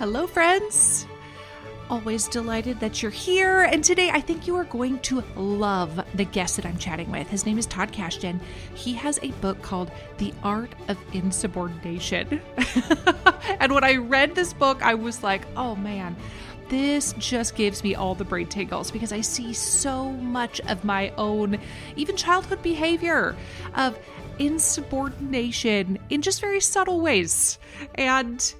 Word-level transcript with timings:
Hello, 0.00 0.26
friends. 0.26 1.06
Always 1.90 2.26
delighted 2.26 2.80
that 2.80 3.02
you're 3.02 3.10
here. 3.10 3.64
And 3.64 3.84
today 3.84 4.08
I 4.08 4.22
think 4.22 4.46
you 4.46 4.56
are 4.56 4.64
going 4.64 4.98
to 5.00 5.22
love 5.36 6.02
the 6.14 6.24
guest 6.24 6.56
that 6.56 6.64
I'm 6.64 6.78
chatting 6.78 7.10
with. 7.10 7.28
His 7.28 7.44
name 7.44 7.58
is 7.58 7.66
Todd 7.66 7.92
Kashdan. 7.92 8.40
He 8.72 8.94
has 8.94 9.18
a 9.22 9.28
book 9.42 9.60
called 9.60 9.90
The 10.16 10.32
Art 10.42 10.74
of 10.88 10.96
Insubordination. 11.12 12.40
and 13.60 13.74
when 13.74 13.84
I 13.84 13.96
read 13.96 14.34
this 14.34 14.54
book, 14.54 14.82
I 14.82 14.94
was 14.94 15.22
like, 15.22 15.42
oh 15.54 15.76
man, 15.76 16.16
this 16.70 17.12
just 17.18 17.54
gives 17.54 17.84
me 17.84 17.94
all 17.94 18.14
the 18.14 18.24
brain 18.24 18.46
tingles 18.46 18.90
because 18.90 19.12
I 19.12 19.20
see 19.20 19.52
so 19.52 20.12
much 20.12 20.62
of 20.62 20.82
my 20.82 21.10
own, 21.18 21.60
even 21.96 22.16
childhood 22.16 22.62
behavior 22.62 23.36
of 23.74 23.98
insubordination 24.38 25.98
in 26.08 26.22
just 26.22 26.40
very 26.40 26.60
subtle 26.60 27.02
ways. 27.02 27.58
And 27.96 28.54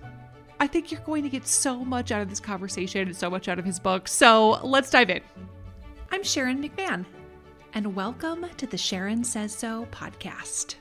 I 0.63 0.67
think 0.67 0.93
you're 0.93 1.01
going 1.01 1.23
to 1.23 1.31
get 1.31 1.47
so 1.47 1.83
much 1.83 2.13
out 2.13 2.21
of 2.21 2.29
this 2.29 2.39
conversation 2.39 3.09
and 3.09 3.17
so 3.17 3.31
much 3.31 3.49
out 3.49 3.59
of 3.59 3.65
his 3.65 3.81
book. 3.81 4.07
So 4.07 4.61
let's 4.63 4.91
dive 4.91 5.09
in. 5.09 5.23
I'm 6.13 6.23
Sharon 6.23 6.63
McMahon, 6.63 7.07
and 7.73 7.97
welcome 7.97 8.45
to 8.59 8.67
the 8.67 8.77
Sharon 8.77 9.25
Says 9.25 9.55
So 9.55 9.89
podcast. 9.91 10.75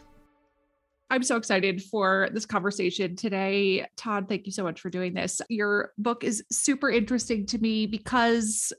I'm 1.09 1.23
so 1.23 1.38
excited 1.38 1.81
for 1.81 2.27
this 2.34 2.45
conversation 2.45 3.16
today. 3.16 3.88
Todd, 3.95 4.27
thank 4.27 4.48
you 4.48 4.52
so 4.52 4.63
much 4.63 4.81
for 4.81 4.89
doing 4.89 5.13
this. 5.13 5.41
Your 5.48 5.94
book 5.98 6.25
is 6.25 6.44
super 6.52 6.89
interesting 6.89 7.45
to 7.45 7.58
me 7.58 7.86
because 7.88 8.73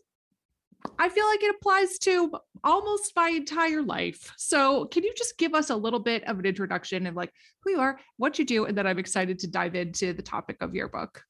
I 0.99 1.09
feel 1.09 1.27
like 1.27 1.43
it 1.43 1.55
applies 1.57 1.99
to 2.01 2.33
almost 2.63 3.13
my 3.17 3.31
entire 3.31 3.83
life. 3.83 4.33
So, 4.37 4.87
can 4.87 5.03
you 5.03 5.13
just 5.17 5.39
give 5.39 5.55
us 5.55 5.71
a 5.71 5.77
little 5.77 5.99
bit 5.99 6.25
of 6.25 6.39
an 6.39 6.47
introduction 6.47 7.07
of 7.07 7.15
like 7.15 7.33
who 7.63 7.73
you 7.73 7.81
are, 7.81 7.99
what 8.17 8.39
you 8.39 8.45
do, 8.45 8.67
and 8.67 8.77
then 8.77 8.87
I'm 8.87 8.99
excited 8.99 9.39
to 9.41 9.47
dive 9.47 9.75
into 9.75 10.13
the 10.13 10.23
topic 10.23 10.59
of 10.61 10.75
your 10.75 10.89
book. 10.89 11.23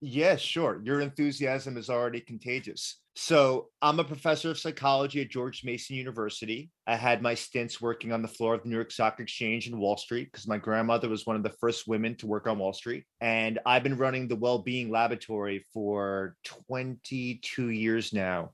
Yeah, 0.00 0.34
sure. 0.34 0.80
Your 0.84 1.00
enthusiasm 1.00 1.76
is 1.76 1.88
already 1.88 2.20
contagious. 2.20 2.98
So, 3.14 3.68
I'm 3.80 4.00
a 4.00 4.04
professor 4.04 4.50
of 4.50 4.58
psychology 4.58 5.20
at 5.20 5.30
George 5.30 5.62
Mason 5.64 5.94
University. 5.94 6.70
I 6.86 6.96
had 6.96 7.22
my 7.22 7.34
stints 7.34 7.80
working 7.80 8.10
on 8.10 8.22
the 8.22 8.28
floor 8.28 8.54
of 8.54 8.62
the 8.62 8.70
New 8.70 8.74
York 8.74 8.90
Stock 8.90 9.20
Exchange 9.20 9.68
and 9.68 9.78
Wall 9.78 9.96
Street 9.96 10.30
because 10.32 10.48
my 10.48 10.58
grandmother 10.58 11.08
was 11.08 11.26
one 11.26 11.36
of 11.36 11.42
the 11.42 11.54
first 11.60 11.86
women 11.86 12.16
to 12.16 12.26
work 12.26 12.46
on 12.46 12.58
Wall 12.58 12.72
Street. 12.72 13.04
And 13.20 13.58
I've 13.66 13.82
been 13.82 13.98
running 13.98 14.26
the 14.26 14.36
well-being 14.36 14.90
laboratory 14.90 15.64
for 15.72 16.34
22 16.44 17.68
years 17.68 18.12
now 18.12 18.52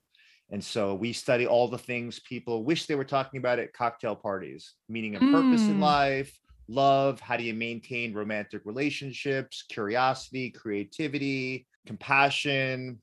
and 0.51 0.65
so 0.65 0.95
we 0.95 1.13
study 1.13 1.47
all 1.47 1.69
the 1.69 1.79
things 1.79 2.21
people 2.21 2.65
wish 2.65 2.87
they 2.87 2.95
were 2.95 3.05
talking 3.05 3.39
about 3.39 3.59
at 3.59 3.73
cocktail 3.73 4.17
parties, 4.17 4.75
meaning 4.89 5.17
a 5.17 5.19
purpose 5.19 5.63
in 5.63 5.77
mm. 5.77 5.83
life, 5.83 6.39
love, 6.69 7.21
how 7.21 7.37
do 7.37 7.43
you 7.43 7.53
maintain 7.53 8.15
romantic 8.15 8.63
relationships, 8.65 9.65
curiosity, 9.69 10.51
creativity, 10.51 11.67
compassion, 11.87 13.01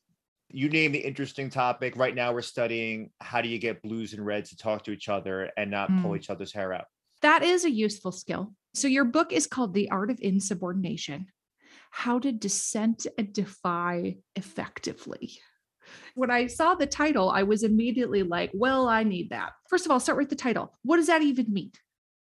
you 0.49 0.69
name 0.69 0.91
the 0.91 0.99
interesting 0.99 1.49
topic. 1.49 1.95
Right 1.97 2.16
now 2.16 2.33
we're 2.33 2.41
studying 2.41 3.11
how 3.19 3.41
do 3.41 3.49
you 3.49 3.59
get 3.59 3.81
blues 3.81 4.13
and 4.13 4.25
reds 4.25 4.49
to 4.49 4.57
talk 4.57 4.83
to 4.85 4.91
each 4.91 5.09
other 5.09 5.51
and 5.57 5.69
not 5.69 5.89
mm. 5.89 6.01
pull 6.01 6.16
each 6.16 6.29
other's 6.29 6.53
hair 6.53 6.73
out. 6.73 6.85
That 7.21 7.43
is 7.43 7.66
a 7.66 7.71
useful 7.71 8.11
skill. 8.11 8.53
So 8.73 8.88
your 8.88 9.05
book 9.05 9.33
is 9.33 9.47
called 9.47 9.73
The 9.73 9.89
Art 9.91 10.11
of 10.11 10.19
Insubordination. 10.19 11.27
How 11.91 12.19
to 12.19 12.31
dissent 12.31 13.07
and 13.17 13.31
defy 13.31 14.17
effectively 14.35 15.39
when 16.16 16.31
I 16.31 16.47
saw 16.47 16.75
the 16.75 16.88
title, 16.88 17.30
I 17.30 17.44
was 17.44 17.64
immediately 17.64 18.23
like, 18.23 18.52
well, 18.53 18.88
I 18.88 19.03
need 19.03 19.30
that. 19.30 19.53
First 19.69 19.86
of 19.86 19.91
all, 19.91 20.00
start 20.00 20.17
with 20.17 20.30
the 20.30 20.36
title. 20.36 20.73
What 20.83 20.97
does 20.97 21.08
that 21.08 21.22
even 21.22 21.52
mean? 21.52 21.72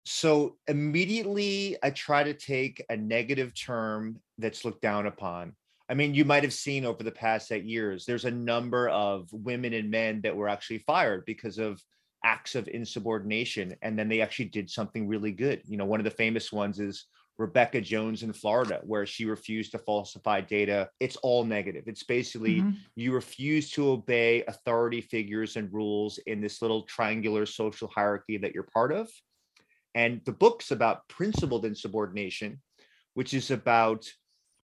So 0.06 0.58
immediately 0.68 1.78
I 1.82 1.92
try 1.92 2.24
to 2.24 2.34
take 2.34 2.84
a 2.90 2.98
negative 2.98 3.54
term 3.54 4.20
that's 4.38 4.66
looked 4.66 4.82
down 4.82 5.08
upon. 5.08 5.54
I 5.90 5.94
mean, 5.94 6.14
you 6.14 6.26
might 6.26 6.44
have 6.44 6.54
seen 6.54 6.86
over 6.86 7.04
the 7.04 7.12
past 7.12 7.52
eight 7.52 7.66
years, 7.66 8.06
there's 8.06 8.26
a 8.26 8.32
number 8.32 8.90
of 8.90 9.28
women 9.32 9.74
and 9.74 9.92
men 9.92 10.22
that 10.22 10.36
were 10.36 10.50
actually 10.50 10.80
fired 10.80 11.24
because 11.26 11.58
of 11.58 11.82
acts 12.26 12.56
of 12.56 12.68
insubordination. 12.68 13.76
And 13.82 13.98
then 14.00 14.10
they 14.10 14.22
actually 14.22 14.46
did 14.46 14.70
something 14.70 15.08
really 15.08 15.32
good. 15.32 15.62
You 15.66 15.78
know, 15.78 15.86
one 15.86 16.00
of 16.00 16.06
the 16.06 16.12
famous 16.12 16.52
ones 16.52 16.80
is 16.80 17.06
Rebekah 17.38 17.82
Jones 17.82 18.24
in 18.24 18.32
Florida, 18.32 18.80
where 18.84 19.06
she 19.06 19.26
refused 19.26 19.72
to 19.72 19.80
falsify 19.80 20.42
data. 20.42 20.90
It's 21.00 21.16
all 21.18 21.44
negative. 21.44 21.86
It's 21.88 22.04
basically 22.04 22.62
mm-hmm. 22.62 22.78
you 22.96 23.14
refuse 23.14 23.72
to 23.72 23.90
obey 23.90 24.44
authority 24.46 25.02
figures 25.02 25.56
and 25.56 25.74
rules 25.74 26.20
in 26.28 26.42
this 26.42 26.62
little 26.62 26.84
triangular 26.84 27.46
social 27.46 27.88
hierarchy 27.88 28.38
that 28.38 28.54
you're 28.54 28.68
part 28.72 28.92
of. 28.92 29.10
And 29.96 30.22
the 30.26 30.32
book's 30.32 30.72
about 30.72 31.08
principled 31.08 31.66
insubordination, 31.66 32.62
which 33.14 33.34
is 33.34 33.52
about 33.52 34.08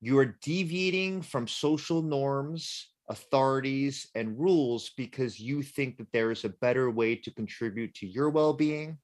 you're 0.01 0.37
deviating 0.41 1.21
from 1.21 1.47
social 1.47 2.01
norms, 2.01 2.87
authorities, 3.09 4.07
and 4.15 4.39
rules 4.39 4.91
because 4.95 5.39
you 5.39 5.61
think 5.61 5.97
that 5.97 6.11
there 6.13 6.31
is 6.31 6.45
a 6.45 6.49
better 6.49 6.89
way 6.89 7.15
to 7.15 7.31
contribute 7.31 7.93
to 7.95 8.07
your 8.07 8.29
well 8.29 8.53
being 8.53 8.97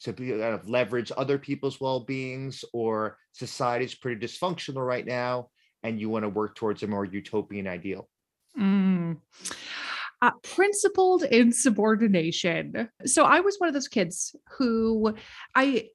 to 0.00 0.12
be 0.12 0.30
kind 0.30 0.42
of 0.42 0.68
leverage 0.68 1.12
other 1.16 1.38
people's 1.38 1.80
well-beings 1.80 2.64
or 2.72 3.18
society's 3.32 3.94
pretty 3.94 4.24
dysfunctional 4.24 4.86
right 4.86 5.06
now 5.06 5.48
and 5.82 6.00
you 6.00 6.08
want 6.08 6.24
to 6.24 6.28
work 6.28 6.54
towards 6.54 6.82
a 6.82 6.86
more 6.86 7.04
utopian 7.04 7.66
ideal? 7.66 8.08
Mm. 8.58 9.18
uh, 10.22 10.30
principled 10.42 11.22
insubordination. 11.22 12.88
So 13.06 13.24
i 13.24 13.40
was 13.40 13.56
one 13.58 13.68
of 13.68 13.74
those 13.74 13.88
kids 13.88 14.34
who 14.58 15.14
i 15.54 15.88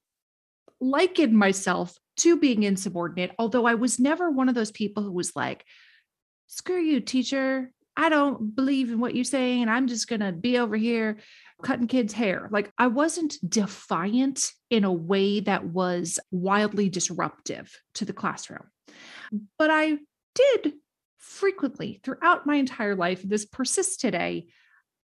likened 0.79 1.33
myself 1.33 1.97
to 2.17 2.37
being 2.37 2.63
insubordinate 2.63 3.31
although 3.39 3.65
i 3.65 3.75
was 3.75 3.99
never 3.99 4.29
one 4.29 4.49
of 4.49 4.55
those 4.55 4.71
people 4.71 5.03
who 5.03 5.11
was 5.11 5.35
like 5.35 5.65
screw 6.47 6.79
you 6.79 6.99
teacher 6.99 7.71
i 7.97 8.09
don't 8.09 8.55
believe 8.55 8.91
in 8.91 8.99
what 8.99 9.15
you're 9.15 9.23
saying 9.23 9.61
and 9.61 9.71
i'm 9.71 9.87
just 9.87 10.07
going 10.07 10.21
to 10.21 10.31
be 10.31 10.57
over 10.57 10.75
here 10.75 11.17
cutting 11.61 11.87
kids' 11.87 12.13
hair. 12.13 12.49
Like 12.51 12.71
I 12.77 12.87
wasn't 12.87 13.37
defiant 13.47 14.51
in 14.69 14.83
a 14.83 14.93
way 14.93 15.39
that 15.41 15.65
was 15.65 16.19
wildly 16.31 16.89
disruptive 16.89 17.71
to 17.95 18.05
the 18.05 18.13
classroom. 18.13 18.69
But 19.57 19.69
I 19.71 19.97
did 20.35 20.73
frequently 21.17 21.99
throughout 22.03 22.45
my 22.45 22.55
entire 22.55 22.95
life, 22.95 23.21
this 23.23 23.45
persists 23.45 23.97
today, 23.97 24.47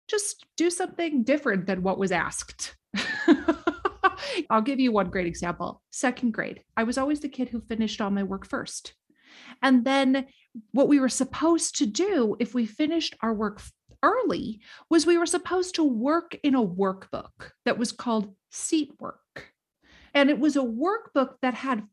just 0.07 0.46
do 0.57 0.69
something 0.69 1.23
different 1.23 1.67
than 1.67 1.84
what 1.84 2.00
was 2.00 2.11
asked. 2.11 2.75
I'll 4.50 4.61
give 4.61 4.79
you 4.79 4.91
one 4.91 5.09
great 5.09 5.28
example. 5.28 5.81
Second 5.91 6.31
grade, 6.34 6.63
I 6.75 6.84
was 6.84 6.97
always 6.97 7.19
the 7.19 7.29
kid 7.29 7.50
who 7.50 7.61
finished 7.61 8.01
all 8.01 8.09
my 8.09 8.23
work 8.23 8.47
first. 8.47 8.94
And 9.61 9.85
then 9.85 10.25
what 10.72 10.88
we 10.88 11.00
were 11.00 11.09
supposed 11.09 11.78
to 11.78 11.86
do 11.86 12.36
if 12.40 12.53
we 12.53 12.66
finished 12.66 13.16
our 13.22 13.34
work 13.34 13.62
early 14.03 14.62
was 14.90 15.06
we 15.06 15.18
were 15.18 15.25
supposed 15.25 15.75
to 15.75 15.84
work 15.84 16.38
in 16.44 16.56
a 16.56 16.66
workbook 16.66 17.52
that 17.66 17.78
was 17.78 17.92
called 17.92 18.34
Seat 18.52 18.92
Work. 19.00 19.53
And 20.14 20.30
it 20.30 20.40
was 20.40 20.56
a 20.56 20.62
workbook 20.62 21.36
that 21.42 21.53
had 21.53 21.84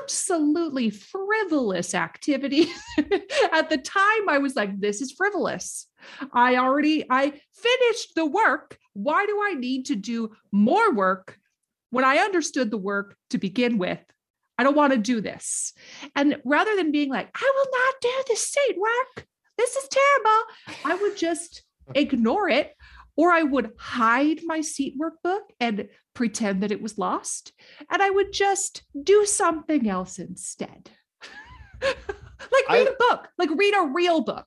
absolutely 0.00 0.90
frivolous 0.90 1.94
activities. 1.94 2.68
At 3.52 3.70
the 3.70 3.78
time, 3.78 4.28
I 4.28 4.38
was 4.38 4.56
like, 4.56 4.78
this 4.80 5.00
is 5.00 5.12
frivolous. 5.12 5.86
I 6.32 6.56
already 6.56 7.04
I 7.08 7.30
finished 7.54 8.14
the 8.14 8.26
work. 8.26 8.78
Why 8.94 9.26
do 9.26 9.40
I 9.42 9.54
need 9.54 9.86
to 9.86 9.96
do 9.96 10.32
more 10.52 10.92
work 10.92 11.38
when 11.90 12.04
I 12.04 12.18
understood 12.18 12.70
the 12.70 12.78
work 12.78 13.16
to 13.30 13.38
begin 13.38 13.78
with? 13.78 14.00
I 14.58 14.64
don't 14.64 14.76
want 14.76 14.92
to 14.92 14.98
do 14.98 15.20
this. 15.20 15.72
And 16.16 16.36
rather 16.44 16.74
than 16.76 16.92
being 16.92 17.10
like, 17.10 17.30
I 17.34 17.52
will 17.54 17.70
not 17.70 17.94
do 18.02 18.24
the 18.28 18.36
seat 18.36 18.76
work, 18.76 19.26
this 19.56 19.76
is 19.76 19.88
terrible. 19.88 20.84
I 20.84 20.94
would 20.96 21.16
just 21.16 21.62
ignore 21.94 22.48
it 22.48 22.74
or 23.16 23.32
I 23.32 23.42
would 23.42 23.72
hide 23.78 24.40
my 24.44 24.60
seat 24.60 24.94
workbook 24.98 25.42
and 25.60 25.88
pretend 26.14 26.62
that 26.62 26.72
it 26.72 26.82
was 26.82 26.98
lost. 26.98 27.52
And 27.90 28.02
I 28.02 28.10
would 28.10 28.32
just 28.32 28.82
do 29.00 29.24
something 29.26 29.88
else 29.88 30.18
instead. 30.18 30.90
like 31.82 32.68
read 32.70 32.88
I, 32.88 32.92
a 32.92 32.96
book, 32.98 33.28
like 33.38 33.50
read 33.56 33.74
a 33.76 33.90
real 33.92 34.20
book. 34.20 34.46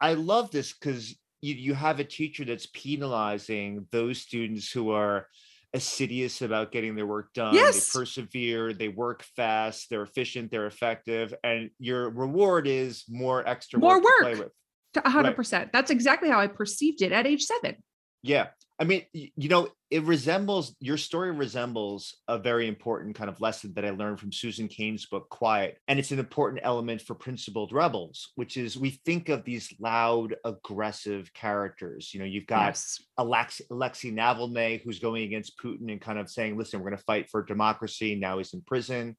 I 0.00 0.14
love 0.14 0.50
this 0.50 0.72
because 0.72 1.16
you, 1.40 1.54
you 1.54 1.74
have 1.74 2.00
a 2.00 2.04
teacher 2.04 2.44
that's 2.44 2.66
penalizing 2.66 3.86
those 3.90 4.18
students 4.18 4.70
who 4.70 4.90
are 4.90 5.28
assiduous 5.74 6.40
about 6.40 6.72
getting 6.72 6.94
their 6.94 7.06
work 7.06 7.32
done. 7.34 7.54
Yes. 7.54 7.92
They 7.92 7.98
persevere, 7.98 8.72
they 8.72 8.88
work 8.88 9.24
fast, 9.36 9.90
they're 9.90 10.02
efficient, 10.02 10.50
they're 10.50 10.66
effective, 10.66 11.34
and 11.42 11.70
your 11.78 12.10
reward 12.10 12.66
is 12.66 13.04
more 13.08 13.46
extra 13.46 13.78
more 13.78 14.00
work. 14.00 14.38
work. 14.38 14.52
To 14.94 15.00
100%. 15.00 15.52
Right. 15.52 15.72
That's 15.72 15.90
exactly 15.90 16.30
how 16.30 16.40
I 16.40 16.46
perceived 16.46 17.02
it 17.02 17.10
at 17.10 17.26
age 17.26 17.42
seven. 17.42 17.76
Yeah. 18.24 18.46
I 18.80 18.84
mean, 18.84 19.04
you 19.12 19.48
know, 19.48 19.68
it 19.90 20.02
resembles 20.02 20.74
your 20.80 20.96
story 20.96 21.30
resembles 21.30 22.16
a 22.26 22.38
very 22.38 22.66
important 22.66 23.14
kind 23.14 23.30
of 23.30 23.40
lesson 23.40 23.72
that 23.74 23.84
I 23.84 23.90
learned 23.90 24.18
from 24.18 24.32
Susan 24.32 24.66
Cain's 24.66 25.06
book, 25.06 25.28
Quiet. 25.28 25.78
And 25.86 25.98
it's 25.98 26.10
an 26.10 26.18
important 26.18 26.62
element 26.64 27.02
for 27.02 27.14
principled 27.14 27.72
rebels, 27.72 28.32
which 28.34 28.56
is 28.56 28.76
we 28.76 28.98
think 29.04 29.28
of 29.28 29.44
these 29.44 29.72
loud, 29.78 30.34
aggressive 30.44 31.32
characters. 31.34 32.12
You 32.12 32.20
know, 32.20 32.26
you've 32.26 32.48
got 32.48 32.68
yes. 32.68 33.00
Alex, 33.16 33.60
Alexei 33.70 34.10
Navalny, 34.10 34.82
who's 34.82 34.98
going 34.98 35.22
against 35.22 35.58
Putin 35.58 35.92
and 35.92 36.00
kind 36.00 36.18
of 36.18 36.28
saying, 36.28 36.58
listen, 36.58 36.80
we're 36.80 36.90
going 36.90 36.98
to 36.98 37.04
fight 37.04 37.30
for 37.30 37.44
democracy. 37.44 38.16
Now 38.16 38.38
he's 38.38 38.54
in 38.54 38.62
prison. 38.62 39.16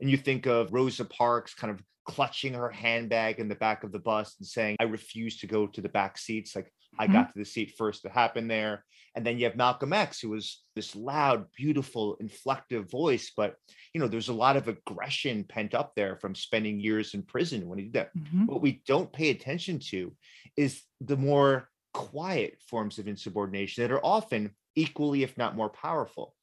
And 0.00 0.10
you 0.10 0.18
think 0.18 0.46
of 0.46 0.72
Rosa 0.72 1.06
Parks 1.06 1.54
kind 1.54 1.72
of 1.72 1.80
clutching 2.04 2.54
her 2.54 2.70
handbag 2.70 3.38
in 3.38 3.48
the 3.48 3.54
back 3.54 3.84
of 3.84 3.92
the 3.92 3.98
bus 3.98 4.34
and 4.38 4.46
saying, 4.46 4.76
I 4.80 4.84
refuse 4.84 5.38
to 5.38 5.46
go 5.46 5.66
to 5.66 5.80
the 5.80 5.88
back 5.88 6.18
seats. 6.18 6.56
Like 6.56 6.72
I 6.98 7.04
mm-hmm. 7.04 7.12
got 7.14 7.32
to 7.32 7.38
the 7.38 7.44
seat 7.44 7.74
first 7.76 8.02
to 8.02 8.08
happen 8.08 8.48
there. 8.48 8.84
And 9.14 9.26
then 9.26 9.38
you 9.38 9.44
have 9.46 9.56
Malcolm 9.56 9.92
X, 9.92 10.20
who 10.20 10.30
was 10.30 10.62
this 10.76 10.94
loud, 10.94 11.46
beautiful, 11.56 12.16
inflective 12.22 12.90
voice. 12.90 13.32
But, 13.36 13.56
you 13.92 14.00
know, 14.00 14.06
there's 14.06 14.28
a 14.28 14.34
lot 14.34 14.56
of 14.56 14.68
aggression 14.68 15.44
pent 15.44 15.74
up 15.74 15.94
there 15.96 16.16
from 16.16 16.34
spending 16.34 16.78
years 16.78 17.14
in 17.14 17.22
prison 17.22 17.68
when 17.68 17.78
he 17.78 17.86
did 17.86 17.94
that. 17.94 18.16
Mm-hmm. 18.16 18.46
What 18.46 18.62
we 18.62 18.82
don't 18.86 19.12
pay 19.12 19.30
attention 19.30 19.80
to 19.90 20.12
is 20.56 20.82
the 21.00 21.16
more 21.16 21.68
quiet 21.94 22.58
forms 22.60 22.98
of 22.98 23.08
insubordination 23.08 23.82
that 23.82 23.92
are 23.92 24.04
often 24.04 24.50
equally, 24.76 25.22
if 25.22 25.36
not 25.36 25.56
more 25.56 25.70
powerful. 25.70 26.34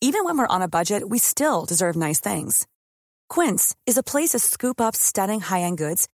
Even 0.00 0.24
when 0.24 0.36
we're 0.36 0.46
on 0.46 0.62
a 0.62 0.68
budget, 0.68 1.08
we 1.08 1.18
still 1.18 1.64
deserve 1.64 1.96
nice 1.96 2.20
things. 2.20 2.66
Quince 3.28 3.74
is 3.86 3.96
a 3.96 4.02
place 4.02 4.30
to 4.30 4.38
scoop 4.38 4.80
up 4.80 4.94
stunning 4.94 5.40
high 5.40 5.60
end 5.60 5.78
goods 5.78 6.08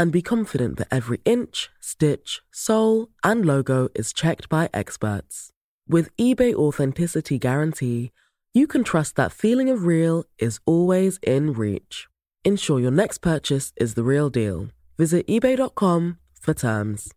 and 0.00 0.10
be 0.10 0.22
confident 0.22 0.78
that 0.78 0.88
every 0.90 1.20
inch, 1.26 1.68
stitch, 1.78 2.40
sole, 2.50 3.10
and 3.22 3.44
logo 3.44 3.90
is 3.94 4.14
checked 4.14 4.48
by 4.48 4.66
experts. 4.72 5.50
With 5.86 6.16
eBay 6.16 6.54
Authenticity 6.54 7.38
Guarantee, 7.38 8.10
you 8.54 8.66
can 8.66 8.82
trust 8.82 9.16
that 9.16 9.30
feeling 9.30 9.68
of 9.68 9.84
real 9.84 10.24
is 10.38 10.58
always 10.64 11.18
in 11.18 11.52
reach. 11.52 12.08
Ensure 12.46 12.80
your 12.80 12.90
next 12.90 13.18
purchase 13.18 13.74
is 13.76 13.92
the 13.92 14.02
real 14.02 14.30
deal. 14.30 14.68
Visit 14.96 15.26
eBay.com 15.26 16.16
for 16.40 16.54
terms. 16.54 17.12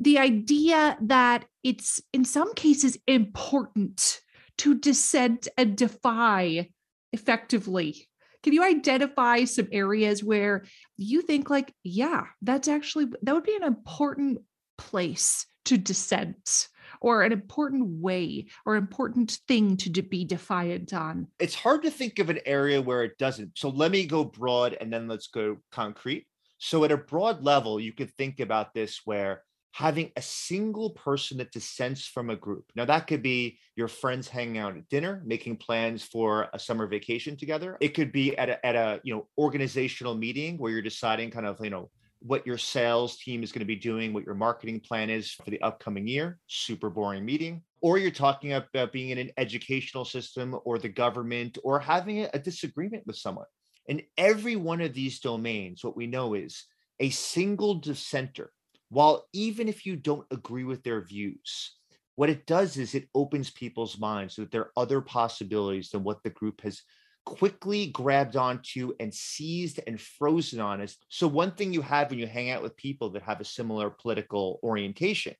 The 0.00 0.18
idea 0.18 0.96
that 1.02 1.44
it's 1.62 2.00
in 2.14 2.24
some 2.24 2.54
cases 2.54 2.96
important 3.06 4.22
to 4.56 4.74
dissent 4.74 5.48
and 5.58 5.76
defy 5.76 6.70
effectively. 7.12 8.08
Can 8.42 8.52
you 8.52 8.64
identify 8.64 9.44
some 9.44 9.68
areas 9.70 10.24
where 10.24 10.64
you 10.96 11.22
think, 11.22 11.50
like, 11.50 11.74
yeah, 11.82 12.24
that's 12.40 12.68
actually, 12.68 13.06
that 13.22 13.34
would 13.34 13.44
be 13.44 13.56
an 13.56 13.64
important 13.64 14.38
place 14.78 15.46
to 15.66 15.76
dissent 15.76 16.68
or 17.02 17.22
an 17.22 17.32
important 17.32 18.00
way 18.00 18.46
or 18.64 18.76
important 18.76 19.38
thing 19.46 19.76
to 19.76 20.02
be 20.02 20.24
defiant 20.24 20.94
on? 20.94 21.26
It's 21.38 21.54
hard 21.54 21.82
to 21.82 21.90
think 21.90 22.18
of 22.18 22.30
an 22.30 22.40
area 22.46 22.80
where 22.80 23.04
it 23.04 23.18
doesn't. 23.18 23.52
So 23.56 23.68
let 23.68 23.90
me 23.90 24.06
go 24.06 24.24
broad 24.24 24.76
and 24.80 24.92
then 24.92 25.06
let's 25.06 25.26
go 25.26 25.58
concrete. 25.70 26.26
So, 26.62 26.84
at 26.84 26.92
a 26.92 26.96
broad 26.98 27.42
level, 27.42 27.80
you 27.80 27.94
could 27.94 28.14
think 28.16 28.38
about 28.38 28.74
this 28.74 29.00
where 29.06 29.44
having 29.72 30.10
a 30.16 30.22
single 30.22 30.90
person 30.90 31.38
that 31.38 31.52
dissents 31.52 32.06
from 32.06 32.30
a 32.30 32.36
group. 32.36 32.64
Now, 32.74 32.84
that 32.86 33.06
could 33.06 33.22
be 33.22 33.58
your 33.76 33.88
friends 33.88 34.28
hanging 34.28 34.58
out 34.58 34.76
at 34.76 34.88
dinner, 34.88 35.22
making 35.24 35.56
plans 35.58 36.02
for 36.02 36.48
a 36.52 36.58
summer 36.58 36.86
vacation 36.86 37.36
together. 37.36 37.76
It 37.80 37.94
could 37.94 38.12
be 38.12 38.36
at 38.36 38.48
a, 38.48 38.66
at 38.66 38.74
a 38.74 39.00
you 39.04 39.14
know 39.14 39.28
organizational 39.38 40.14
meeting 40.14 40.58
where 40.58 40.72
you're 40.72 40.82
deciding 40.82 41.30
kind 41.30 41.46
of 41.46 41.58
you 41.62 41.70
know 41.70 41.90
what 42.20 42.46
your 42.46 42.58
sales 42.58 43.16
team 43.16 43.42
is 43.42 43.50
going 43.50 43.60
to 43.60 43.66
be 43.66 43.76
doing, 43.76 44.12
what 44.12 44.24
your 44.24 44.34
marketing 44.34 44.80
plan 44.80 45.10
is 45.10 45.32
for 45.32 45.50
the 45.50 45.60
upcoming 45.62 46.06
year. 46.06 46.38
Super 46.46 46.90
boring 46.90 47.24
meeting. 47.24 47.62
Or 47.80 47.96
you're 47.96 48.10
talking 48.10 48.52
about 48.52 48.68
uh, 48.74 48.86
being 48.92 49.08
in 49.08 49.18
an 49.18 49.30
educational 49.38 50.04
system 50.04 50.54
or 50.64 50.78
the 50.78 50.88
government 50.88 51.56
or 51.64 51.80
having 51.80 52.28
a 52.32 52.38
disagreement 52.38 53.06
with 53.06 53.16
someone. 53.16 53.46
In 53.86 54.02
every 54.18 54.56
one 54.56 54.82
of 54.82 54.92
these 54.92 55.20
domains, 55.20 55.82
what 55.82 55.96
we 55.96 56.06
know 56.06 56.34
is 56.34 56.66
a 57.00 57.08
single 57.08 57.76
dissenter, 57.76 58.52
while 58.90 59.26
even 59.32 59.68
if 59.68 59.86
you 59.86 59.96
don't 59.96 60.26
agree 60.30 60.64
with 60.64 60.82
their 60.82 61.00
views, 61.00 61.76
what 62.16 62.28
it 62.28 62.46
does 62.46 62.76
is 62.76 62.94
it 62.94 63.08
opens 63.14 63.50
people's 63.50 63.98
minds 63.98 64.34
so 64.34 64.42
that 64.42 64.50
there 64.50 64.62
are 64.62 64.72
other 64.76 65.00
possibilities 65.00 65.90
than 65.90 66.04
what 66.04 66.22
the 66.22 66.30
group 66.30 66.60
has 66.60 66.82
quickly 67.24 67.86
grabbed 67.88 68.36
onto 68.36 68.92
and 68.98 69.14
seized 69.14 69.80
and 69.86 70.00
frozen 70.00 70.60
on 70.60 70.80
us. 70.80 70.96
So, 71.08 71.28
one 71.28 71.52
thing 71.52 71.72
you 71.72 71.82
have 71.82 72.10
when 72.10 72.18
you 72.18 72.26
hang 72.26 72.50
out 72.50 72.62
with 72.62 72.76
people 72.76 73.10
that 73.10 73.22
have 73.22 73.40
a 73.40 73.44
similar 73.44 73.90
political 73.90 74.58
orientation 74.62 75.34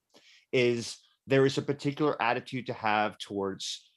is 0.52 0.96
there 1.26 1.44
is 1.44 1.58
a 1.58 1.62
particular 1.62 2.20
attitude 2.22 2.66
to 2.66 2.72
have 2.72 3.18
towards 3.18 3.90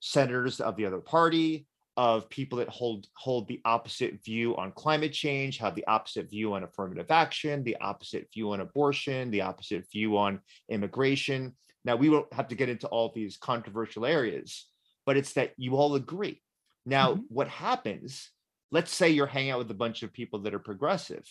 senators 0.00 0.60
of 0.60 0.76
the 0.76 0.86
other 0.86 1.00
party, 1.00 1.66
of 1.98 2.30
people 2.30 2.58
that 2.58 2.68
hold 2.68 3.08
hold 3.14 3.48
the 3.48 3.60
opposite 3.64 4.24
view 4.24 4.56
on 4.56 4.70
climate 4.70 5.12
change, 5.12 5.58
have 5.58 5.74
the 5.74 5.86
opposite 5.88 6.30
view 6.30 6.54
on 6.54 6.62
affirmative 6.62 7.10
action, 7.10 7.64
the 7.64 7.76
opposite 7.80 8.28
view 8.32 8.52
on 8.52 8.60
abortion, 8.60 9.32
the 9.32 9.40
opposite 9.40 9.84
view 9.90 10.16
on 10.16 10.40
immigration. 10.68 11.56
Now 11.84 11.96
we 11.96 12.08
won't 12.08 12.32
have 12.32 12.46
to 12.48 12.54
get 12.54 12.68
into 12.68 12.86
all 12.86 13.10
these 13.12 13.36
controversial 13.36 14.06
areas, 14.06 14.66
but 15.06 15.16
it's 15.16 15.32
that 15.32 15.54
you 15.56 15.74
all 15.74 15.96
agree. 15.96 16.40
Now, 16.86 17.14
mm-hmm. 17.14 17.22
what 17.30 17.48
happens, 17.48 18.30
let's 18.70 18.94
say 18.94 19.10
you're 19.10 19.26
hanging 19.26 19.50
out 19.50 19.58
with 19.58 19.70
a 19.72 19.74
bunch 19.74 20.04
of 20.04 20.12
people 20.12 20.38
that 20.42 20.54
are 20.54 20.60
progressive 20.60 21.24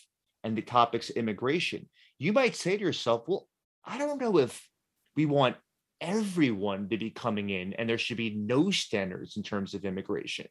and 0.44 0.58
the 0.58 0.62
topic's 0.62 1.12
immigration. 1.12 1.88
You 2.20 2.34
might 2.34 2.58
say 2.58 2.76
to 2.76 2.84
yourself, 2.84 3.24
well, 3.26 3.48
I 3.86 3.98
don't 3.98 4.20
know 4.20 4.38
if 4.38 4.68
we 5.16 5.26
want 5.26 5.56
everyone 6.02 6.90
to 6.90 6.98
be 6.98 7.10
coming 7.10 7.50
in 7.50 7.74
and 7.74 7.90
there 7.90 7.98
should 7.98 8.18
be 8.18 8.36
no 8.36 8.72
standards 8.72 9.38
in 9.38 9.44
terms 9.44 9.74
of 9.74 9.86
immigration. 9.86 10.48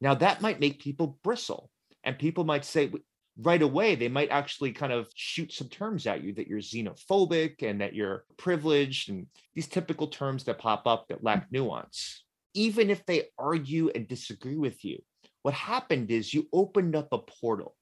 Now, 0.00 0.14
that 0.14 0.42
might 0.42 0.60
make 0.60 0.82
people 0.82 1.18
bristle. 1.22 1.70
And 2.04 2.18
people 2.18 2.44
might 2.44 2.64
say, 2.64 2.92
right 3.38 3.60
away, 3.60 3.96
they 3.96 4.08
might 4.08 4.30
actually 4.30 4.72
kind 4.72 4.92
of 4.92 5.08
shoot 5.14 5.52
some 5.52 5.68
terms 5.68 6.06
at 6.06 6.22
you 6.22 6.32
that 6.34 6.46
you're 6.46 6.60
xenophobic 6.60 7.62
and 7.62 7.80
that 7.80 7.94
you're 7.94 8.24
privileged 8.36 9.10
and 9.10 9.26
these 9.54 9.66
typical 9.66 10.06
terms 10.06 10.44
that 10.44 10.58
pop 10.58 10.86
up 10.86 11.08
that 11.08 11.24
lack 11.24 11.48
mm. 11.48 11.52
nuance 11.52 12.22
even 12.56 12.88
if 12.88 13.04
they 13.04 13.24
argue 13.38 13.90
and 13.94 14.08
disagree 14.08 14.56
with 14.56 14.82
you, 14.82 14.98
what 15.42 15.52
happened 15.52 16.10
is 16.10 16.32
you 16.32 16.48
opened 16.54 16.96
up 16.96 17.08
a 17.12 17.18
portal. 17.18 17.76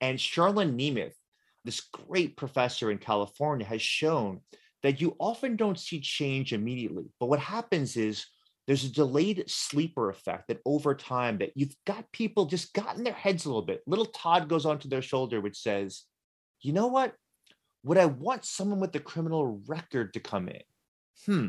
And 0.00 0.18
Charlan 0.18 0.74
Nemeth, 0.76 1.14
this 1.64 1.80
great 1.80 2.36
professor 2.36 2.90
in 2.90 2.98
California, 2.98 3.64
has 3.64 3.80
shown 3.80 4.40
that 4.86 5.00
you 5.00 5.16
often 5.18 5.56
don't 5.56 5.80
see 5.80 5.98
change 5.98 6.52
immediately. 6.52 7.06
But 7.18 7.26
what 7.26 7.40
happens 7.40 7.96
is 7.96 8.24
there's 8.68 8.84
a 8.84 8.92
delayed 8.92 9.42
sleeper 9.48 10.10
effect 10.10 10.46
that 10.46 10.60
over 10.64 10.94
time 10.94 11.38
that 11.38 11.50
you've 11.56 11.74
got 11.86 12.12
people 12.12 12.46
just 12.46 12.72
got 12.72 12.96
in 12.96 13.02
their 13.02 13.12
heads 13.12 13.44
a 13.44 13.48
little 13.48 13.62
bit. 13.62 13.82
Little 13.88 14.06
Todd 14.06 14.48
goes 14.48 14.64
onto 14.64 14.88
their 14.88 15.02
shoulder, 15.02 15.40
which 15.40 15.58
says, 15.58 16.04
you 16.62 16.72
know 16.72 16.86
what? 16.86 17.14
Would 17.82 17.98
I 17.98 18.06
want 18.06 18.44
someone 18.44 18.78
with 18.78 18.94
a 18.94 19.00
criminal 19.00 19.60
record 19.66 20.14
to 20.14 20.20
come 20.20 20.48
in? 20.48 20.62
Hmm, 21.26 21.48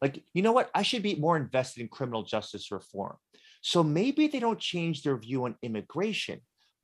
like, 0.00 0.24
you 0.32 0.40
know 0.40 0.52
what? 0.52 0.70
I 0.74 0.80
should 0.80 1.02
be 1.02 1.16
more 1.16 1.36
invested 1.36 1.82
in 1.82 1.88
criminal 1.88 2.22
justice 2.22 2.70
reform. 2.70 3.16
So 3.60 3.82
maybe 3.82 4.26
they 4.26 4.40
don't 4.40 4.58
change 4.58 5.02
their 5.02 5.18
view 5.18 5.44
on 5.44 5.56
immigration, 5.62 6.40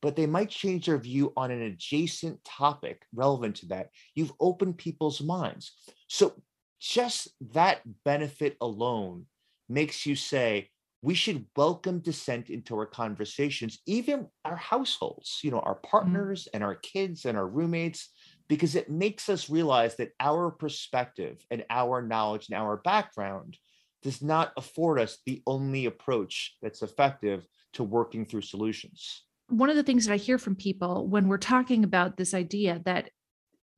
but 0.06 0.14
they 0.14 0.24
might 0.24 0.48
change 0.48 0.86
their 0.86 0.98
view 0.98 1.32
on 1.36 1.50
an 1.50 1.62
adjacent 1.62 2.38
topic 2.44 3.04
relevant 3.12 3.56
to 3.56 3.66
that. 3.66 3.88
You've 4.14 4.32
opened 4.38 4.78
people's 4.78 5.20
minds. 5.20 5.72
So 6.06 6.34
just 6.80 7.26
that 7.54 7.80
benefit 8.04 8.56
alone 8.60 9.26
makes 9.68 10.06
you 10.06 10.14
say, 10.14 10.70
we 11.02 11.14
should 11.14 11.46
welcome 11.56 11.98
dissent 11.98 12.50
into 12.50 12.78
our 12.78 12.86
conversations, 12.86 13.80
even 13.84 14.28
our 14.44 14.54
households, 14.54 15.40
you 15.42 15.50
know, 15.50 15.58
our 15.58 15.74
mm-hmm. 15.74 15.90
partners 15.90 16.44
mm-hmm. 16.44 16.54
and 16.54 16.62
our 16.62 16.76
kids 16.76 17.24
and 17.24 17.36
our 17.36 17.48
roommates, 17.48 18.08
because 18.48 18.76
it 18.76 18.88
makes 18.88 19.28
us 19.28 19.50
realize 19.50 19.96
that 19.96 20.12
our 20.20 20.52
perspective 20.52 21.44
and 21.50 21.64
our 21.68 22.00
knowledge 22.00 22.46
and 22.48 22.56
our 22.56 22.76
background 22.76 23.56
does 24.04 24.22
not 24.22 24.52
afford 24.56 25.00
us 25.00 25.18
the 25.26 25.42
only 25.48 25.86
approach 25.86 26.56
that's 26.62 26.82
effective 26.82 27.44
to 27.72 27.82
working 27.82 28.24
through 28.24 28.42
solutions. 28.42 29.25
One 29.48 29.70
of 29.70 29.76
the 29.76 29.82
things 29.82 30.06
that 30.06 30.12
I 30.12 30.16
hear 30.16 30.38
from 30.38 30.56
people 30.56 31.06
when 31.06 31.28
we're 31.28 31.38
talking 31.38 31.84
about 31.84 32.16
this 32.16 32.34
idea 32.34 32.80
that 32.84 33.10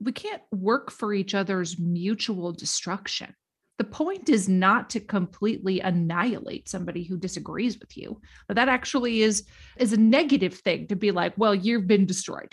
we 0.00 0.12
can't 0.12 0.42
work 0.52 0.90
for 0.90 1.12
each 1.12 1.34
other's 1.34 1.78
mutual 1.78 2.52
destruction. 2.52 3.34
The 3.78 3.84
point 3.84 4.28
is 4.28 4.48
not 4.48 4.90
to 4.90 5.00
completely 5.00 5.80
annihilate 5.80 6.68
somebody 6.68 7.04
who 7.04 7.16
disagrees 7.16 7.78
with 7.78 7.96
you 7.96 8.20
but 8.48 8.56
that 8.56 8.68
actually 8.68 9.22
is 9.22 9.46
is 9.76 9.92
a 9.92 9.96
negative 9.96 10.54
thing 10.54 10.88
to 10.88 10.96
be 10.96 11.12
like 11.12 11.34
well 11.36 11.54
you've 11.54 11.86
been 11.86 12.06
destroyed. 12.06 12.52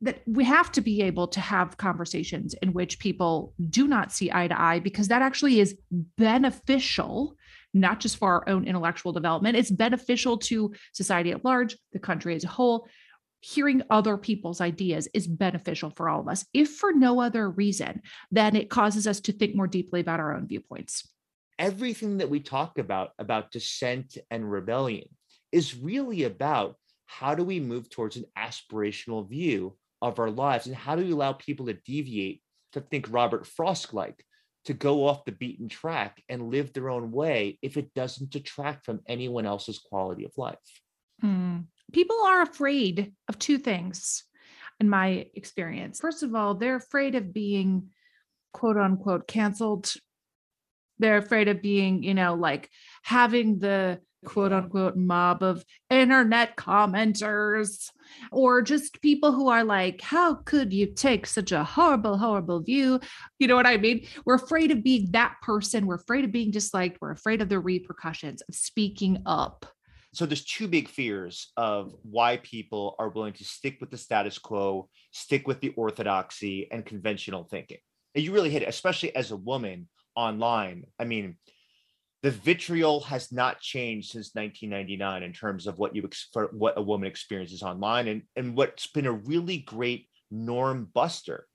That 0.00 0.22
we 0.26 0.44
have 0.44 0.72
to 0.72 0.80
be 0.80 1.02
able 1.02 1.28
to 1.28 1.40
have 1.40 1.76
conversations 1.76 2.54
in 2.62 2.72
which 2.72 3.00
people 3.00 3.52
do 3.68 3.88
not 3.88 4.12
see 4.12 4.30
eye 4.32 4.48
to 4.48 4.60
eye 4.60 4.78
because 4.78 5.08
that 5.08 5.22
actually 5.22 5.60
is 5.60 5.76
beneficial 5.90 7.36
not 7.74 8.00
just 8.00 8.16
for 8.16 8.28
our 8.32 8.48
own 8.48 8.64
intellectual 8.64 9.12
development. 9.12 9.56
It's 9.56 9.70
beneficial 9.70 10.38
to 10.38 10.72
society 10.92 11.30
at 11.32 11.44
large 11.44 11.76
the 11.92 11.98
country 11.98 12.34
as 12.34 12.44
a 12.44 12.48
whole. 12.48 12.88
Hearing 13.40 13.82
other 13.88 14.16
people's 14.16 14.60
ideas 14.60 15.08
is 15.14 15.28
beneficial 15.28 15.90
for 15.90 16.08
all 16.08 16.20
of 16.20 16.28
us, 16.28 16.44
if 16.52 16.70
for 16.70 16.92
no 16.92 17.20
other 17.20 17.48
reason 17.48 18.02
than 18.32 18.56
it 18.56 18.68
causes 18.68 19.06
us 19.06 19.20
to 19.20 19.32
think 19.32 19.54
more 19.54 19.68
deeply 19.68 20.00
about 20.00 20.18
our 20.18 20.34
own 20.34 20.48
viewpoints. 20.48 21.08
Everything 21.58 22.18
that 22.18 22.30
we 22.30 22.40
talk 22.40 22.78
about, 22.78 23.10
about 23.18 23.52
dissent 23.52 24.18
and 24.30 24.50
rebellion, 24.50 25.08
is 25.52 25.76
really 25.76 26.24
about 26.24 26.76
how 27.06 27.34
do 27.34 27.42
we 27.42 27.60
move 27.60 27.88
towards 27.88 28.16
an 28.16 28.24
aspirational 28.36 29.28
view 29.28 29.76
of 30.02 30.18
our 30.18 30.30
lives 30.30 30.66
and 30.66 30.76
how 30.76 30.94
do 30.94 31.04
we 31.04 31.12
allow 31.12 31.32
people 31.32 31.66
to 31.66 31.74
deviate, 31.74 32.42
to 32.72 32.80
think 32.80 33.06
Robert 33.10 33.46
Frost 33.46 33.94
like, 33.94 34.24
to 34.68 34.74
go 34.74 35.06
off 35.06 35.24
the 35.24 35.32
beaten 35.32 35.68
track 35.68 36.22
and 36.28 36.50
live 36.50 36.72
their 36.72 36.88
own 36.88 37.10
way 37.10 37.58
if 37.60 37.76
it 37.76 37.92
doesn't 37.92 38.30
detract 38.30 38.86
from 38.86 39.00
anyone 39.06 39.44
else's 39.44 39.78
quality 39.78 40.24
of 40.24 40.32
life. 40.38 40.56
Mm 41.22 41.64
people 41.92 42.16
are 42.24 42.42
afraid 42.42 43.12
of 43.28 43.38
two 43.38 43.58
things 43.58 44.24
in 44.80 44.88
my 44.88 45.26
experience. 45.34 46.00
First 46.00 46.22
of 46.22 46.34
all, 46.34 46.54
they're 46.54 46.76
afraid 46.76 47.14
of 47.14 47.32
being 47.32 47.90
quote 48.52 48.76
unquote 48.76 49.26
canceled. 49.26 49.92
They're 50.98 51.18
afraid 51.18 51.48
of 51.48 51.62
being, 51.62 52.02
you 52.02 52.14
know, 52.14 52.34
like 52.34 52.70
having 53.02 53.58
the 53.58 54.00
quote 54.24 54.52
unquote 54.52 54.96
mob 54.96 55.42
of 55.42 55.64
internet 55.90 56.56
commenters 56.56 57.90
or 58.32 58.62
just 58.62 59.00
people 59.00 59.32
who 59.32 59.48
are 59.48 59.64
like, 59.64 60.00
how 60.00 60.34
could 60.34 60.72
you 60.72 60.86
take 60.86 61.26
such 61.26 61.52
a 61.52 61.64
horrible, 61.64 62.16
horrible 62.18 62.60
view? 62.60 63.00
You 63.38 63.46
know 63.46 63.56
what 63.56 63.66
I 63.66 63.76
mean? 63.76 64.06
We're 64.24 64.34
afraid 64.34 64.70
of 64.70 64.82
being 64.82 65.10
that 65.12 65.36
person. 65.42 65.86
We're 65.86 65.96
afraid 65.96 66.24
of 66.24 66.32
being 66.32 66.50
disliked. 66.50 66.98
We're 67.00 67.12
afraid 67.12 67.42
of 67.42 67.48
the 67.48 67.60
repercussions 67.60 68.42
of 68.42 68.54
speaking 68.54 69.22
up 69.26 69.66
so 70.14 70.26
there's 70.26 70.44
two 70.44 70.68
big 70.68 70.88
fears 70.88 71.52
of 71.56 71.94
why 72.02 72.38
people 72.38 72.96
are 72.98 73.10
willing 73.10 73.34
to 73.34 73.44
stick 73.44 73.76
with 73.80 73.90
the 73.90 73.98
status 73.98 74.38
quo, 74.38 74.88
stick 75.12 75.46
with 75.46 75.60
the 75.60 75.70
orthodoxy 75.76 76.70
and 76.72 76.84
conventional 76.84 77.44
thinking. 77.44 77.78
And 78.14 78.24
you 78.24 78.32
really 78.32 78.50
hit 78.50 78.62
it, 78.62 78.68
especially 78.68 79.14
as 79.14 79.30
a 79.30 79.36
woman 79.36 79.88
online. 80.16 80.84
I 80.98 81.04
mean, 81.04 81.36
the 82.22 82.30
vitriol 82.30 83.00
has 83.00 83.30
not 83.30 83.60
changed 83.60 84.10
since 84.10 84.34
1999 84.34 85.22
in 85.22 85.32
terms 85.32 85.66
of 85.66 85.78
what 85.78 85.94
you 85.94 86.08
for 86.32 86.48
what 86.52 86.76
a 86.76 86.82
woman 86.82 87.08
experiences 87.08 87.62
online, 87.62 88.08
and 88.08 88.22
and 88.36 88.56
what's 88.56 88.86
been 88.88 89.06
a 89.06 89.12
really 89.12 89.58
great 89.58 90.08
norm 90.30 90.88
buster. 90.92 91.46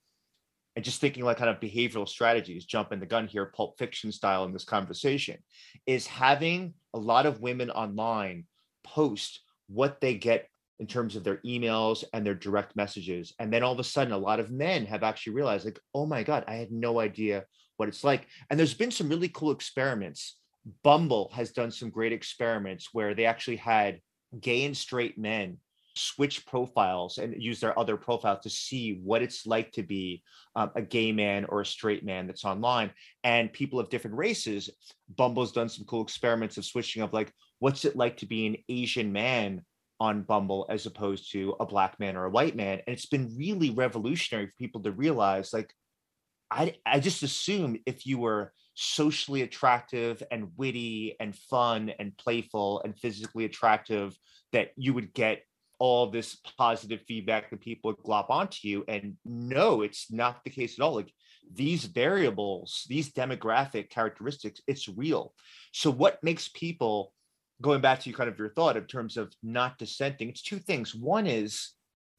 And 0.76 0.84
just 0.84 1.00
thinking 1.00 1.24
like 1.24 1.38
kind 1.38 1.52
of 1.52 1.60
behavioral 1.60 2.10
strategies, 2.10 2.66
jumping 2.66 3.00
the 3.00 3.06
gun 3.06 3.28
here, 3.28 3.46
pulp 3.46 3.78
fiction 3.78 4.12
style 4.12 4.46
in 4.46 4.54
this 4.54 4.64
conversation, 4.64 5.38
is 5.86 6.08
having 6.08 6.74
a 6.96 6.98
lot 6.98 7.28
of 7.28 7.42
women 7.42 7.70
online 7.70 8.46
post 8.84 9.42
what 9.68 10.02
they 10.02 10.16
get 10.16 10.48
in 10.80 10.88
terms 10.88 11.16
of 11.16 11.24
their 11.24 11.38
emails 11.46 12.04
and 12.14 12.26
their 12.26 12.34
direct 12.34 12.76
messages. 12.76 13.34
And 13.40 13.54
then 13.54 13.64
all 13.64 13.74
of 13.74 13.80
a 13.80 13.84
sudden, 13.84 14.14
a 14.14 14.18
lot 14.18 14.40
of 14.40 14.52
men 14.52 14.86
have 14.86 15.04
actually 15.04 15.34
realized, 15.34 15.66
like, 15.66 15.80
oh 15.94 16.06
my 16.06 16.24
God, 16.24 16.44
I 16.48 16.56
had 16.56 16.72
no 16.72 17.00
idea 17.00 17.46
what 17.78 17.88
it's 17.90 18.04
like. 18.04 18.28
And 18.50 18.60
there's 18.60 18.74
been 18.74 18.92
some 18.92 19.10
really 19.10 19.30
cool 19.30 19.52
experiments. 19.52 20.38
Bumble 20.84 21.32
has 21.34 21.52
done 21.52 21.72
some 21.72 21.90
great 21.90 22.14
experiments 22.14 22.90
where 22.94 23.14
they 23.14 23.26
actually 23.26 23.58
had 23.58 24.00
gay 24.40 24.66
and 24.66 24.76
straight 24.76 25.18
men 25.18 25.58
switch 25.96 26.46
profiles 26.46 27.18
and 27.18 27.42
use 27.42 27.60
their 27.60 27.78
other 27.78 27.98
profile 27.98 28.40
to 28.40 28.50
see 28.50 29.00
what 29.04 29.22
it's 29.22 29.46
like 29.46 29.72
to 29.72 29.84
be 29.84 30.24
um, 30.56 30.72
a 30.76 30.82
gay 30.82 31.12
man 31.12 31.46
or 31.46 31.62
a 31.62 31.66
straight 31.66 32.04
man 32.04 32.26
that's 32.26 32.46
online. 32.46 32.92
And 33.24 33.54
people 33.54 33.80
of 33.80 33.90
different 33.90 34.18
races 34.18 34.70
bumble's 35.16 35.52
done 35.52 35.70
some 35.70 35.86
cool 35.86 36.02
experiments 36.02 36.58
of 36.58 36.66
switching 36.66 37.04
up 37.04 37.14
like 37.14 37.32
what's 37.60 37.86
it 37.86 37.96
like 37.96 38.18
to 38.18 38.26
be 38.26 38.48
an 38.48 38.58
asian 38.70 39.12
man 39.12 39.62
on 40.00 40.24
bumble 40.24 40.66
as 40.70 40.86
opposed 40.86 41.32
to 41.32 41.56
a 41.60 41.66
black 41.66 42.00
man 42.00 42.16
or 42.18 42.26
a 42.26 42.30
white 42.30 42.56
man. 42.56 42.82
And 42.88 42.94
it's 42.94 43.06
been 43.06 43.36
really 43.38 43.70
revolutionary 43.70 44.48
for 44.48 44.54
people 44.58 44.82
to 44.84 44.92
realize 44.92 45.54
like 45.54 45.74
i 46.50 46.76
i 46.86 47.00
just 47.00 47.24
assume 47.24 47.78
if 47.86 48.06
you 48.06 48.18
were 48.18 48.52
socially 48.76 49.42
attractive 49.42 50.24
and 50.32 50.52
witty 50.58 51.16
and 51.20 51.36
fun 51.36 51.92
and 52.00 52.18
playful 52.18 52.82
and 52.84 52.98
physically 52.98 53.46
attractive 53.46 54.18
that 54.52 54.72
you 54.76 54.94
would 54.94 55.14
get 55.14 55.44
all 55.80 56.10
this 56.10 56.38
positive 56.58 57.02
feedback 57.08 57.50
that 57.50 57.60
people 57.60 57.92
would 57.92 58.06
glop 58.06 58.30
onto 58.30 58.68
you. 58.68 58.86
And 58.88 59.16
no, 59.26 59.82
it's 59.82 60.12
not 60.12 60.44
the 60.44 60.50
case 60.50 60.80
at 60.80 60.84
all. 60.84 60.96
Like 60.96 61.12
these 61.52 61.86
variables, 61.86 62.86
these 62.88 63.12
demographic 63.12 63.90
characteristics, 63.90 64.62
it's 64.68 64.88
real. 64.88 65.34
So 65.72 65.92
what 65.92 66.24
makes 66.24 66.48
people 66.48 67.14
going 67.62 67.82
back 67.82 68.00
to 68.00 68.10
you 68.10 68.16
kind 68.16 68.30
of 68.30 68.38
your 68.38 68.50
thought 68.50 68.78
in 68.78 68.86
terms 68.86 69.18
of 69.18 69.34
not 69.44 69.78
dissenting, 69.78 70.30
it's 70.30 70.42
two 70.42 70.60
things. 70.60 70.96
One 70.96 71.28
is 71.28 71.72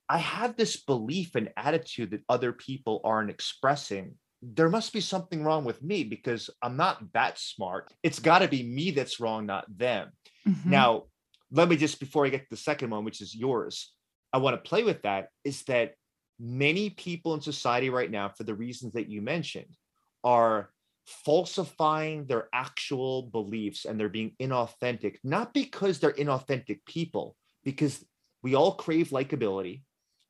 I 0.08 0.18
have 0.18 0.56
this 0.56 0.76
belief 0.82 1.34
and 1.34 1.50
attitude 1.56 2.11
that 2.11 2.23
other 2.28 2.52
people 2.52 3.00
aren't 3.04 3.30
expressing. 3.30 4.14
There 4.46 4.68
must 4.68 4.92
be 4.92 5.00
something 5.00 5.42
wrong 5.42 5.64
with 5.64 5.82
me 5.82 6.04
because 6.04 6.50
I'm 6.62 6.76
not 6.76 7.12
that 7.14 7.38
smart. 7.38 7.90
It's 8.02 8.18
got 8.18 8.40
to 8.40 8.48
be 8.48 8.62
me 8.62 8.90
that's 8.90 9.18
wrong, 9.18 9.46
not 9.46 9.64
them. 9.74 10.10
Mm-hmm. 10.46 10.70
Now, 10.70 11.04
let 11.50 11.68
me 11.68 11.76
just 11.76 11.98
before 11.98 12.26
I 12.26 12.28
get 12.28 12.42
to 12.42 12.50
the 12.50 12.56
second 12.56 12.90
one, 12.90 13.04
which 13.04 13.22
is 13.22 13.34
yours, 13.34 13.92
I 14.32 14.38
want 14.38 14.54
to 14.62 14.68
play 14.68 14.82
with 14.82 15.02
that 15.02 15.28
is 15.44 15.62
that 15.64 15.94
many 16.38 16.90
people 16.90 17.34
in 17.34 17.40
society 17.40 17.88
right 17.88 18.10
now, 18.10 18.28
for 18.28 18.44
the 18.44 18.54
reasons 18.54 18.92
that 18.94 19.08
you 19.08 19.22
mentioned, 19.22 19.76
are 20.24 20.70
falsifying 21.06 22.26
their 22.26 22.48
actual 22.52 23.22
beliefs 23.22 23.84
and 23.84 23.98
they're 23.98 24.08
being 24.08 24.32
inauthentic, 24.40 25.16
not 25.22 25.54
because 25.54 25.98
they're 25.98 26.12
inauthentic 26.12 26.80
people, 26.86 27.36
because 27.62 28.04
we 28.42 28.54
all 28.54 28.74
crave 28.74 29.10
likability. 29.10 29.82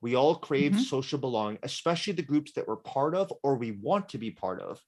We 0.05 0.17
all 0.17 0.35
crave 0.35 0.73
mm-hmm. 0.73 0.83
social 0.83 1.19
belonging, 1.19 1.61
especially 1.63 2.13
the 2.13 2.21
groups 2.21 2.53
that 2.53 2.69
we're 2.69 2.77
part 2.77 3.15
of 3.15 3.33
or 3.43 3.57
we 3.57 3.71
want 3.71 4.11
to 4.11 4.19
be 4.19 4.31
part 4.31 4.61
of. 4.61 4.79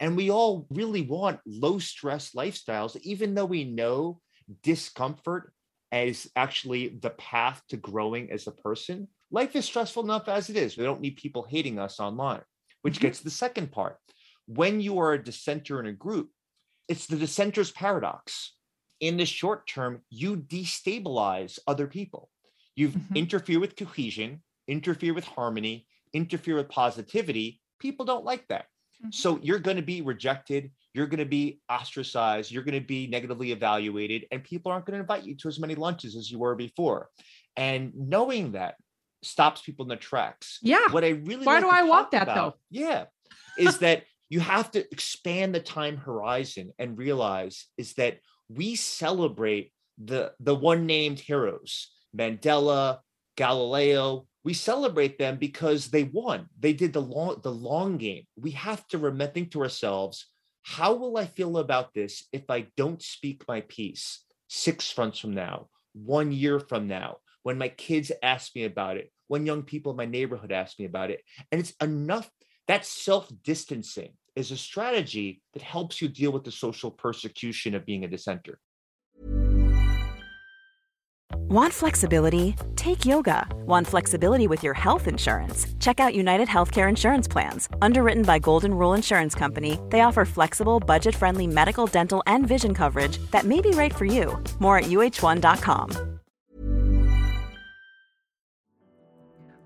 And 0.00 0.16
we 0.16 0.32
all 0.32 0.66
really 0.68 1.02
want 1.02 1.38
low 1.46 1.78
stress 1.78 2.32
lifestyles, 2.32 2.96
even 3.02 3.36
though 3.36 3.44
we 3.44 3.62
know 3.62 4.20
discomfort 4.64 5.52
is 5.92 6.28
actually 6.34 6.88
the 6.88 7.10
path 7.10 7.62
to 7.68 7.76
growing 7.76 8.32
as 8.32 8.48
a 8.48 8.50
person. 8.50 9.06
Life 9.30 9.54
is 9.54 9.64
stressful 9.64 10.02
enough 10.02 10.28
as 10.28 10.50
it 10.50 10.56
is. 10.56 10.76
We 10.76 10.82
don't 10.82 11.00
need 11.00 11.18
people 11.18 11.46
hating 11.48 11.78
us 11.78 12.00
online, 12.00 12.42
which 12.82 12.94
mm-hmm. 12.94 13.02
gets 13.02 13.20
the 13.20 13.30
second 13.30 13.70
part. 13.70 13.98
When 14.46 14.80
you 14.80 14.98
are 14.98 15.12
a 15.12 15.22
dissenter 15.22 15.78
in 15.78 15.86
a 15.86 15.92
group, 15.92 16.30
it's 16.88 17.06
the 17.06 17.14
dissenter's 17.14 17.70
paradox. 17.70 18.56
In 18.98 19.18
the 19.18 19.24
short 19.24 19.68
term, 19.68 20.00
you 20.10 20.36
destabilize 20.36 21.60
other 21.64 21.86
people. 21.86 22.28
You 22.74 22.88
mm-hmm. 22.88 23.16
interfere 23.16 23.60
with 23.60 23.76
cohesion, 23.76 24.42
interfere 24.68 25.14
with 25.14 25.24
harmony, 25.24 25.86
interfere 26.12 26.56
with 26.56 26.68
positivity. 26.68 27.60
People 27.78 28.06
don't 28.06 28.24
like 28.24 28.46
that. 28.48 28.66
Mm-hmm. 29.02 29.10
So 29.12 29.38
you're 29.42 29.58
going 29.58 29.76
to 29.76 29.82
be 29.82 30.02
rejected 30.02 30.70
you're 30.94 31.08
going 31.08 31.18
to 31.18 31.26
be 31.26 31.60
ostracized, 31.68 32.52
you're 32.52 32.62
going 32.62 32.80
to 32.80 32.86
be 32.86 33.08
negatively 33.08 33.50
evaluated, 33.50 34.26
and 34.30 34.42
people 34.42 34.70
aren't 34.70 34.86
going 34.86 34.94
to 34.94 35.00
invite 35.00 35.24
you 35.24 35.34
to 35.34 35.48
as 35.48 35.58
many 35.58 35.74
lunches 35.74 36.16
as 36.16 36.30
you 36.30 36.38
were 36.38 36.54
before. 36.54 37.08
And 37.56 37.92
knowing 37.96 38.52
that 38.52 38.76
stops 39.22 39.60
people 39.60 39.84
in 39.84 39.88
their 39.88 39.98
tracks. 39.98 40.60
Yeah. 40.62 40.86
What 40.90 41.04
I 41.04 41.10
really 41.10 41.44
why 41.44 41.54
like 41.54 41.64
do 41.64 41.68
I 41.68 41.82
want 41.82 42.12
that 42.12 42.22
about, 42.22 42.34
though? 42.34 42.54
Yeah, 42.70 43.04
is 43.58 43.78
that 43.78 44.04
you 44.28 44.38
have 44.40 44.70
to 44.72 44.80
expand 44.92 45.54
the 45.54 45.60
time 45.60 45.96
horizon 45.96 46.72
and 46.78 46.96
realize 46.96 47.66
is 47.76 47.94
that 47.94 48.20
we 48.48 48.76
celebrate 48.76 49.72
the 50.02 50.32
the 50.38 50.54
one 50.54 50.86
named 50.86 51.18
heroes, 51.18 51.90
Mandela, 52.16 53.00
Galileo. 53.36 54.26
We 54.44 54.52
celebrate 54.52 55.18
them 55.18 55.38
because 55.38 55.88
they 55.88 56.04
won. 56.04 56.48
They 56.60 56.74
did 56.74 56.92
the 56.92 57.00
long 57.00 57.40
the 57.42 57.52
long 57.52 57.96
game. 57.96 58.24
We 58.36 58.50
have 58.52 58.86
to 58.88 58.98
remember 58.98 59.32
think 59.32 59.50
to 59.52 59.62
ourselves, 59.62 60.26
how 60.62 60.94
will 60.94 61.16
I 61.16 61.26
feel 61.26 61.58
about 61.58 61.94
this 61.94 62.24
if 62.32 62.44
I 62.50 62.66
don't 62.76 63.02
speak 63.02 63.44
my 63.48 63.62
piece 63.62 64.24
six 64.48 64.96
months 64.96 65.18
from 65.18 65.32
now, 65.32 65.68
one 65.94 66.30
year 66.30 66.60
from 66.60 66.86
now, 66.86 67.16
when 67.42 67.58
my 67.58 67.68
kids 67.68 68.12
ask 68.22 68.54
me 68.54 68.64
about 68.64 68.98
it, 68.98 69.10
when 69.28 69.46
young 69.46 69.62
people 69.62 69.92
in 69.92 69.96
my 69.96 70.06
neighborhood 70.06 70.52
ask 70.52 70.78
me 70.78 70.84
about 70.84 71.10
it? 71.10 71.22
And 71.50 71.60
it's 71.60 71.74
enough 71.80 72.30
that 72.68 72.86
self 72.86 73.30
distancing 73.42 74.12
is 74.36 74.50
a 74.50 74.56
strategy 74.56 75.42
that 75.52 75.62
helps 75.62 76.02
you 76.02 76.08
deal 76.08 76.32
with 76.32 76.44
the 76.44 76.50
social 76.50 76.90
persecution 76.90 77.74
of 77.74 77.86
being 77.86 78.04
a 78.04 78.08
dissenter. 78.08 78.58
Want 81.50 81.74
flexibility? 81.74 82.56
Take 82.74 83.04
yoga. 83.04 83.46
Want 83.66 83.86
flexibility 83.86 84.46
with 84.46 84.62
your 84.62 84.72
health 84.72 85.06
insurance? 85.06 85.66
Check 85.78 86.00
out 86.00 86.14
United 86.14 86.48
Healthcare 86.48 86.88
Insurance 86.88 87.28
Plans. 87.28 87.68
Underwritten 87.82 88.22
by 88.22 88.38
Golden 88.38 88.72
Rule 88.72 88.94
Insurance 88.94 89.34
Company, 89.34 89.78
they 89.90 90.00
offer 90.00 90.24
flexible, 90.24 90.80
budget 90.80 91.14
friendly 91.14 91.46
medical, 91.46 91.86
dental, 91.86 92.22
and 92.26 92.46
vision 92.48 92.72
coverage 92.72 93.18
that 93.30 93.44
may 93.44 93.60
be 93.60 93.72
right 93.72 93.94
for 93.94 94.06
you. 94.06 94.42
More 94.58 94.78
at 94.78 94.84
uh1.com. 94.84 95.90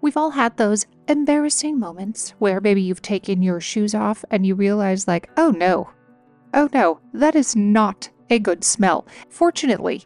We've 0.01 0.17
all 0.17 0.31
had 0.31 0.57
those 0.57 0.85
embarrassing 1.07 1.79
moments 1.79 2.31
where 2.41 2.61
maybe 2.61 2.83
you've 2.83 3.03
taken 3.03 3.41
your 3.41 3.61
shoes 3.61 3.95
off 3.95 4.25
and 4.33 4.45
you 4.45 4.57
realize, 4.57 5.07
like, 5.07 5.31
oh 5.37 5.51
no, 5.51 5.91
oh 6.55 6.69
no, 6.75 6.99
that 7.15 7.37
is 7.37 7.55
not 7.55 8.09
a 8.31 8.41
good 8.41 8.65
smell. 8.65 9.07
Fortunately, 9.29 10.05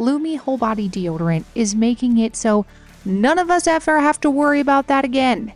Lume 0.00 0.38
Whole 0.38 0.56
Body 0.56 0.88
Deodorant 0.88 1.44
is 1.54 1.74
making 1.74 2.16
it 2.16 2.34
so 2.34 2.64
none 3.04 3.38
of 3.38 3.50
us 3.50 3.66
ever 3.66 4.00
have 4.00 4.18
to 4.22 4.30
worry 4.30 4.58
about 4.58 4.86
that 4.86 5.04
again. 5.04 5.52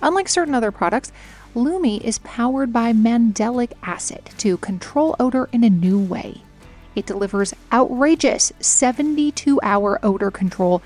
Unlike 0.00 0.28
certain 0.28 0.54
other 0.54 0.70
products, 0.70 1.10
Lume 1.56 2.00
is 2.00 2.20
powered 2.20 2.72
by 2.72 2.92
mandelic 2.92 3.72
acid 3.82 4.30
to 4.38 4.58
control 4.58 5.16
odor 5.18 5.48
in 5.50 5.64
a 5.64 5.70
new 5.70 5.98
way. 5.98 6.40
It 6.94 7.06
delivers 7.06 7.52
outrageous 7.72 8.52
72 8.60 9.58
hour 9.64 9.98
odor 10.04 10.30
control 10.30 10.80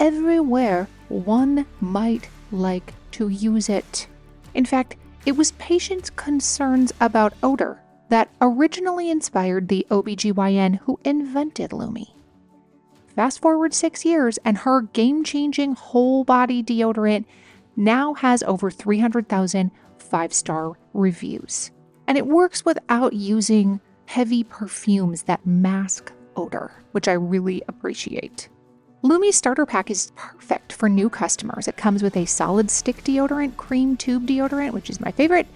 everywhere 0.00 0.88
one 1.08 1.66
might 1.80 2.28
like 2.50 2.94
to 3.12 3.28
use 3.28 3.68
it. 3.68 4.08
In 4.54 4.64
fact, 4.64 4.96
it 5.24 5.36
was 5.36 5.52
patients' 5.52 6.10
concerns 6.10 6.92
about 7.00 7.34
odor 7.44 7.80
that 8.08 8.28
originally 8.40 9.08
inspired 9.08 9.68
the 9.68 9.86
OBGYN 9.88 10.80
who 10.80 10.98
invented 11.04 11.72
Lume. 11.72 12.08
Fast 13.16 13.40
forward 13.40 13.72
six 13.72 14.04
years, 14.04 14.38
and 14.44 14.58
her 14.58 14.82
game 14.82 15.22
changing 15.22 15.74
whole 15.74 16.24
body 16.24 16.62
deodorant 16.62 17.24
now 17.76 18.14
has 18.14 18.42
over 18.42 18.70
300,000 18.70 19.70
five 19.98 20.32
star 20.32 20.72
reviews. 20.92 21.70
And 22.06 22.18
it 22.18 22.26
works 22.26 22.64
without 22.64 23.12
using 23.14 23.80
heavy 24.06 24.44
perfumes 24.44 25.22
that 25.24 25.46
mask 25.46 26.12
odor, 26.36 26.72
which 26.92 27.08
I 27.08 27.12
really 27.12 27.62
appreciate. 27.68 28.48
Lume's 29.02 29.36
starter 29.36 29.66
pack 29.66 29.90
is 29.90 30.12
perfect 30.16 30.72
for 30.72 30.88
new 30.88 31.10
customers. 31.10 31.68
It 31.68 31.76
comes 31.76 32.02
with 32.02 32.16
a 32.16 32.24
solid 32.24 32.70
stick 32.70 33.04
deodorant, 33.04 33.56
cream 33.56 33.96
tube 33.96 34.26
deodorant, 34.26 34.72
which 34.72 34.88
is 34.88 35.00
my 35.00 35.10
favorite, 35.10 35.46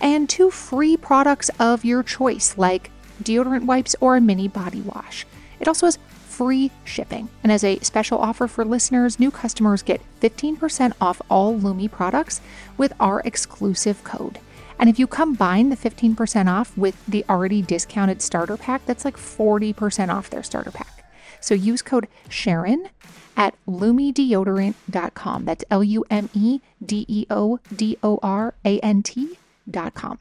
and 0.00 0.28
two 0.28 0.50
free 0.50 0.96
products 0.96 1.50
of 1.58 1.84
your 1.84 2.02
choice, 2.02 2.56
like 2.58 2.90
deodorant 3.22 3.64
wipes 3.64 3.96
or 4.00 4.16
a 4.16 4.20
mini 4.20 4.48
body 4.48 4.82
wash. 4.82 5.26
It 5.60 5.68
also 5.68 5.86
has 5.86 5.98
free 6.40 6.70
shipping. 6.84 7.28
And 7.42 7.52
as 7.52 7.62
a 7.62 7.78
special 7.80 8.16
offer 8.16 8.48
for 8.48 8.64
listeners, 8.64 9.20
new 9.20 9.30
customers 9.30 9.82
get 9.82 10.00
15% 10.22 10.94
off 10.98 11.20
all 11.28 11.54
Lume 11.54 11.86
products 11.90 12.40
with 12.78 12.94
our 12.98 13.20
exclusive 13.26 14.02
code. 14.04 14.38
And 14.78 14.88
if 14.88 14.98
you 14.98 15.06
combine 15.06 15.68
the 15.68 15.76
15% 15.76 16.50
off 16.50 16.74
with 16.78 17.04
the 17.04 17.26
already 17.28 17.60
discounted 17.60 18.22
starter 18.22 18.56
pack, 18.56 18.86
that's 18.86 19.04
like 19.04 19.18
40% 19.18 20.08
off 20.08 20.30
their 20.30 20.42
starter 20.42 20.70
pack. 20.70 21.12
So 21.40 21.54
use 21.54 21.82
code 21.82 22.08
Sharon 22.30 22.88
at 23.36 23.54
lumedeodorant.com. 23.68 25.44
That's 25.44 25.64
L 25.70 25.84
U 25.84 26.06
M 26.08 26.30
E 26.32 26.60
D 26.82 27.04
E 27.06 27.26
O 27.28 27.58
D 27.76 27.98
O 28.02 28.18
R 28.22 28.54
A 28.64 28.80
N 28.80 29.02
T.com. 29.02 30.18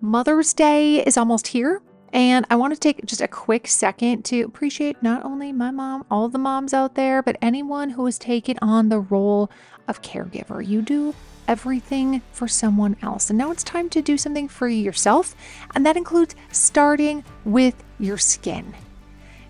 Mother's 0.00 0.52
Day 0.52 0.96
is 1.06 1.16
almost 1.16 1.46
here. 1.46 1.80
And 2.12 2.44
I 2.50 2.56
want 2.56 2.74
to 2.74 2.78
take 2.78 3.04
just 3.06 3.22
a 3.22 3.28
quick 3.28 3.66
second 3.66 4.24
to 4.26 4.42
appreciate 4.42 5.02
not 5.02 5.24
only 5.24 5.50
my 5.52 5.70
mom, 5.70 6.04
all 6.10 6.28
the 6.28 6.38
moms 6.38 6.74
out 6.74 6.94
there, 6.94 7.22
but 7.22 7.38
anyone 7.40 7.90
who 7.90 8.04
has 8.04 8.18
taken 8.18 8.58
on 8.60 8.90
the 8.90 9.00
role 9.00 9.50
of 9.88 10.02
caregiver. 10.02 10.66
You 10.66 10.82
do 10.82 11.14
everything 11.48 12.20
for 12.32 12.46
someone 12.46 12.96
else. 13.02 13.30
And 13.30 13.38
now 13.38 13.50
it's 13.50 13.64
time 13.64 13.88
to 13.90 14.02
do 14.02 14.18
something 14.18 14.46
for 14.46 14.68
yourself. 14.68 15.34
And 15.74 15.84
that 15.86 15.96
includes 15.96 16.34
starting 16.50 17.24
with 17.44 17.82
your 17.98 18.18
skin. 18.18 18.74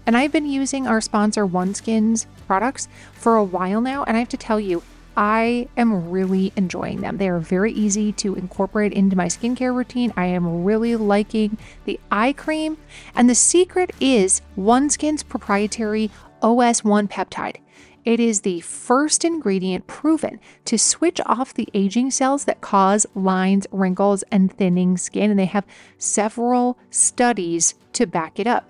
And 0.07 0.17
I've 0.17 0.33
been 0.33 0.47
using 0.47 0.87
our 0.87 1.01
sponsor 1.01 1.47
OneSkin's 1.47 2.27
products 2.47 2.89
for 3.13 3.37
a 3.37 3.45
while 3.45 3.81
now. 3.81 4.05
And 4.05 4.17
I 4.17 4.21
have 4.21 4.29
to 4.31 4.37
tell 4.37 4.59
you, 4.59 4.83
I 5.17 5.69
am 5.77 6.11
really 6.11 6.53
enjoying 6.57 7.01
them. 7.01 7.19
They 7.19 7.29
are 7.29 7.39
very 7.39 7.73
easy 7.73 8.13
to 8.13 8.35
incorporate 8.35 8.93
into 8.93 9.17
my 9.17 9.27
skincare 9.27 9.75
routine. 9.75 10.13
I 10.17 10.27
am 10.27 10.65
really 10.65 10.97
liking 10.97 11.59
the 11.85 12.01
eye 12.11 12.33
cream. 12.33 12.79
And 13.15 13.29
the 13.29 13.35
secret 13.35 13.93
is 14.01 14.41
OneSkin's 14.57 15.23
proprietary 15.23 16.11
OS1 16.43 17.11
peptide. 17.11 17.57
It 18.05 18.19
is 18.19 18.41
the 18.41 18.61
first 18.61 19.25
ingredient 19.25 19.87
proven 19.87 20.41
to 20.65 20.77
switch 20.77 21.21
off 21.27 21.55
the 21.55 21.69
aging 21.73 22.11
cells 22.11 22.47
that 22.47 22.61
cause 22.61 23.07
lines, 23.15 23.67
wrinkles, 23.71 24.25
and 24.33 24.53
thinning 24.53 24.97
skin. 24.97 25.31
And 25.31 25.39
they 25.39 25.45
have 25.45 25.67
several 25.99 26.79
studies 26.91 27.75
to 27.93 28.07
back 28.07 28.41
it 28.41 28.47
up. 28.47 28.69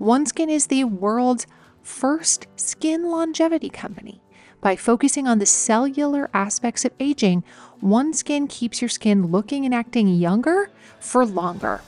OneSkin 0.00 0.48
is 0.48 0.68
the 0.68 0.84
world's 0.84 1.46
first 1.82 2.46
skin 2.54 3.10
longevity 3.10 3.68
company. 3.68 4.20
By 4.60 4.74
focusing 4.74 5.28
on 5.28 5.38
the 5.38 5.46
cellular 5.46 6.28
aspects 6.34 6.84
of 6.84 6.92
aging, 6.98 7.44
OneSkin 7.82 8.48
keeps 8.48 8.82
your 8.82 8.88
skin 8.88 9.28
looking 9.28 9.64
and 9.64 9.72
acting 9.74 10.08
younger 10.08 10.70
for 10.98 11.24
longer. 11.24 11.80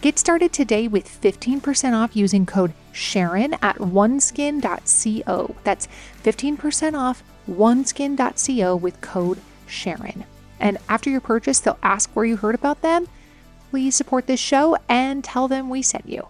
Get 0.00 0.18
started 0.18 0.52
today 0.52 0.88
with 0.88 1.08
15% 1.08 1.92
off 1.92 2.16
using 2.16 2.44
code 2.44 2.72
Sharon 2.92 3.54
at 3.62 3.76
oneskin.co. 3.76 5.54
That's 5.64 5.88
15% 6.24 6.98
off 6.98 7.22
oneskin.co 7.48 8.76
with 8.76 9.00
code 9.00 9.40
Sharon. 9.66 10.24
And 10.60 10.78
after 10.88 11.10
your 11.10 11.20
purchase, 11.20 11.60
they'll 11.60 11.78
ask 11.82 12.10
where 12.10 12.24
you 12.24 12.36
heard 12.36 12.54
about 12.56 12.82
them. 12.82 13.06
Please 13.70 13.94
support 13.94 14.26
this 14.26 14.40
show 14.40 14.76
and 14.88 15.22
tell 15.22 15.46
them 15.46 15.68
we 15.68 15.82
sent 15.82 16.08
you. 16.08 16.26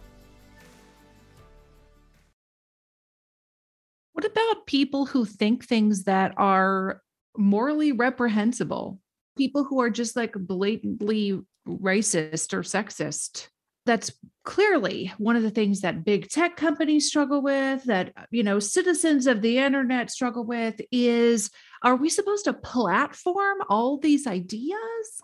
What 4.19 4.27
about 4.27 4.67
people 4.67 5.07
who 5.07 5.25
think 5.25 5.65
things 5.65 6.03
that 6.03 6.35
are 6.37 7.03
morally 7.37 7.93
reprehensible? 7.93 8.99
People 9.37 9.63
who 9.63 9.81
are 9.81 9.91
just 9.91 10.17
like 10.17 10.33
blatantly 10.33 11.41
racist 11.69 12.53
or 12.53 12.63
sexist. 12.63 13.47
That's 13.87 14.11
clearly 14.45 15.13
one 15.19 15.37
of 15.37 15.45
the 15.45 15.53
things 15.53 15.83
that 15.83 16.05
big 16.05 16.29
tech 16.31 16.57
companies 16.57 17.07
struggle 17.07 17.43
with, 17.43 17.85
that, 17.85 18.13
you 18.33 18.43
know, 18.43 18.59
citizens 18.59 19.29
of 19.29 19.41
the 19.41 19.59
internet 19.59 20.11
struggle 20.11 20.45
with 20.45 20.81
is 20.91 21.49
are 21.85 21.95
we 21.95 22.11
supposed 22.11 22.47
to 22.47 22.55
platform 22.55 23.59
all 23.69 23.99
these 23.99 24.27
ideas? 24.27 24.75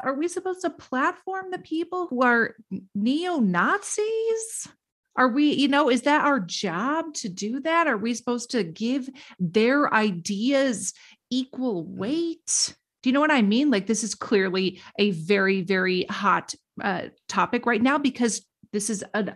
Are 0.04 0.14
we 0.14 0.28
supposed 0.28 0.60
to 0.60 0.70
platform 0.70 1.46
the 1.50 1.58
people 1.58 2.06
who 2.06 2.22
are 2.22 2.54
neo 2.94 3.40
Nazis? 3.40 4.68
Are 5.16 5.28
we, 5.28 5.52
you 5.52 5.68
know, 5.68 5.90
is 5.90 6.02
that 6.02 6.24
our 6.24 6.40
job 6.40 7.14
to 7.14 7.28
do 7.28 7.60
that? 7.60 7.86
Are 7.86 7.96
we 7.96 8.14
supposed 8.14 8.50
to 8.50 8.64
give 8.64 9.08
their 9.38 9.92
ideas 9.92 10.92
equal 11.30 11.84
mm. 11.84 11.96
weight? 11.96 12.74
Do 13.02 13.10
you 13.10 13.14
know 13.14 13.20
what 13.20 13.30
I 13.30 13.42
mean? 13.42 13.70
Like, 13.70 13.86
this 13.86 14.02
is 14.02 14.14
clearly 14.14 14.80
a 14.98 15.10
very, 15.12 15.62
very 15.62 16.04
hot 16.04 16.54
uh, 16.82 17.08
topic 17.28 17.66
right 17.66 17.82
now 17.82 17.98
because 17.98 18.44
this 18.74 18.90
is 18.90 19.04
a, 19.14 19.34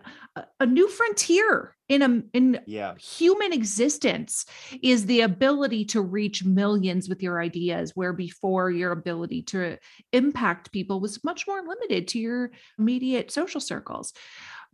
a 0.58 0.66
new 0.66 0.88
frontier 0.88 1.76
in 1.88 2.02
a 2.02 2.22
in 2.36 2.60
yeah. 2.66 2.94
human 2.96 3.52
existence 3.52 4.44
is 4.82 5.06
the 5.06 5.20
ability 5.20 5.84
to 5.86 6.02
reach 6.02 6.44
millions 6.44 7.08
with 7.08 7.22
your 7.22 7.40
ideas 7.40 7.92
where 7.94 8.12
before 8.12 8.70
your 8.70 8.90
ability 8.90 9.42
to 9.42 9.78
impact 10.12 10.72
people 10.72 11.00
was 11.00 11.22
much 11.22 11.46
more 11.46 11.62
limited 11.62 12.08
to 12.08 12.18
your 12.18 12.50
immediate 12.78 13.30
social 13.30 13.60
circles 13.60 14.12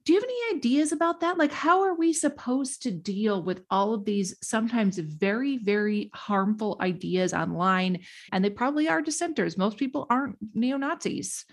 do 0.05 0.13
you 0.13 0.21
have 0.21 0.29
any 0.29 0.57
ideas 0.57 0.93
about 0.93 1.21
that? 1.21 1.39
Like, 1.39 1.53
how 1.53 1.83
are 1.83 1.95
we 1.95 2.13
supposed 2.13 2.83
to 2.83 2.91
deal 2.91 3.43
with 3.43 3.63
all 3.71 3.95
of 3.95 4.05
these 4.05 4.37
sometimes 4.43 4.99
very, 4.99 5.57
very 5.57 6.11
harmful 6.13 6.77
ideas 6.81 7.33
online? 7.33 8.01
And 8.31 8.45
they 8.45 8.51
probably 8.51 8.89
are 8.89 9.01
dissenters. 9.01 9.57
Most 9.57 9.79
people 9.79 10.07
aren't 10.11 10.37
neo 10.53 10.77
Nazis. 10.77 11.47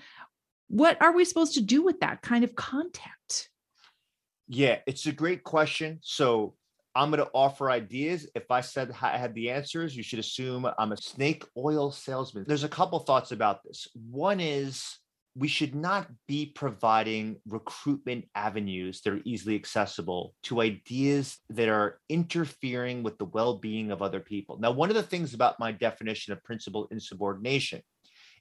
What 0.67 1.01
are 1.01 1.13
we 1.13 1.23
supposed 1.23 1.53
to 1.53 1.61
do 1.61 1.81
with 1.81 2.01
that 2.01 2.21
kind 2.21 2.43
of 2.43 2.55
content? 2.55 3.47
Yeah, 4.47 4.79
it's 4.85 5.05
a 5.05 5.13
great 5.13 5.43
question. 5.43 5.99
So, 6.01 6.55
I'm 6.93 7.09
going 7.09 7.23
to 7.23 7.31
offer 7.33 7.71
ideas. 7.71 8.27
If 8.35 8.51
I 8.51 8.59
said 8.59 8.93
I 9.01 9.17
had 9.17 9.33
the 9.33 9.49
answers, 9.49 9.95
you 9.95 10.03
should 10.03 10.19
assume 10.19 10.67
I'm 10.77 10.91
a 10.91 10.97
snake 10.97 11.45
oil 11.55 11.89
salesman. 11.89 12.43
There's 12.45 12.65
a 12.65 12.69
couple 12.69 12.99
thoughts 12.99 13.31
about 13.31 13.63
this. 13.63 13.87
One 13.93 14.41
is 14.41 14.97
we 15.35 15.47
should 15.47 15.73
not 15.73 16.07
be 16.27 16.45
providing 16.45 17.37
recruitment 17.47 18.25
avenues 18.35 19.01
that 19.01 19.13
are 19.13 19.21
easily 19.23 19.55
accessible 19.55 20.33
to 20.43 20.61
ideas 20.61 21.37
that 21.49 21.69
are 21.69 21.99
interfering 22.09 23.01
with 23.01 23.17
the 23.17 23.25
well 23.25 23.57
being 23.57 23.91
of 23.91 24.01
other 24.01 24.19
people. 24.19 24.59
Now, 24.59 24.71
one 24.71 24.89
of 24.89 24.95
the 24.95 25.03
things 25.03 25.33
about 25.33 25.59
my 25.59 25.71
definition 25.71 26.33
of 26.33 26.43
principal 26.43 26.87
insubordination 26.91 27.81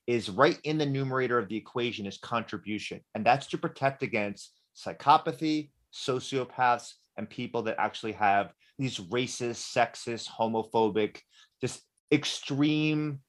is 0.07 0.31
right 0.31 0.59
in 0.65 0.79
the 0.79 0.87
numerator 0.87 1.39
of 1.39 1.49
the 1.49 1.57
equation 1.57 2.07
is 2.07 2.19
contribution, 2.19 3.01
and 3.15 3.25
that's 3.25 3.47
to 3.49 3.59
protect 3.59 4.03
against 4.03 4.53
psychopathy, 4.77 5.71
sociopaths, 5.93 6.95
and 7.17 7.31
people 7.31 7.63
that 7.63 7.77
actually 7.79 8.13
have 8.13 8.53
these 8.79 8.99
racist, 8.99 9.77
sexist, 9.77 10.29
homophobic, 10.29 11.19
just 11.61 11.83
extreme 12.11 13.21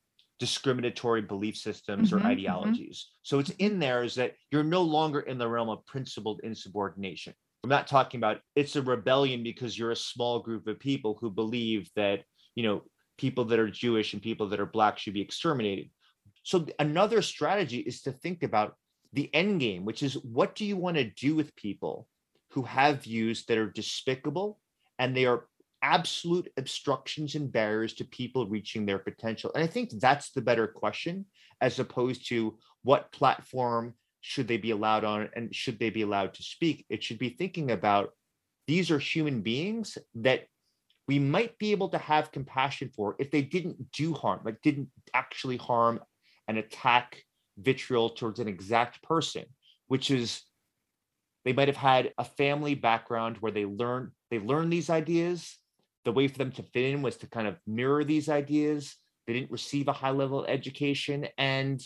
discriminatory 0.41 1.21
belief 1.21 1.55
systems 1.55 2.07
mm-hmm, 2.07 2.17
or 2.17 2.19
mm-hmm. 2.19 2.29
ideologies. 2.29 3.05
Mm-hmm. 3.05 3.19
So 3.21 3.37
it's 3.37 3.51
in 3.59 3.77
there 3.77 4.03
is 4.03 4.15
that 4.15 4.33
you're 4.49 4.63
no 4.63 4.81
longer 4.81 5.19
in 5.19 5.37
the 5.37 5.47
realm 5.47 5.69
of 5.69 5.85
principled 5.85 6.41
insubordination. 6.43 7.35
I'm 7.63 7.69
not 7.69 7.85
talking 7.85 8.19
about 8.19 8.39
it's 8.55 8.75
a 8.75 8.81
rebellion 8.81 9.43
because 9.43 9.77
you're 9.77 9.91
a 9.91 9.95
small 9.95 10.39
group 10.39 10.65
of 10.65 10.79
people 10.79 11.15
who 11.21 11.29
believe 11.29 11.91
that, 11.95 12.23
you 12.55 12.63
know, 12.63 12.81
people 13.19 13.45
that 13.45 13.59
are 13.59 13.69
Jewish 13.69 14.13
and 14.13 14.21
people 14.21 14.49
that 14.49 14.59
are 14.59 14.65
black 14.65 14.97
should 14.97 15.13
be 15.13 15.21
exterminated. 15.21 15.91
So 16.41 16.65
another 16.79 17.21
strategy 17.21 17.77
is 17.77 18.01
to 18.01 18.11
think 18.11 18.41
about 18.41 18.73
the 19.13 19.29
end 19.35 19.59
game, 19.59 19.85
which 19.85 20.01
is 20.01 20.15
what 20.23 20.55
do 20.55 20.65
you 20.65 20.75
want 20.75 20.97
to 20.97 21.03
do 21.03 21.35
with 21.35 21.55
people 21.55 22.07
who 22.53 22.63
have 22.63 23.03
views 23.03 23.45
that 23.45 23.59
are 23.59 23.69
despicable 23.69 24.59
and 24.97 25.15
they 25.15 25.25
are 25.25 25.45
absolute 25.81 26.51
obstructions 26.57 27.35
and 27.35 27.51
barriers 27.51 27.93
to 27.93 28.05
people 28.05 28.47
reaching 28.47 28.85
their 28.85 28.99
potential? 28.99 29.51
And 29.53 29.63
I 29.63 29.67
think 29.67 29.91
that's 29.91 30.31
the 30.31 30.41
better 30.41 30.67
question 30.67 31.25
as 31.59 31.79
opposed 31.79 32.27
to 32.29 32.57
what 32.83 33.11
platform 33.11 33.93
should 34.21 34.47
they 34.47 34.57
be 34.57 34.71
allowed 34.71 35.03
on 35.03 35.29
and 35.35 35.53
should 35.53 35.79
they 35.79 35.89
be 35.89 36.03
allowed 36.03 36.33
to 36.35 36.43
speak? 36.43 36.85
It 36.89 37.03
should 37.03 37.19
be 37.19 37.29
thinking 37.29 37.71
about 37.71 38.11
these 38.67 38.91
are 38.91 38.99
human 38.99 39.41
beings 39.41 39.97
that 40.15 40.45
we 41.07 41.19
might 41.19 41.57
be 41.57 41.71
able 41.71 41.89
to 41.89 41.97
have 41.97 42.31
compassion 42.31 42.89
for 42.95 43.15
if 43.19 43.31
they 43.31 43.41
didn't 43.41 43.91
do 43.91 44.13
harm, 44.13 44.41
like 44.45 44.61
didn't 44.61 44.89
actually 45.13 45.57
harm 45.57 45.99
and 46.47 46.57
attack 46.57 47.23
vitriol 47.57 48.11
towards 48.11 48.39
an 48.39 48.47
exact 48.47 49.01
person, 49.03 49.45
which 49.87 50.11
is 50.11 50.43
they 51.43 51.53
might 51.53 51.67
have 51.67 51.77
had 51.77 52.13
a 52.17 52.23
family 52.23 52.75
background 52.75 53.37
where 53.39 53.51
they 53.51 53.65
learned 53.65 54.11
they 54.29 54.39
learned 54.39 54.71
these 54.71 54.89
ideas. 54.89 55.57
The 56.05 56.11
way 56.11 56.27
for 56.27 56.37
them 56.37 56.51
to 56.53 56.63
fit 56.63 56.93
in 56.93 57.01
was 57.01 57.17
to 57.17 57.27
kind 57.27 57.47
of 57.47 57.57
mirror 57.67 58.03
these 58.03 58.29
ideas. 58.29 58.95
They 59.27 59.33
didn't 59.33 59.51
receive 59.51 59.87
a 59.87 59.93
high 59.93 60.11
level 60.11 60.45
education, 60.45 61.27
and 61.37 61.81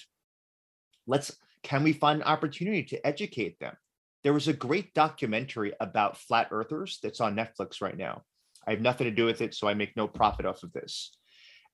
let's 1.05 1.35
can 1.63 1.83
we 1.83 1.93
find 1.93 2.21
an 2.21 2.27
opportunity 2.27 2.83
to 2.83 3.07
educate 3.07 3.59
them? 3.59 3.75
There 4.23 4.33
was 4.33 4.47
a 4.47 4.53
great 4.53 4.93
documentary 4.93 5.73
about 5.79 6.17
flat 6.17 6.49
earthers 6.51 6.99
that's 7.01 7.19
on 7.19 7.35
Netflix 7.35 7.81
right 7.81 7.97
now. 7.97 8.23
I 8.67 8.71
have 8.71 8.81
nothing 8.81 9.05
to 9.05 9.11
do 9.11 9.25
with 9.25 9.41
it, 9.41 9.53
so 9.53 9.67
I 9.67 9.73
make 9.73 9.95
no 9.95 10.07
profit 10.07 10.45
off 10.45 10.63
of 10.63 10.73
this. 10.73 11.17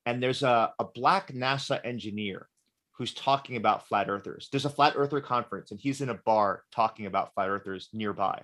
And 0.05 0.21
there's 0.21 0.43
a, 0.43 0.73
a 0.79 0.85
black 0.85 1.31
NASA 1.31 1.79
engineer 1.83 2.47
who's 2.93 3.13
talking 3.13 3.55
about 3.55 3.87
flat 3.87 4.09
earthers. 4.09 4.47
There's 4.51 4.65
a 4.65 4.69
flat 4.69 4.93
earther 4.95 5.21
conference, 5.21 5.71
and 5.71 5.79
he's 5.79 6.01
in 6.01 6.09
a 6.09 6.19
bar 6.25 6.63
talking 6.71 7.05
about 7.05 7.33
flat 7.33 7.49
earthers 7.49 7.89
nearby. 7.93 8.43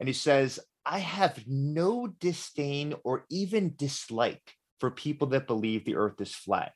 And 0.00 0.08
he 0.08 0.12
says, 0.12 0.60
I 0.86 1.00
have 1.00 1.42
no 1.48 2.06
disdain 2.06 2.94
or 3.02 3.24
even 3.28 3.74
dislike 3.76 4.54
for 4.78 4.92
people 4.92 5.26
that 5.28 5.48
believe 5.48 5.84
the 5.84 5.96
earth 5.96 6.20
is 6.20 6.32
flat. 6.32 6.72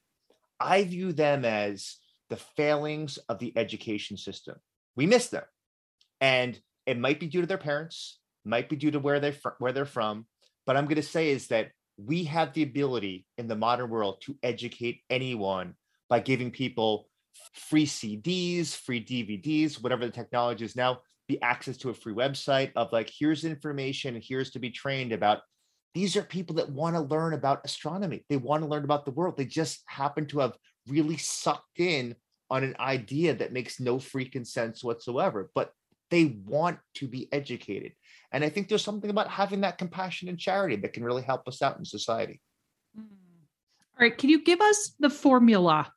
I 0.59 0.83
view 0.83 1.13
them 1.13 1.45
as 1.45 1.97
the 2.29 2.37
failings 2.37 3.19
of 3.29 3.39
the 3.39 3.53
education 3.57 4.17
system. 4.17 4.57
We 4.97 5.07
miss 5.07 5.29
them. 5.29 5.45
And 6.21 6.59
it 6.87 6.99
might 6.99 7.21
be 7.21 7.29
due 7.29 7.41
to 7.41 7.47
their 7.47 7.57
parents, 7.57 8.19
might 8.45 8.69
be 8.69 8.77
due 8.77 8.91
to 8.91 8.99
where 8.99 9.21
they 9.21 9.35
where 9.59 9.73
they're 9.73 9.85
from, 9.85 10.27
but 10.67 10.77
I'm 10.77 10.87
going 10.87 10.97
to 10.97 11.03
say 11.03 11.31
is 11.31 11.49
that 11.49 11.71
we 11.97 12.25
have 12.25 12.53
the 12.53 12.63
ability 12.63 13.27
in 13.39 13.47
the 13.47 13.57
modern 13.57 13.91
world 13.91 14.23
to 14.23 14.37
educate 14.43 15.03
anyone 15.09 15.75
by 16.09 16.21
giving 16.21 16.51
people 16.51 17.09
free 17.55 17.87
CDs, 17.87 18.75
free 18.75 19.05
DVDs, 19.05 19.83
whatever 19.83 20.05
the 20.05 20.13
technology 20.13 20.65
is 20.65 20.77
now, 20.77 21.01
be 21.31 21.43
access 21.43 21.77
to 21.79 21.91
a 21.91 21.95
free 21.95 22.15
website 22.15 22.73
of 22.77 22.93
like, 22.93 23.11
here's 23.17 23.45
information, 23.45 24.21
here's 24.23 24.51
to 24.53 24.59
be 24.59 24.71
trained 24.71 25.13
about. 25.13 25.41
These 25.95 26.17
are 26.17 26.23
people 26.23 26.57
that 26.57 26.71
want 26.71 26.95
to 26.95 27.01
learn 27.01 27.35
about 27.35 27.65
astronomy. 27.65 28.25
They 28.29 28.37
want 28.37 28.63
to 28.63 28.69
learn 28.69 28.85
about 28.85 29.05
the 29.05 29.11
world. 29.11 29.37
They 29.37 29.45
just 29.45 29.83
happen 29.87 30.27
to 30.27 30.41
have 30.41 30.57
really 30.89 31.17
sucked 31.17 31.79
in 31.79 32.15
on 32.49 32.65
an 32.65 32.77
idea 32.79 33.35
that 33.35 33.53
makes 33.53 33.81
no 33.81 33.97
freaking 33.97 34.47
sense 34.47 34.85
whatsoever, 34.85 35.51
but 35.55 35.73
they 36.11 36.41
want 36.45 36.79
to 36.95 37.07
be 37.07 37.33
educated. 37.33 37.93
And 38.33 38.45
I 38.45 38.49
think 38.49 38.69
there's 38.69 38.85
something 38.85 39.11
about 39.11 39.29
having 39.29 39.61
that 39.61 39.79
compassion 39.79 40.29
and 40.29 40.39
charity 40.39 40.77
that 40.77 40.93
can 40.93 41.05
really 41.05 41.23
help 41.23 41.47
us 41.47 41.63
out 41.63 41.79
in 41.79 41.85
society. 41.85 42.41
Mm. 42.99 43.03
All 43.03 44.01
right. 44.01 44.17
Can 44.17 44.31
you 44.31 44.43
give 44.43 44.61
us 44.61 44.95
the 44.99 45.11
formula 45.11 45.93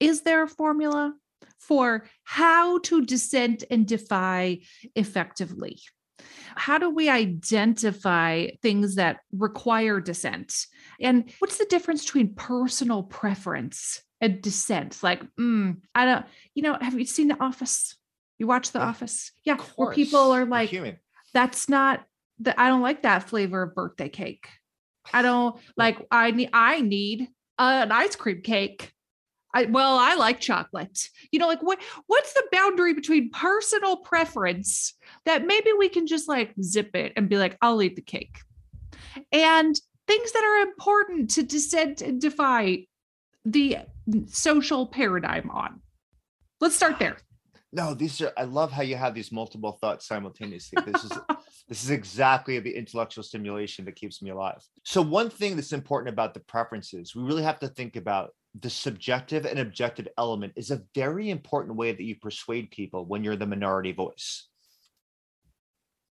is 0.00 0.22
there 0.22 0.42
a 0.42 0.48
formula 0.48 1.14
for 1.60 2.04
how 2.24 2.78
to 2.80 3.04
dissent 3.04 3.62
and 3.70 3.86
defy 3.86 4.60
effectively? 4.96 5.78
How 6.54 6.78
do 6.78 6.90
we 6.90 7.08
identify 7.08 8.48
things 8.62 8.96
that 8.96 9.18
require 9.32 10.00
dissent? 10.00 10.66
And 11.00 11.32
what's 11.38 11.58
the 11.58 11.66
difference 11.66 12.04
between 12.04 12.34
personal 12.34 13.04
preference 13.04 14.02
and 14.20 14.42
dissent? 14.42 15.02
Like, 15.02 15.22
mm, 15.36 15.76
I 15.94 16.04
don't, 16.04 16.26
you 16.54 16.62
know, 16.62 16.76
have 16.80 16.98
you 16.98 17.06
seen 17.06 17.28
The 17.28 17.42
Office? 17.42 17.96
You 18.38 18.46
watch 18.46 18.72
The 18.72 18.80
yeah, 18.80 18.86
Office? 18.86 19.32
Yeah, 19.44 19.56
where 19.76 19.92
people 19.92 20.32
are 20.32 20.44
like, 20.44 20.72
that's 21.32 21.68
not 21.68 22.04
that 22.40 22.58
I 22.58 22.68
don't 22.68 22.82
like 22.82 23.02
that 23.02 23.28
flavor 23.28 23.62
of 23.62 23.74
birthday 23.74 24.08
cake. 24.08 24.48
I 25.12 25.22
don't 25.22 25.56
like 25.76 26.06
I 26.10 26.30
need 26.30 26.50
I 26.52 26.80
need 26.80 27.28
an 27.58 27.92
ice 27.92 28.16
cream 28.16 28.42
cake. 28.42 28.92
I, 29.54 29.64
well, 29.64 29.98
I 29.98 30.14
like 30.14 30.40
chocolate. 30.40 31.08
You 31.32 31.38
know, 31.38 31.48
like 31.48 31.62
what 31.62 31.80
what's 32.06 32.32
the 32.32 32.44
boundary 32.52 32.94
between 32.94 33.30
personal 33.30 33.96
preference 33.96 34.94
that 35.24 35.46
maybe 35.46 35.70
we 35.78 35.88
can 35.88 36.06
just 36.06 36.28
like 36.28 36.54
zip 36.62 36.94
it 36.94 37.12
and 37.16 37.28
be 37.28 37.36
like, 37.36 37.56
I'll 37.60 37.82
eat 37.82 37.96
the 37.96 38.02
cake. 38.02 38.38
And 39.32 39.80
things 40.06 40.32
that 40.32 40.44
are 40.44 40.68
important 40.68 41.30
to 41.30 41.42
dissent 41.42 42.02
and 42.02 42.20
defy 42.20 42.86
the 43.44 43.78
social 44.26 44.86
paradigm 44.86 45.50
on. 45.50 45.80
Let's 46.60 46.76
start 46.76 46.98
there. 46.98 47.16
No, 47.72 47.94
these 47.94 48.20
are 48.20 48.32
I 48.36 48.44
love 48.44 48.72
how 48.72 48.82
you 48.82 48.96
have 48.96 49.14
these 49.14 49.30
multiple 49.30 49.78
thoughts 49.80 50.06
simultaneously. 50.06 50.82
This 50.84 51.04
is 51.04 51.10
this 51.68 51.84
is 51.84 51.90
exactly 51.90 52.58
the 52.58 52.74
intellectual 52.74 53.22
stimulation 53.22 53.84
that 53.84 53.94
keeps 53.94 54.20
me 54.22 54.30
alive. 54.30 54.60
So 54.84 55.00
one 55.00 55.30
thing 55.30 55.54
that's 55.54 55.72
important 55.72 56.12
about 56.12 56.34
the 56.34 56.40
preferences, 56.40 57.14
we 57.14 57.22
really 57.22 57.44
have 57.44 57.60
to 57.60 57.68
think 57.68 57.94
about 57.94 58.30
the 58.58 58.70
subjective 58.70 59.46
and 59.46 59.58
objective 59.58 60.08
element 60.18 60.52
is 60.56 60.70
a 60.70 60.82
very 60.94 61.30
important 61.30 61.76
way 61.76 61.92
that 61.92 62.02
you 62.02 62.16
persuade 62.16 62.70
people 62.70 63.04
when 63.04 63.22
you're 63.22 63.36
the 63.36 63.46
minority 63.46 63.92
voice. 63.92 64.48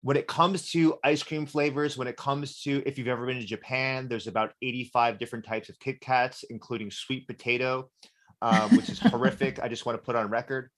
When 0.02 0.17
it 0.17 0.28
comes 0.28 0.69
to 0.71 0.97
ice 1.04 1.23
cream 1.23 1.47
flavors, 1.47 1.97
when 1.97 2.08
it 2.08 2.15
comes 2.15 2.62
to 2.62 2.84
if 2.86 2.97
you've 2.97 3.08
ever 3.08 3.26
been 3.26 3.39
to 3.39 3.45
Japan, 3.45 4.08
there's 4.08 4.28
about 4.28 4.54
85 4.62 5.17
different 5.17 5.45
types 5.45 5.69
of 5.69 5.80
Kit 5.80 6.00
Kats, 6.00 6.43
including 6.50 6.91
sweet 6.91 7.28
potato, 7.28 7.89
um, 8.41 8.76
which 8.78 8.89
is 8.89 9.00
horrific. 9.00 9.60
I 9.63 9.67
just 9.67 9.86
want 9.86 9.97
to 9.97 10.06
put 10.06 10.15
on 10.15 10.30
record. 10.30 10.69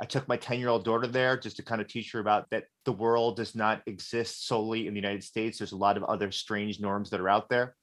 I 0.00 0.06
took 0.06 0.26
my 0.26 0.36
10 0.36 0.58
year 0.58 0.70
old 0.70 0.84
daughter 0.84 1.06
there 1.06 1.36
just 1.36 1.56
to 1.56 1.62
kind 1.62 1.80
of 1.80 1.86
teach 1.86 2.10
her 2.12 2.20
about 2.20 2.48
that 2.50 2.64
the 2.84 2.92
world 2.92 3.36
does 3.36 3.54
not 3.54 3.82
exist 3.86 4.46
solely 4.46 4.86
in 4.86 4.94
the 4.94 5.00
United 5.00 5.22
States. 5.22 5.58
There's 5.58 5.72
a 5.72 5.76
lot 5.76 5.96
of 5.96 6.04
other 6.04 6.32
strange 6.32 6.80
norms 6.80 7.10
that 7.10 7.20
are 7.20 7.28
out 7.28 7.48
there. 7.48 7.76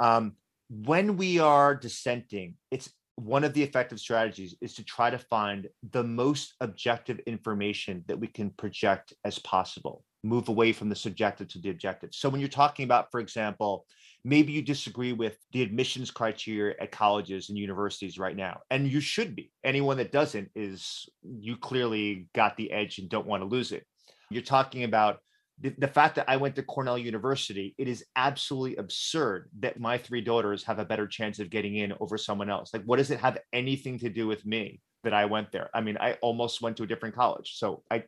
Um, 0.00 0.34
when 0.82 1.16
we 1.16 1.38
are 1.38 1.74
dissenting, 1.74 2.54
it's 2.70 2.90
one 3.16 3.44
of 3.44 3.54
the 3.54 3.62
effective 3.62 4.00
strategies 4.00 4.56
is 4.60 4.74
to 4.74 4.84
try 4.84 5.08
to 5.08 5.18
find 5.18 5.68
the 5.92 6.02
most 6.02 6.54
objective 6.60 7.20
information 7.26 8.04
that 8.08 8.18
we 8.18 8.26
can 8.26 8.50
project 8.50 9.12
as 9.24 9.38
possible. 9.40 10.04
Move 10.24 10.48
away 10.48 10.72
from 10.72 10.88
the 10.88 10.96
subjective 10.96 11.46
to 11.48 11.60
the 11.60 11.70
objective. 11.70 12.10
So 12.12 12.28
when 12.28 12.40
you're 12.40 12.48
talking 12.48 12.84
about 12.84 13.10
for 13.12 13.20
example 13.20 13.86
maybe 14.26 14.52
you 14.52 14.62
disagree 14.62 15.12
with 15.12 15.36
the 15.52 15.62
admissions 15.62 16.10
criteria 16.10 16.74
at 16.80 16.90
colleges 16.90 17.50
and 17.50 17.58
universities 17.58 18.18
right 18.18 18.34
now 18.34 18.58
and 18.70 18.88
you 18.90 19.00
should 19.00 19.36
be. 19.36 19.52
Anyone 19.62 19.98
that 19.98 20.12
doesn't 20.12 20.50
is 20.56 21.08
you 21.22 21.56
clearly 21.56 22.26
got 22.34 22.56
the 22.56 22.72
edge 22.72 22.98
and 22.98 23.08
don't 23.08 23.26
want 23.26 23.42
to 23.42 23.48
lose 23.48 23.70
it. 23.70 23.84
You're 24.30 24.42
talking 24.42 24.84
about 24.84 25.18
the, 25.60 25.74
the 25.78 25.88
fact 25.88 26.16
that 26.16 26.28
I 26.28 26.36
went 26.36 26.56
to 26.56 26.62
Cornell 26.62 26.98
University, 26.98 27.74
it 27.78 27.88
is 27.88 28.04
absolutely 28.16 28.76
absurd 28.76 29.50
that 29.60 29.78
my 29.78 29.98
three 29.98 30.20
daughters 30.20 30.64
have 30.64 30.78
a 30.78 30.84
better 30.84 31.06
chance 31.06 31.38
of 31.38 31.50
getting 31.50 31.76
in 31.76 31.92
over 32.00 32.18
someone 32.18 32.50
else. 32.50 32.72
Like, 32.72 32.82
what 32.84 32.96
does 32.96 33.10
it 33.10 33.20
have 33.20 33.38
anything 33.52 33.98
to 34.00 34.10
do 34.10 34.26
with 34.26 34.44
me 34.44 34.80
that 35.04 35.14
I 35.14 35.26
went 35.26 35.52
there? 35.52 35.70
I 35.72 35.80
mean, 35.80 35.96
I 36.00 36.14
almost 36.22 36.60
went 36.60 36.76
to 36.78 36.82
a 36.82 36.86
different 36.86 37.14
college. 37.14 37.54
So 37.56 37.82
I 37.90 38.04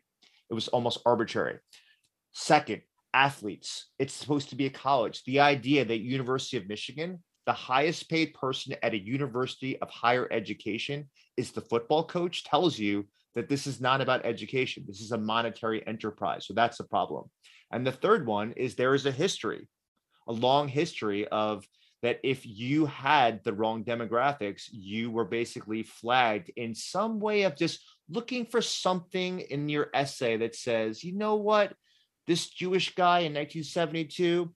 it 0.49 0.55
was 0.55 0.69
almost 0.69 1.01
arbitrary. 1.05 1.59
Second, 2.33 2.83
athletes. 3.15 3.87
It's 3.99 4.15
supposed 4.15 4.51
to 4.51 4.57
be 4.57 4.67
a 4.67 4.71
college. 4.71 5.25
The 5.25 5.41
idea 5.41 5.85
that 5.85 5.99
University 5.99 6.57
of 6.57 6.69
Michigan, 6.69 7.23
the 7.47 7.53
highest 7.53 8.09
paid 8.11 8.35
person 8.35 8.75
at 8.83 8.95
a 8.95 8.99
university 8.99 9.81
of 9.81 9.91
higher 9.91 10.29
education, 10.31 11.09
is 11.37 11.51
the 11.51 11.63
football 11.63 12.05
coach 12.05 12.45
tells 12.45 12.79
you 12.79 13.07
that 13.37 13.49
this 13.49 13.66
is 13.66 13.81
not 13.81 14.01
about 14.01 14.25
education. 14.25 14.85
This 14.88 15.01
is 15.01 15.12
a 15.12 15.18
monetary 15.18 15.87
enterprise. 15.87 16.46
So 16.46 16.55
that's 16.55 16.81
a 16.81 16.85
problem. 16.85 17.31
And 17.70 17.87
the 17.87 17.92
third 17.92 18.27
one 18.27 18.53
is 18.53 18.75
there 18.75 18.94
is 18.94 19.07
a 19.07 19.12
history, 19.12 19.68
a 20.27 20.33
long 20.33 20.66
history 20.66 21.29
of 21.29 21.64
that 22.03 22.18
if 22.22 22.46
you 22.46 22.87
had 22.87 23.44
the 23.44 23.53
wrong 23.53 23.85
demographics, 23.85 24.64
you 24.70 25.11
were 25.11 25.25
basically 25.25 25.83
flagged 25.83 26.51
in 26.57 26.75
some 26.75 27.20
way 27.20 27.42
of 27.42 27.57
just 27.57 27.81
looking 28.09 28.46
for 28.46 28.62
something 28.62 29.40
in 29.40 29.68
your 29.68 29.90
essay 29.92 30.37
that 30.38 30.55
says, 30.55 31.05
you 31.05 31.12
know 31.12 31.37
what, 31.37 31.75
this 32.27 32.49
Jewish 32.49 32.94
guy 32.94 33.20
in 33.20 33.35
1972 33.35 34.53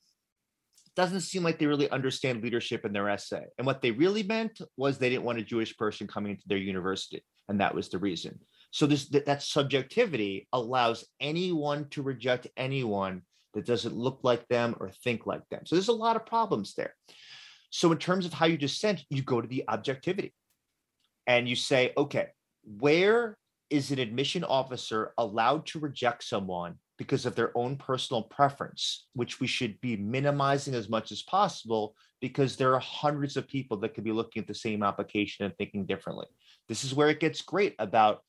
doesn't 0.96 1.20
seem 1.20 1.42
like 1.42 1.58
they 1.58 1.66
really 1.66 1.90
understand 1.90 2.42
leadership 2.42 2.84
in 2.84 2.92
their 2.92 3.08
essay. 3.08 3.44
And 3.58 3.66
what 3.66 3.80
they 3.82 3.90
really 3.90 4.22
meant 4.22 4.60
was 4.76 4.98
they 4.98 5.10
didn't 5.10 5.24
want 5.24 5.38
a 5.38 5.42
Jewish 5.42 5.76
person 5.76 6.06
coming 6.06 6.32
into 6.32 6.48
their 6.48 6.58
university. 6.58 7.24
And 7.48 7.60
that 7.60 7.74
was 7.74 7.88
the 7.88 7.98
reason. 7.98 8.38
So 8.70 8.86
this 8.86 9.08
that, 9.08 9.26
that 9.26 9.42
subjectivity 9.42 10.48
allows 10.52 11.04
anyone 11.20 11.88
to 11.90 12.02
reject 12.02 12.46
anyone 12.56 13.22
that 13.54 13.66
doesn't 13.66 13.96
look 13.96 14.20
like 14.22 14.46
them 14.48 14.76
or 14.78 14.90
think 14.90 15.26
like 15.26 15.48
them. 15.50 15.66
So 15.66 15.74
there's 15.74 15.88
a 15.88 15.92
lot 15.92 16.16
of 16.16 16.26
problems 16.26 16.74
there. 16.74 16.94
So 17.70 17.90
in 17.92 17.98
terms 17.98 18.26
of 18.26 18.32
how 18.32 18.46
you 18.46 18.56
dissent, 18.56 19.04
you 19.10 19.22
go 19.22 19.40
to 19.40 19.48
the 19.48 19.64
objectivity 19.68 20.32
and 21.26 21.48
you 21.48 21.56
say, 21.56 21.92
okay, 21.96 22.28
where 22.64 23.36
is 23.70 23.92
an 23.92 23.98
admission 23.98 24.44
officer 24.44 25.14
allowed 25.16 25.64
to 25.66 25.78
reject 25.78 26.24
someone 26.24 26.74
because 26.98 27.24
of 27.24 27.34
their 27.34 27.56
own 27.56 27.76
personal 27.76 28.22
preference, 28.24 29.06
which 29.14 29.40
we 29.40 29.46
should 29.46 29.80
be 29.80 29.96
minimizing 29.96 30.74
as 30.74 30.88
much 30.88 31.12
as 31.12 31.22
possible 31.22 31.94
because 32.20 32.56
there 32.56 32.74
are 32.74 32.80
hundreds 32.80 33.36
of 33.36 33.48
people 33.48 33.76
that 33.78 33.94
could 33.94 34.04
be 34.04 34.12
looking 34.12 34.42
at 34.42 34.46
the 34.46 34.54
same 34.54 34.82
application 34.82 35.44
and 35.44 35.56
thinking 35.56 35.86
differently. 35.86 36.26
This 36.68 36.84
is 36.84 36.94
where 36.94 37.08
it 37.08 37.20
gets 37.20 37.40
great 37.40 37.74
about 37.78 38.22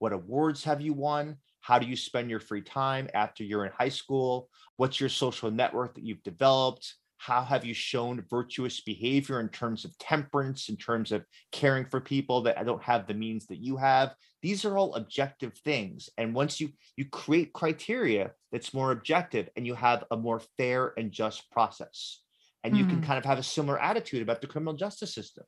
what 0.00 0.12
awards 0.12 0.64
have 0.64 0.80
you 0.80 0.92
won? 0.92 1.36
How 1.60 1.78
do 1.78 1.86
you 1.86 1.94
spend 1.94 2.28
your 2.28 2.40
free 2.40 2.62
time 2.62 3.08
after 3.14 3.44
you're 3.44 3.64
in 3.64 3.72
high 3.72 3.90
school? 3.90 4.48
What's 4.76 4.98
your 4.98 5.08
social 5.08 5.50
network 5.50 5.94
that 5.94 6.04
you've 6.04 6.22
developed? 6.24 6.94
how 7.20 7.42
have 7.42 7.66
you 7.66 7.74
shown 7.74 8.24
virtuous 8.30 8.80
behavior 8.80 9.40
in 9.40 9.48
terms 9.50 9.84
of 9.84 9.96
temperance 9.98 10.70
in 10.70 10.76
terms 10.76 11.12
of 11.12 11.22
caring 11.52 11.84
for 11.84 12.00
people 12.00 12.40
that 12.40 12.64
don't 12.64 12.82
have 12.82 13.06
the 13.06 13.12
means 13.12 13.46
that 13.46 13.58
you 13.58 13.76
have 13.76 14.14
these 14.42 14.64
are 14.64 14.78
all 14.78 14.94
objective 14.94 15.52
things 15.58 16.08
and 16.16 16.34
once 16.34 16.60
you 16.60 16.70
you 16.96 17.04
create 17.04 17.52
criteria 17.52 18.32
that's 18.50 18.72
more 18.72 18.90
objective 18.92 19.50
and 19.54 19.66
you 19.66 19.74
have 19.74 20.04
a 20.10 20.16
more 20.16 20.40
fair 20.56 20.94
and 20.96 21.12
just 21.12 21.50
process 21.50 22.22
and 22.64 22.74
you 22.74 22.86
mm. 22.86 22.90
can 22.90 23.02
kind 23.02 23.18
of 23.18 23.24
have 23.24 23.38
a 23.38 23.42
similar 23.42 23.78
attitude 23.78 24.22
about 24.22 24.40
the 24.40 24.46
criminal 24.46 24.72
justice 24.72 25.14
system 25.14 25.44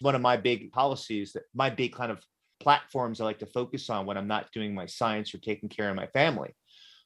one 0.00 0.16
of 0.16 0.20
my 0.20 0.36
big 0.36 0.72
policies 0.72 1.32
that 1.32 1.44
my 1.54 1.70
big 1.70 1.94
kind 1.94 2.10
of 2.10 2.20
platforms 2.64 3.20
i 3.20 3.24
like 3.24 3.38
to 3.38 3.46
focus 3.46 3.90
on 3.90 4.06
when 4.06 4.16
i'm 4.16 4.26
not 4.26 4.50
doing 4.52 4.74
my 4.74 4.86
science 4.86 5.34
or 5.34 5.38
taking 5.38 5.68
care 5.68 5.90
of 5.90 5.96
my 5.96 6.08
family 6.08 6.52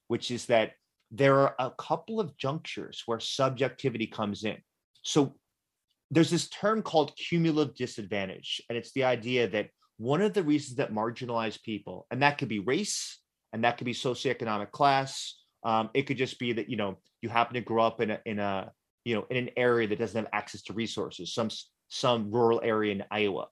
which 0.09 0.31
is 0.31 0.47
that 0.47 0.73
there 1.11 1.38
are 1.38 1.55
a 1.59 1.71
couple 1.71 2.21
of 2.21 2.37
junctures 2.37 3.03
where 3.07 3.21
subjectivity 3.21 4.07
comes 4.07 4.44
in. 4.44 4.57
So 5.03 5.37
there's 6.11 6.31
this 6.31 6.49
term 6.49 6.83
called 6.83 7.16
cumulative 7.16 7.75
disadvantage, 7.75 8.62
and 8.68 8.77
it's 8.77 8.92
the 8.92 9.05
idea 9.05 9.49
that 9.49 9.68
one 9.99 10.23
of 10.23 10.33
the 10.33 10.42
reasons 10.42 10.77
that 10.77 10.92
marginalized 10.92 11.62
people, 11.62 12.07
and 12.11 12.23
that 12.23 12.38
could 12.38 12.49
be 12.49 12.59
race, 12.59 13.18
and 13.53 13.64
that 13.64 13.79
could 13.79 13.85
be 13.85 13.94
socioeconomic 13.94 14.71
class, 14.71 15.35
um, 15.64 15.90
it 15.94 16.03
could 16.03 16.18
just 16.18 16.38
be 16.38 16.53
that 16.53 16.68
you 16.68 16.77
know 16.77 16.99
you 17.21 17.29
happen 17.29 17.55
to 17.55 17.61
grow 17.61 17.85
up 17.85 18.01
in 18.01 18.11
a 18.11 18.21
in 18.25 18.38
a 18.38 18.73
you 19.05 19.14
know 19.14 19.27
in 19.31 19.37
an 19.37 19.51
area 19.57 19.88
that 19.88 19.99
doesn't 19.99 20.25
have 20.25 20.31
access 20.33 20.62
to 20.62 20.73
resources, 20.73 21.35
some 21.35 21.49
some 21.88 22.31
rural 22.31 22.61
area 22.62 22.92
in 22.92 23.05
Iowa. 23.11 23.49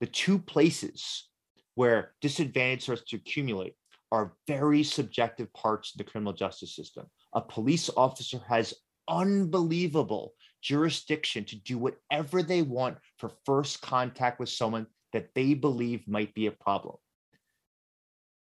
The 0.00 0.06
two 0.06 0.38
places 0.38 1.28
where 1.74 2.12
disadvantage 2.20 2.82
starts 2.82 3.02
to 3.08 3.16
accumulate 3.16 3.74
are 4.12 4.34
very 4.46 4.82
subjective 4.82 5.52
parts 5.52 5.92
of 5.92 5.98
the 5.98 6.10
criminal 6.10 6.32
justice 6.32 6.74
system. 6.74 7.06
A 7.34 7.40
police 7.40 7.90
officer 7.96 8.40
has 8.48 8.74
unbelievable 9.08 10.34
jurisdiction 10.62 11.44
to 11.44 11.56
do 11.56 11.78
whatever 11.78 12.42
they 12.42 12.62
want 12.62 12.98
for 13.18 13.30
first 13.46 13.80
contact 13.80 14.40
with 14.40 14.48
someone 14.48 14.86
that 15.12 15.28
they 15.34 15.54
believe 15.54 16.06
might 16.08 16.34
be 16.34 16.46
a 16.46 16.52
problem. 16.52 16.96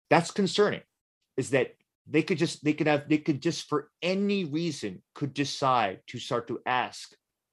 That's 0.09 0.31
concerning, 0.31 0.81
is 1.37 1.51
that 1.51 1.75
they 2.07 2.23
could 2.23 2.37
just 2.37 2.63
they 2.63 2.73
could 2.73 2.87
have 2.87 3.07
they 3.07 3.19
could 3.19 3.41
just 3.41 3.69
for 3.69 3.89
any 4.01 4.45
reason 4.45 5.01
could 5.13 5.33
decide 5.33 5.99
to 6.07 6.17
start 6.17 6.47
to 6.47 6.59
ask 6.65 7.11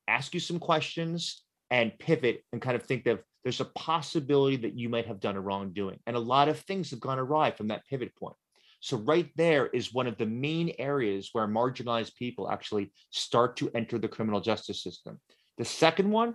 ask 0.09 0.32
you 0.32 0.40
some 0.40 0.59
questions 0.59 1.42
and 1.70 1.98
pivot 1.98 2.42
and 2.52 2.62
kind 2.62 2.76
of 2.76 2.82
think 2.82 3.06
of 3.06 3.22
there's 3.46 3.61
a 3.61 3.66
possibility 3.76 4.56
that 4.56 4.76
you 4.76 4.88
might 4.88 5.06
have 5.06 5.20
done 5.20 5.37
a 5.37 5.40
wrongdoing. 5.40 6.00
And 6.09 6.16
a 6.16 6.18
lot 6.18 6.48
of 6.48 6.59
things 6.59 6.90
have 6.90 6.98
gone 6.98 7.20
awry 7.20 7.52
from 7.52 7.68
that 7.68 7.87
pivot 7.88 8.12
point. 8.16 8.35
So, 8.80 8.96
right 8.96 9.30
there 9.37 9.68
is 9.68 9.94
one 9.94 10.09
of 10.09 10.18
the 10.18 10.26
main 10.26 10.72
areas 10.80 11.28
where 11.32 11.46
marginalized 11.46 12.16
people 12.16 12.50
actually 12.50 12.92
start 13.11 13.56
to 13.59 13.70
enter 13.72 14.00
the 14.00 14.09
criminal 14.09 14.40
justice 14.40 14.82
system. 14.82 15.20
The 15.59 15.64
second 15.64 16.11
one 16.11 16.35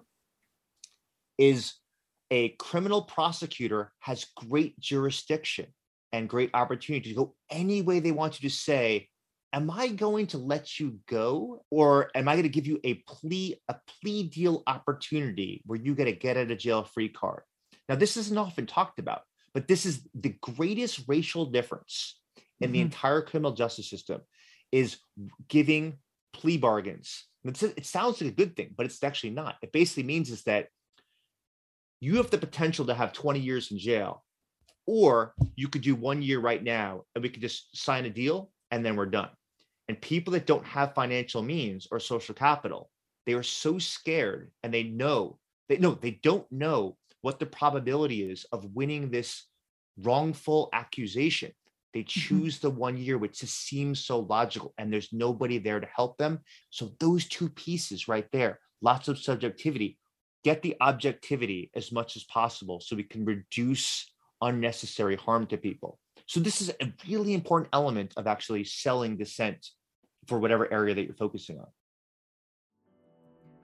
is 1.37 1.73
a 2.31 2.55
criminal 2.59 3.01
prosecutor 3.01 3.91
has 3.99 4.27
great 4.37 4.79
jurisdiction 4.79 5.65
and 6.13 6.29
great 6.29 6.51
opportunity 6.53 7.09
to 7.09 7.15
go 7.15 7.35
any 7.49 7.81
way 7.81 7.99
they 7.99 8.13
want 8.13 8.41
you 8.41 8.47
to 8.47 8.55
say, 8.55 9.09
am 9.53 9.69
I 9.69 9.87
going 9.89 10.27
to 10.27 10.37
let 10.37 10.79
you 10.79 10.99
go 11.07 11.63
or 11.69 12.09
am 12.15 12.27
I 12.27 12.33
going 12.33 12.43
to 12.43 12.49
give 12.49 12.67
you 12.67 12.79
a 12.83 12.95
plea 13.07 13.59
a 13.67 13.75
plea 13.87 14.23
deal 14.23 14.63
opportunity 14.67 15.61
where 15.65 15.79
you 15.79 15.95
get 15.95 16.07
a 16.07 16.11
get 16.11 16.37
out 16.37 16.51
of 16.51 16.57
jail 16.57 16.83
free 16.83 17.09
card? 17.09 17.43
Now 17.89 17.95
this 17.95 18.17
isn't 18.17 18.37
often 18.37 18.65
talked 18.65 18.99
about, 18.99 19.21
but 19.53 19.67
this 19.67 19.85
is 19.85 20.07
the 20.13 20.35
greatest 20.41 21.01
racial 21.07 21.45
difference 21.45 22.19
in 22.59 22.67
mm-hmm. 22.67 22.73
the 22.73 22.81
entire 22.81 23.21
criminal 23.21 23.51
justice 23.51 23.89
system 23.89 24.21
is 24.71 24.97
giving 25.49 25.97
plea 26.33 26.57
bargains. 26.57 27.25
It 27.43 27.85
sounds 27.85 28.21
like 28.21 28.31
a 28.31 28.35
good 28.35 28.55
thing, 28.55 28.73
but 28.77 28.85
it's 28.85 29.03
actually 29.03 29.31
not. 29.31 29.55
It 29.61 29.71
basically 29.71 30.03
means 30.03 30.29
is 30.29 30.43
that 30.43 30.67
you 31.99 32.17
have 32.17 32.29
the 32.29 32.37
potential 32.37 32.85
to 32.85 32.93
have 32.93 33.13
20 33.13 33.39
years 33.39 33.71
in 33.71 33.77
jail, 33.77 34.23
or 34.85 35.33
you 35.55 35.67
could 35.67 35.81
do 35.81 35.95
one 35.95 36.21
year 36.21 36.39
right 36.39 36.63
now 36.63 37.03
and 37.13 37.23
we 37.23 37.29
could 37.29 37.41
just 37.41 37.75
sign 37.75 38.05
a 38.05 38.09
deal 38.09 38.51
and 38.71 38.85
then 38.85 38.95
we're 38.95 39.05
done. 39.05 39.29
And 39.87 40.01
people 40.01 40.33
that 40.33 40.47
don't 40.47 40.65
have 40.65 40.93
financial 40.93 41.41
means 41.41 41.87
or 41.91 41.99
social 41.99 42.35
capital, 42.35 42.89
they 43.25 43.33
are 43.33 43.43
so 43.43 43.77
scared 43.77 44.51
and 44.63 44.73
they 44.73 44.83
know 44.83 45.37
they 45.71 45.77
no, 45.77 45.93
they 45.93 46.19
don't 46.21 46.51
know 46.51 46.97
what 47.21 47.39
the 47.39 47.45
probability 47.45 48.29
is 48.29 48.45
of 48.51 48.75
winning 48.75 49.09
this 49.09 49.45
wrongful 49.97 50.67
accusation. 50.73 51.53
They 51.93 52.01
mm-hmm. 52.01 52.19
choose 52.19 52.59
the 52.59 52.69
one 52.69 52.97
year, 52.97 53.17
which 53.17 53.39
just 53.39 53.65
seems 53.65 54.03
so 54.03 54.19
logical, 54.19 54.73
and 54.77 54.91
there's 54.91 55.13
nobody 55.13 55.59
there 55.59 55.79
to 55.79 55.87
help 55.95 56.17
them. 56.17 56.39
So, 56.71 56.91
those 56.99 57.25
two 57.25 57.47
pieces 57.47 58.09
right 58.09 58.27
there, 58.33 58.59
lots 58.81 59.07
of 59.07 59.17
subjectivity, 59.17 59.97
get 60.43 60.61
the 60.61 60.75
objectivity 60.81 61.71
as 61.73 61.93
much 61.93 62.17
as 62.17 62.25
possible 62.25 62.81
so 62.81 62.97
we 62.97 63.03
can 63.03 63.23
reduce 63.23 64.11
unnecessary 64.41 65.15
harm 65.15 65.47
to 65.47 65.57
people. 65.57 65.99
So, 66.27 66.39
this 66.39 66.61
is 66.61 66.71
a 66.81 66.93
really 67.07 67.33
important 67.33 67.69
element 67.73 68.13
of 68.17 68.27
actually 68.27 68.63
selling 68.63 69.17
dissent 69.17 69.69
for 70.27 70.39
whatever 70.39 70.71
area 70.71 70.95
that 70.95 71.03
you're 71.03 71.13
focusing 71.13 71.59
on. 71.59 71.67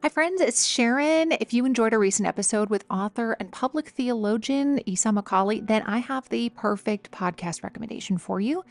Hi, 0.04 0.10
friends, 0.10 0.42
it's 0.42 0.66
Sharon. 0.66 1.32
If 1.32 1.54
you 1.54 1.66
enjoyed 1.66 1.92
a 1.92 1.98
recent 1.98 2.28
episode 2.28 2.70
with 2.70 2.86
author 2.90 3.36
and 3.40 3.52
public 3.52 3.90
theologian 3.90 4.80
Esau 4.88 5.12
McCaulley, 5.12 5.66
then 5.66 5.82
I 5.84 5.98
have 5.98 6.30
the 6.30 6.50
perfect 6.50 7.12
podcast 7.12 7.64
recommendation 7.64 8.18
for 8.18 8.40
you. 8.40 8.64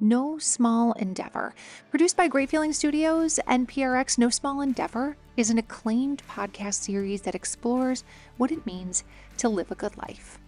No 0.00 0.36
Small 0.38 0.92
Endeavor. 0.94 1.54
Produced 1.90 2.16
by 2.16 2.26
Great 2.26 2.50
Feeling 2.50 2.72
Studios 2.72 3.38
and 3.46 3.68
PRX, 3.68 4.18
No 4.18 4.28
Small 4.28 4.60
Endeavor 4.60 5.16
is 5.36 5.50
an 5.50 5.58
acclaimed 5.58 6.24
podcast 6.28 6.82
series 6.82 7.22
that 7.22 7.36
explores 7.36 8.02
what 8.36 8.50
it 8.50 8.66
means 8.66 9.04
to 9.36 9.48
live 9.48 9.70
a 9.70 9.76
good 9.76 9.96
life. 9.96 10.40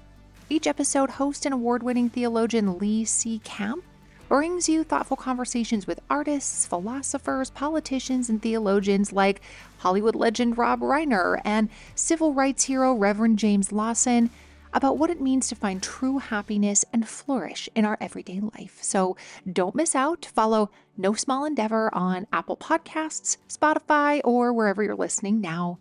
Each 0.50 0.66
episode, 0.66 1.10
host 1.10 1.46
and 1.46 1.54
award 1.54 1.82
winning 1.82 2.10
theologian 2.10 2.78
Lee 2.78 3.06
C. 3.06 3.38
Camp 3.44 3.82
brings 4.28 4.68
you 4.68 4.84
thoughtful 4.84 5.16
conversations 5.16 5.86
with 5.86 6.00
artists, 6.10 6.66
philosophers, 6.66 7.48
politicians, 7.50 8.28
and 8.28 8.42
theologians 8.42 9.10
like 9.10 9.40
Hollywood 9.78 10.14
legend 10.14 10.58
Rob 10.58 10.80
Reiner 10.80 11.40
and 11.46 11.70
civil 11.94 12.34
rights 12.34 12.64
hero 12.64 12.92
Reverend 12.92 13.38
James 13.38 13.72
Lawson 13.72 14.28
about 14.74 14.98
what 14.98 15.08
it 15.08 15.20
means 15.20 15.48
to 15.48 15.54
find 15.54 15.82
true 15.82 16.18
happiness 16.18 16.84
and 16.92 17.08
flourish 17.08 17.68
in 17.74 17.86
our 17.86 17.96
everyday 17.98 18.40
life. 18.40 18.78
So 18.82 19.16
don't 19.50 19.74
miss 19.74 19.94
out. 19.94 20.26
Follow 20.26 20.70
No 20.96 21.14
Small 21.14 21.46
Endeavor 21.46 21.88
on 21.94 22.26
Apple 22.34 22.58
Podcasts, 22.58 23.38
Spotify, 23.48 24.20
or 24.24 24.52
wherever 24.52 24.82
you're 24.82 24.94
listening 24.94 25.40
now. 25.40 25.78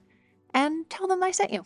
And 0.54 0.89
tell 0.89 1.08
them 1.08 1.21
I 1.21 1.32
sent 1.32 1.52
you. 1.52 1.65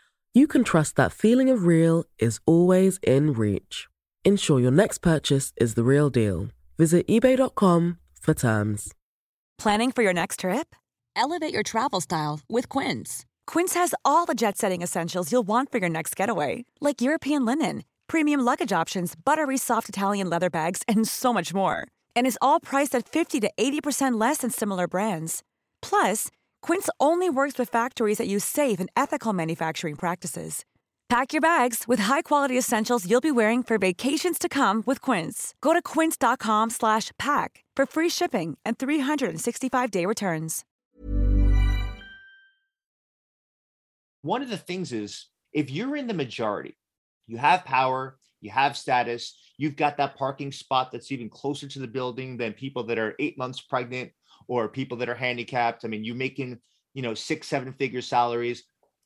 you 0.33 0.47
can 0.47 0.63
trust 0.63 0.95
that 0.95 1.11
feeling 1.11 1.49
of 1.49 1.65
real 1.65 2.05
is 2.19 2.39
always 2.45 2.99
in 3.03 3.33
reach. 3.33 3.87
Ensure 4.23 4.59
your 4.59 4.71
next 4.71 4.99
purchase 4.99 5.51
is 5.57 5.73
the 5.75 5.83
real 5.83 6.09
deal. 6.09 6.47
Visit 6.77 7.07
eBay.com 7.07 7.97
for 8.19 8.33
terms. 8.33 8.93
Planning 9.57 9.91
for 9.91 10.03
your 10.03 10.13
next 10.13 10.39
trip? 10.39 10.75
Elevate 11.15 11.53
your 11.53 11.63
travel 11.63 12.01
style 12.01 12.39
with 12.49 12.69
Quince. 12.69 13.25
Quince 13.45 13.73
has 13.73 13.93
all 14.03 14.25
the 14.25 14.33
jet 14.33 14.57
setting 14.57 14.81
essentials 14.81 15.31
you'll 15.31 15.47
want 15.47 15.71
for 15.71 15.77
your 15.79 15.89
next 15.89 16.15
getaway, 16.15 16.65
like 16.79 17.01
European 17.01 17.45
linen, 17.45 17.83
premium 18.07 18.39
luggage 18.41 18.71
options, 18.71 19.13
buttery 19.15 19.57
soft 19.57 19.89
Italian 19.89 20.29
leather 20.29 20.49
bags, 20.49 20.81
and 20.87 21.07
so 21.07 21.33
much 21.33 21.53
more. 21.53 21.87
And 22.15 22.25
is 22.25 22.37
all 22.41 22.59
priced 22.59 22.95
at 22.95 23.07
50 23.07 23.39
to 23.41 23.51
80% 23.57 24.19
less 24.19 24.37
than 24.37 24.49
similar 24.49 24.87
brands. 24.87 25.43
Plus, 25.81 26.29
Quince 26.61 26.89
only 26.99 27.29
works 27.29 27.57
with 27.57 27.69
factories 27.69 28.17
that 28.17 28.27
use 28.27 28.45
safe 28.45 28.79
and 28.79 28.89
ethical 28.95 29.33
manufacturing 29.33 29.95
practices. 29.95 30.63
Pack 31.09 31.33
your 31.33 31.41
bags 31.41 31.85
with 31.87 31.99
high-quality 31.99 32.57
essentials 32.57 33.09
you'll 33.09 33.19
be 33.19 33.31
wearing 33.31 33.63
for 33.63 33.77
vacations 33.77 34.39
to 34.39 34.47
come 34.47 34.81
with 34.85 35.01
Quince. 35.01 35.53
Go 35.59 35.73
to 35.73 35.81
quince.com/pack 35.81 37.63
for 37.75 37.85
free 37.85 38.09
shipping 38.09 38.57
and 38.63 38.77
365-day 38.77 40.05
returns. 40.05 40.63
One 44.21 44.41
of 44.41 44.49
the 44.49 44.57
things 44.57 44.93
is 44.93 45.27
if 45.51 45.71
you're 45.71 45.97
in 45.97 46.07
the 46.07 46.13
majority, 46.13 46.77
you 47.27 47.37
have 47.37 47.65
power, 47.65 48.19
you 48.39 48.51
have 48.51 48.77
status, 48.77 49.35
you've 49.57 49.75
got 49.75 49.97
that 49.97 50.15
parking 50.15 50.51
spot 50.51 50.91
that's 50.91 51.11
even 51.11 51.27
closer 51.27 51.67
to 51.67 51.79
the 51.79 51.87
building 51.87 52.37
than 52.37 52.53
people 52.53 52.83
that 52.85 52.99
are 52.99 53.15
8 53.19 53.37
months 53.37 53.59
pregnant 53.59 54.11
or 54.47 54.67
people 54.67 54.97
that 54.97 55.09
are 55.09 55.15
handicapped. 55.15 55.85
I 55.85 55.87
mean, 55.87 56.03
you're 56.03 56.15
making, 56.15 56.59
you 56.93 57.01
know, 57.01 57.13
6 57.13 57.47
7 57.47 57.73
figure 57.73 58.01
salaries 58.01 58.63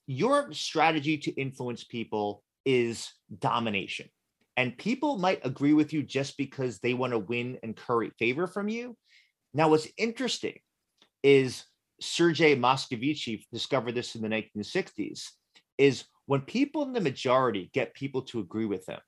your 0.08 0.54
strategy 0.54 1.17
to 1.17 1.32
influence 1.32 1.84
people 1.84 2.43
is 2.63 3.12
domination. 3.39 4.10
And 4.58 4.78
people 4.78 5.17
might 5.17 5.45
agree 5.45 5.74
with 5.74 5.93
you 5.93 6.04
just 6.04 6.38
because 6.38 6.80
they 6.80 6.93
want 6.93 7.12
to 7.12 7.19
win 7.19 7.58
and 7.63 7.76
curry 7.76 8.12
favor 8.17 8.48
from 8.48 8.69
you. 8.69 8.95
Now, 9.54 9.69
what's 9.69 9.88
interesting 9.98 10.60
is 11.24 11.65
Sergei 12.00 12.56
Moscovici 12.56 13.43
discovered 13.52 13.95
this 13.95 14.15
in 14.15 14.21
the 14.21 14.30
1960s 14.30 15.30
is 15.78 16.06
when 16.26 16.41
people 16.41 16.84
in 16.84 16.93
the 16.93 17.02
majority 17.02 17.69
get 17.74 17.93
people 17.93 18.21
to 18.24 18.39
agree 18.39 18.65
with 18.65 18.86
them 18.86 19.00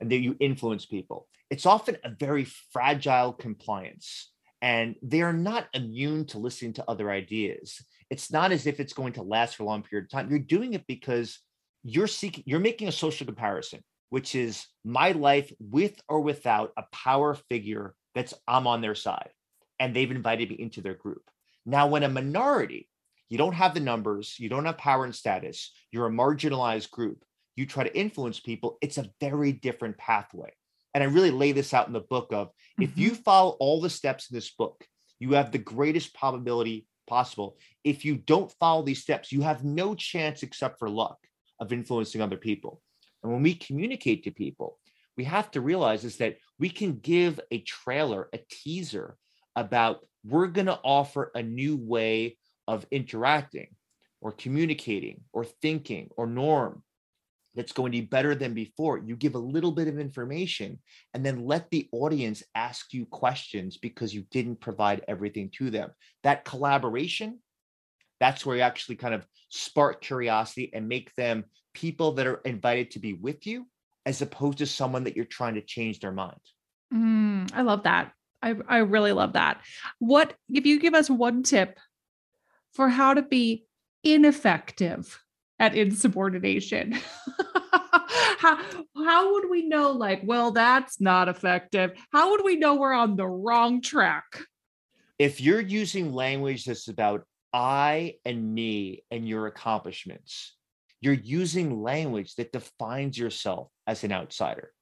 and 0.00 0.10
that 0.10 0.18
you 0.18 0.36
influence 0.40 0.86
people, 0.86 1.28
it's 1.50 1.66
often 1.66 1.96
a 2.04 2.10
very 2.18 2.46
fragile 2.72 3.32
compliance 3.32 4.31
and 4.62 4.94
they 5.02 5.22
are 5.22 5.32
not 5.32 5.66
immune 5.74 6.24
to 6.26 6.38
listening 6.38 6.72
to 6.74 6.84
other 6.88 7.10
ideas. 7.10 7.84
It's 8.10 8.30
not 8.30 8.52
as 8.52 8.66
if 8.68 8.78
it's 8.78 8.92
going 8.92 9.14
to 9.14 9.22
last 9.22 9.56
for 9.56 9.64
a 9.64 9.66
long 9.66 9.82
period 9.82 10.04
of 10.04 10.10
time. 10.10 10.30
You're 10.30 10.38
doing 10.38 10.74
it 10.74 10.86
because 10.86 11.40
you're 11.82 12.06
seeking, 12.06 12.44
you're 12.46 12.60
making 12.60 12.86
a 12.86 12.92
social 12.92 13.26
comparison, 13.26 13.82
which 14.10 14.36
is 14.36 14.64
my 14.84 15.12
life 15.12 15.52
with 15.58 16.00
or 16.08 16.20
without 16.20 16.72
a 16.76 16.84
power 16.92 17.34
figure 17.34 17.94
that's 18.14 18.34
I'm 18.46 18.68
on 18.68 18.80
their 18.80 18.94
side, 18.94 19.30
and 19.80 19.94
they've 19.94 20.10
invited 20.10 20.50
me 20.50 20.56
into 20.60 20.80
their 20.80 20.94
group. 20.94 21.22
Now, 21.66 21.88
when 21.88 22.04
a 22.04 22.08
minority, 22.08 22.88
you 23.28 23.38
don't 23.38 23.54
have 23.54 23.74
the 23.74 23.80
numbers, 23.80 24.36
you 24.38 24.48
don't 24.48 24.66
have 24.66 24.78
power 24.78 25.04
and 25.04 25.14
status, 25.14 25.72
you're 25.90 26.06
a 26.06 26.10
marginalized 26.10 26.90
group, 26.90 27.24
you 27.56 27.66
try 27.66 27.82
to 27.82 27.98
influence 27.98 28.38
people, 28.38 28.78
it's 28.80 28.98
a 28.98 29.10
very 29.18 29.52
different 29.52 29.98
pathway 29.98 30.52
and 30.94 31.02
I 31.02 31.06
really 31.06 31.30
lay 31.30 31.52
this 31.52 31.74
out 31.74 31.86
in 31.86 31.92
the 31.92 32.00
book 32.00 32.32
of 32.32 32.48
mm-hmm. 32.48 32.84
if 32.84 32.96
you 32.96 33.14
follow 33.14 33.56
all 33.58 33.80
the 33.80 33.90
steps 33.90 34.30
in 34.30 34.34
this 34.34 34.50
book, 34.50 34.84
you 35.18 35.32
have 35.32 35.52
the 35.52 35.58
greatest 35.58 36.14
probability 36.14 36.86
possible. 37.06 37.58
If 37.84 38.04
you 38.04 38.16
don't 38.16 38.52
follow 38.58 38.82
these 38.82 39.02
steps, 39.02 39.32
you 39.32 39.42
have 39.42 39.64
no 39.64 39.94
chance 39.94 40.42
except 40.42 40.78
for 40.78 40.88
luck 40.88 41.18
of 41.60 41.72
influencing 41.72 42.20
other 42.20 42.36
people. 42.36 42.80
And 43.22 43.32
when 43.32 43.42
we 43.42 43.54
communicate 43.54 44.24
to 44.24 44.30
people, 44.30 44.78
we 45.16 45.24
have 45.24 45.50
to 45.52 45.60
realize 45.60 46.04
is 46.04 46.16
that 46.18 46.38
we 46.58 46.70
can 46.70 46.98
give 46.98 47.38
a 47.50 47.60
trailer, 47.60 48.28
a 48.32 48.38
teaser 48.50 49.16
about 49.54 50.00
we're 50.24 50.46
going 50.46 50.66
to 50.66 50.80
offer 50.82 51.30
a 51.34 51.42
new 51.42 51.76
way 51.76 52.38
of 52.66 52.86
interacting 52.90 53.68
or 54.20 54.32
communicating 54.32 55.20
or 55.32 55.44
thinking 55.44 56.08
or 56.16 56.26
norm 56.26 56.82
that's 57.54 57.72
going 57.72 57.92
to 57.92 58.00
be 58.00 58.06
better 58.06 58.34
than 58.34 58.54
before. 58.54 58.98
You 58.98 59.16
give 59.16 59.34
a 59.34 59.38
little 59.38 59.72
bit 59.72 59.88
of 59.88 59.98
information 59.98 60.78
and 61.14 61.24
then 61.24 61.46
let 61.46 61.70
the 61.70 61.88
audience 61.92 62.42
ask 62.54 62.92
you 62.92 63.06
questions 63.06 63.76
because 63.76 64.14
you 64.14 64.24
didn't 64.30 64.60
provide 64.60 65.04
everything 65.08 65.50
to 65.58 65.70
them. 65.70 65.90
That 66.22 66.44
collaboration, 66.44 67.40
that's 68.20 68.46
where 68.46 68.56
you 68.56 68.62
actually 68.62 68.96
kind 68.96 69.14
of 69.14 69.26
spark 69.50 70.00
curiosity 70.00 70.70
and 70.72 70.88
make 70.88 71.14
them 71.14 71.44
people 71.74 72.12
that 72.12 72.26
are 72.26 72.40
invited 72.44 72.90
to 72.92 72.98
be 72.98 73.14
with 73.14 73.46
you 73.46 73.66
as 74.06 74.22
opposed 74.22 74.58
to 74.58 74.66
someone 74.66 75.04
that 75.04 75.16
you're 75.16 75.24
trying 75.24 75.54
to 75.54 75.62
change 75.62 76.00
their 76.00 76.12
mind. 76.12 76.40
Mm, 76.92 77.50
I 77.54 77.62
love 77.62 77.84
that. 77.84 78.12
I, 78.42 78.54
I 78.68 78.78
really 78.78 79.12
love 79.12 79.34
that. 79.34 79.60
What 79.98 80.34
if 80.48 80.66
you 80.66 80.80
give 80.80 80.94
us 80.94 81.08
one 81.08 81.42
tip 81.42 81.78
for 82.72 82.88
how 82.88 83.14
to 83.14 83.22
be 83.22 83.66
ineffective 84.02 85.22
at 85.62 85.76
insubordination. 85.76 86.92
how, 88.38 88.58
how 88.96 89.32
would 89.32 89.48
we 89.48 89.62
know, 89.62 89.92
like, 89.92 90.20
well, 90.24 90.50
that's 90.50 91.00
not 91.00 91.28
effective? 91.28 91.92
How 92.12 92.32
would 92.32 92.44
we 92.44 92.56
know 92.56 92.74
we're 92.74 92.92
on 92.92 93.14
the 93.14 93.28
wrong 93.28 93.80
track? 93.80 94.24
If 95.20 95.40
you're 95.40 95.60
using 95.60 96.12
language 96.12 96.64
that's 96.64 96.88
about 96.88 97.22
I 97.52 98.16
and 98.24 98.52
me 98.52 99.04
and 99.12 99.28
your 99.28 99.46
accomplishments, 99.46 100.56
you're 101.00 101.14
using 101.14 101.80
language 101.80 102.34
that 102.34 102.52
defines 102.52 103.16
yourself 103.16 103.68
as 103.86 104.02
an 104.02 104.10
outsider. 104.10 104.72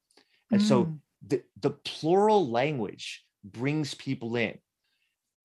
And 0.50 0.62
mm. 0.62 0.64
so 0.64 0.98
the, 1.26 1.42
the 1.60 1.72
plural 1.72 2.48
language 2.48 3.22
brings 3.44 3.92
people 3.92 4.36
in. 4.36 4.56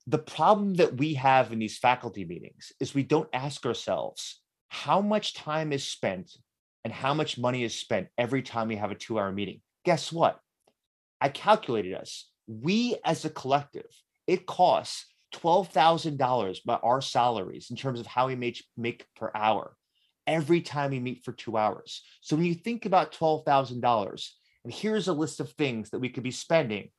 The 0.07 0.17
problem 0.17 0.75
that 0.75 0.95
we 0.95 1.15
have 1.15 1.51
in 1.51 1.59
these 1.59 1.77
faculty 1.77 2.23
meetings 2.23 2.71
is 2.79 2.93
we 2.93 3.03
don't 3.03 3.29
ask 3.33 3.65
ourselves, 3.65 4.39
how 4.69 5.01
much 5.01 5.33
time 5.33 5.71
is 5.71 5.85
spent 5.85 6.31
and 6.83 6.93
how 6.93 7.13
much 7.13 7.37
money 7.37 7.63
is 7.63 7.73
spent 7.73 8.07
every 8.17 8.41
time 8.41 8.67
we 8.67 8.75
have 8.75 8.91
a 8.91 8.95
two 8.95 9.19
hour 9.19 9.31
meeting. 9.31 9.61
Guess 9.85 10.11
what? 10.11 10.39
I 11.19 11.29
calculated 11.29 11.93
us. 11.93 12.29
We 12.47 12.97
as 13.03 13.25
a 13.25 13.29
collective, 13.29 13.89
it 14.27 14.45
costs 14.45 15.05
$12,000 15.33 16.59
by 16.65 16.75
our 16.75 17.01
salaries 17.01 17.67
in 17.69 17.75
terms 17.75 17.99
of 17.99 18.05
how 18.05 18.27
we 18.27 18.35
make, 18.35 18.63
make 18.77 19.05
per 19.15 19.31
hour 19.33 19.75
every 20.27 20.61
time 20.61 20.91
we 20.91 20.99
meet 20.99 21.23
for 21.23 21.31
two 21.31 21.57
hours. 21.57 22.01
So 22.21 22.35
when 22.35 22.45
you 22.45 22.55
think 22.55 22.85
about 22.85 23.13
$12,000, 23.13 24.29
and 24.63 24.73
here's 24.73 25.07
a 25.07 25.13
list 25.13 25.39
of 25.39 25.51
things 25.51 25.89
that 25.89 25.99
we 25.99 26.09
could 26.09 26.23
be 26.23 26.31
spending 26.31 26.89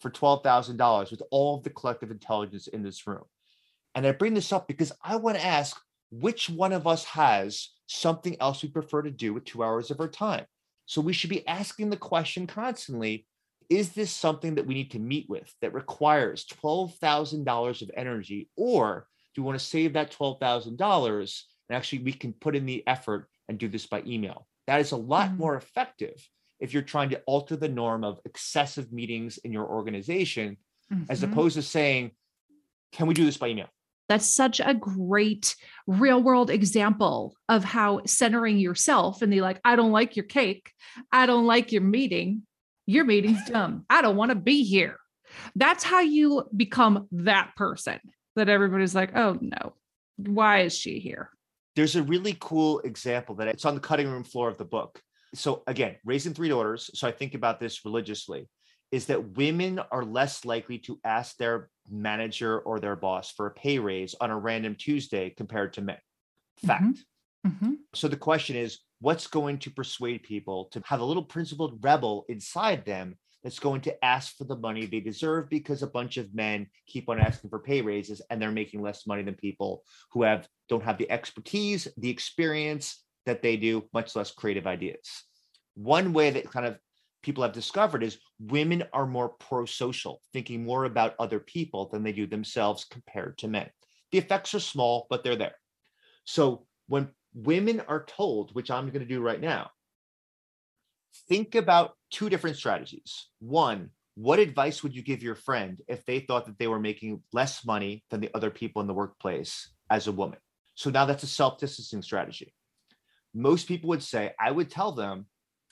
for 0.00 0.10
$12,000 0.10 1.10
with 1.10 1.22
all 1.30 1.56
of 1.56 1.64
the 1.64 1.70
collective 1.70 2.10
intelligence 2.10 2.66
in 2.66 2.82
this 2.82 3.06
room. 3.06 3.24
And 3.94 4.06
I 4.06 4.12
bring 4.12 4.34
this 4.34 4.52
up 4.52 4.68
because 4.68 4.92
I 5.02 5.16
want 5.16 5.38
to 5.38 5.44
ask 5.44 5.76
which 6.10 6.48
one 6.48 6.72
of 6.72 6.86
us 6.86 7.04
has 7.04 7.70
something 7.86 8.36
else 8.40 8.62
we 8.62 8.68
prefer 8.68 9.02
to 9.02 9.10
do 9.10 9.32
with 9.34 9.44
two 9.44 9.62
hours 9.62 9.90
of 9.90 10.00
our 10.00 10.08
time? 10.08 10.46
So 10.86 11.00
we 11.00 11.12
should 11.12 11.30
be 11.30 11.46
asking 11.46 11.90
the 11.90 11.96
question 11.96 12.46
constantly 12.46 13.26
is 13.68 13.92
this 13.92 14.10
something 14.10 14.54
that 14.54 14.66
we 14.66 14.72
need 14.72 14.90
to 14.92 14.98
meet 14.98 15.28
with 15.28 15.54
that 15.60 15.74
requires 15.74 16.46
$12,000 16.46 17.82
of 17.82 17.90
energy? 17.94 18.48
Or 18.56 19.06
Do 19.34 19.42
we 19.42 19.46
want 19.46 19.58
to 19.58 19.64
save 19.64 19.92
that 19.92 20.10
$12,000? 20.10 21.42
And 21.68 21.76
actually, 21.76 21.98
we 22.00 22.12
can 22.12 22.32
put 22.32 22.56
in 22.56 22.64
the 22.66 22.82
effort 22.88 23.28
and 23.48 23.58
do 23.58 23.68
this 23.68 23.86
by 23.86 24.02
email. 24.06 24.48
That 24.66 24.80
is 24.80 24.92
a 24.92 24.96
lot 24.96 25.30
Mhm. 25.30 25.36
more 25.36 25.56
effective 25.56 26.28
if 26.60 26.72
you're 26.72 26.82
trying 26.82 27.10
to 27.10 27.22
alter 27.26 27.54
the 27.54 27.68
norm 27.68 28.02
of 28.04 28.20
excessive 28.24 28.90
meetings 28.92 29.38
in 29.38 29.52
your 29.52 29.66
organization, 29.66 30.56
as 31.08 31.20
Mhm. 31.20 31.30
opposed 31.30 31.54
to 31.56 31.62
saying, 31.62 32.16
can 32.92 33.06
we 33.06 33.14
do 33.14 33.24
this 33.24 33.36
by 33.36 33.48
email? 33.48 33.68
That's 34.08 34.34
such 34.34 34.60
a 34.60 34.74
great 34.74 35.54
real 35.86 36.22
world 36.22 36.50
example 36.50 37.34
of 37.48 37.64
how 37.64 38.02
centering 38.06 38.58
yourself 38.58 39.22
and 39.22 39.32
the 39.32 39.40
like, 39.40 39.60
I 39.64 39.76
don't 39.76 39.92
like 39.92 40.16
your 40.16 40.24
cake. 40.24 40.72
I 41.12 41.26
don't 41.26 41.46
like 41.46 41.72
your 41.72 41.82
meeting. 41.82 42.42
Your 42.86 43.04
meeting's 43.04 43.44
dumb. 43.50 43.84
I 43.90 44.00
don't 44.00 44.16
want 44.16 44.30
to 44.30 44.34
be 44.34 44.64
here. 44.64 44.96
That's 45.54 45.84
how 45.84 46.00
you 46.00 46.44
become 46.56 47.06
that 47.12 47.52
person 47.56 48.00
that 48.36 48.48
everybody's 48.48 48.94
like, 48.94 49.14
oh 49.14 49.36
no, 49.40 49.74
why 50.16 50.60
is 50.60 50.76
she 50.76 51.00
here? 51.00 51.30
there's 51.78 51.94
a 51.94 52.02
really 52.02 52.36
cool 52.40 52.80
example 52.80 53.36
that 53.36 53.46
it's 53.46 53.64
on 53.64 53.76
the 53.76 53.80
cutting 53.80 54.08
room 54.08 54.24
floor 54.24 54.48
of 54.48 54.58
the 54.58 54.64
book. 54.64 55.00
So 55.36 55.62
again, 55.68 55.94
raising 56.04 56.34
three 56.34 56.48
daughters. 56.48 56.90
So 56.94 57.06
I 57.06 57.12
think 57.12 57.34
about 57.34 57.60
this 57.60 57.84
religiously 57.84 58.48
is 58.90 59.06
that 59.06 59.36
women 59.36 59.78
are 59.90 60.04
less 60.04 60.44
likely 60.44 60.78
to 60.78 60.98
ask 61.04 61.36
their 61.36 61.70
manager 61.90 62.60
or 62.60 62.80
their 62.80 62.96
boss 62.96 63.30
for 63.30 63.46
a 63.46 63.50
pay 63.50 63.78
raise 63.78 64.14
on 64.20 64.30
a 64.30 64.38
random 64.38 64.74
Tuesday 64.74 65.30
compared 65.30 65.72
to 65.74 65.82
men. 65.82 65.98
Fact. 66.64 66.84
Mhm. 66.84 67.04
Mhm. 67.46 67.76
So 67.94 68.08
the 68.08 68.16
question 68.16 68.56
is, 68.56 68.80
what's 69.00 69.26
going 69.26 69.58
to 69.58 69.70
persuade 69.70 70.22
people 70.22 70.66
to 70.66 70.82
have 70.84 71.00
a 71.00 71.04
little 71.04 71.24
principled 71.24 71.82
rebel 71.84 72.24
inside 72.28 72.84
them 72.84 73.16
that's 73.42 73.60
going 73.60 73.80
to 73.82 74.04
ask 74.04 74.36
for 74.36 74.44
the 74.44 74.56
money 74.56 74.84
they 74.84 75.00
deserve 75.00 75.48
because 75.48 75.82
a 75.82 75.86
bunch 75.86 76.16
of 76.16 76.34
men 76.34 76.66
keep 76.86 77.08
on 77.08 77.20
asking 77.20 77.50
for 77.50 77.60
pay 77.60 77.80
raises 77.80 78.20
and 78.30 78.42
they're 78.42 78.50
making 78.50 78.82
less 78.82 79.06
money 79.06 79.22
than 79.22 79.34
people 79.34 79.84
who 80.10 80.22
have 80.22 80.48
don't 80.68 80.82
have 80.82 80.98
the 80.98 81.10
expertise, 81.10 81.86
the 81.96 82.10
experience 82.10 83.04
that 83.26 83.42
they 83.42 83.56
do, 83.56 83.88
much 83.92 84.16
less 84.16 84.32
creative 84.32 84.66
ideas. 84.66 85.24
One 85.74 86.12
way 86.12 86.30
that 86.30 86.50
kind 86.50 86.66
of 86.66 86.78
people 87.22 87.42
have 87.42 87.52
discovered 87.52 88.02
is 88.02 88.18
women 88.38 88.84
are 88.92 89.06
more 89.06 89.30
pro-social, 89.30 90.20
thinking 90.32 90.64
more 90.64 90.84
about 90.84 91.14
other 91.18 91.40
people 91.40 91.88
than 91.88 92.02
they 92.02 92.12
do 92.12 92.26
themselves 92.26 92.84
compared 92.84 93.38
to 93.38 93.48
men. 93.48 93.68
The 94.12 94.18
effects 94.18 94.54
are 94.54 94.60
small, 94.60 95.06
but 95.10 95.24
they're 95.24 95.36
there. 95.36 95.56
So 96.24 96.66
when 96.86 97.08
women 97.34 97.80
are 97.88 98.04
told, 98.04 98.54
which 98.54 98.70
I'm 98.70 98.88
going 98.88 99.00
to 99.00 99.14
do 99.14 99.20
right 99.20 99.40
now, 99.40 99.70
think 101.28 101.54
about 101.54 101.92
two 102.10 102.28
different 102.28 102.56
strategies. 102.56 103.26
One, 103.40 103.90
what 104.14 104.38
advice 104.38 104.82
would 104.82 104.96
you 104.96 105.02
give 105.02 105.22
your 105.22 105.34
friend 105.34 105.80
if 105.86 106.04
they 106.04 106.20
thought 106.20 106.46
that 106.46 106.58
they 106.58 106.66
were 106.66 106.80
making 106.80 107.22
less 107.32 107.64
money 107.64 108.04
than 108.10 108.20
the 108.20 108.30
other 108.34 108.50
people 108.50 108.80
in 108.80 108.88
the 108.88 108.94
workplace 108.94 109.70
as 109.90 110.06
a 110.06 110.12
woman? 110.12 110.38
So 110.74 110.90
now 110.90 111.04
that's 111.04 111.22
a 111.22 111.28
self 111.28 111.58
distancing 111.58 112.02
strategy. 112.02 112.54
Most 113.34 113.68
people 113.68 113.88
would 113.88 114.02
say, 114.02 114.32
I 114.40 114.50
would 114.50 114.70
tell 114.70 114.92
them 114.92 115.26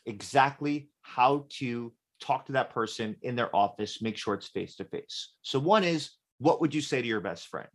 exactly 0.05 0.91
how 1.07 1.47
to 1.59 1.93
talk 2.21 2.47
to 2.47 2.53
that 2.53 2.71
person 2.71 3.17
in 3.23 3.37
their 3.37 3.55
office, 3.55 4.03
make 4.03 4.17
sure 4.17 4.35
it's 4.35 4.49
face 4.49 4.77
to 4.77 4.85
face. 4.85 5.35
So, 5.43 5.59
one 5.59 5.85
is, 5.85 6.11
what 6.39 6.61
would 6.61 6.75
you 6.75 6.81
say 6.81 7.01
to 7.01 7.09
your 7.09 7.21
best 7.21 7.49
friend? 7.49 7.69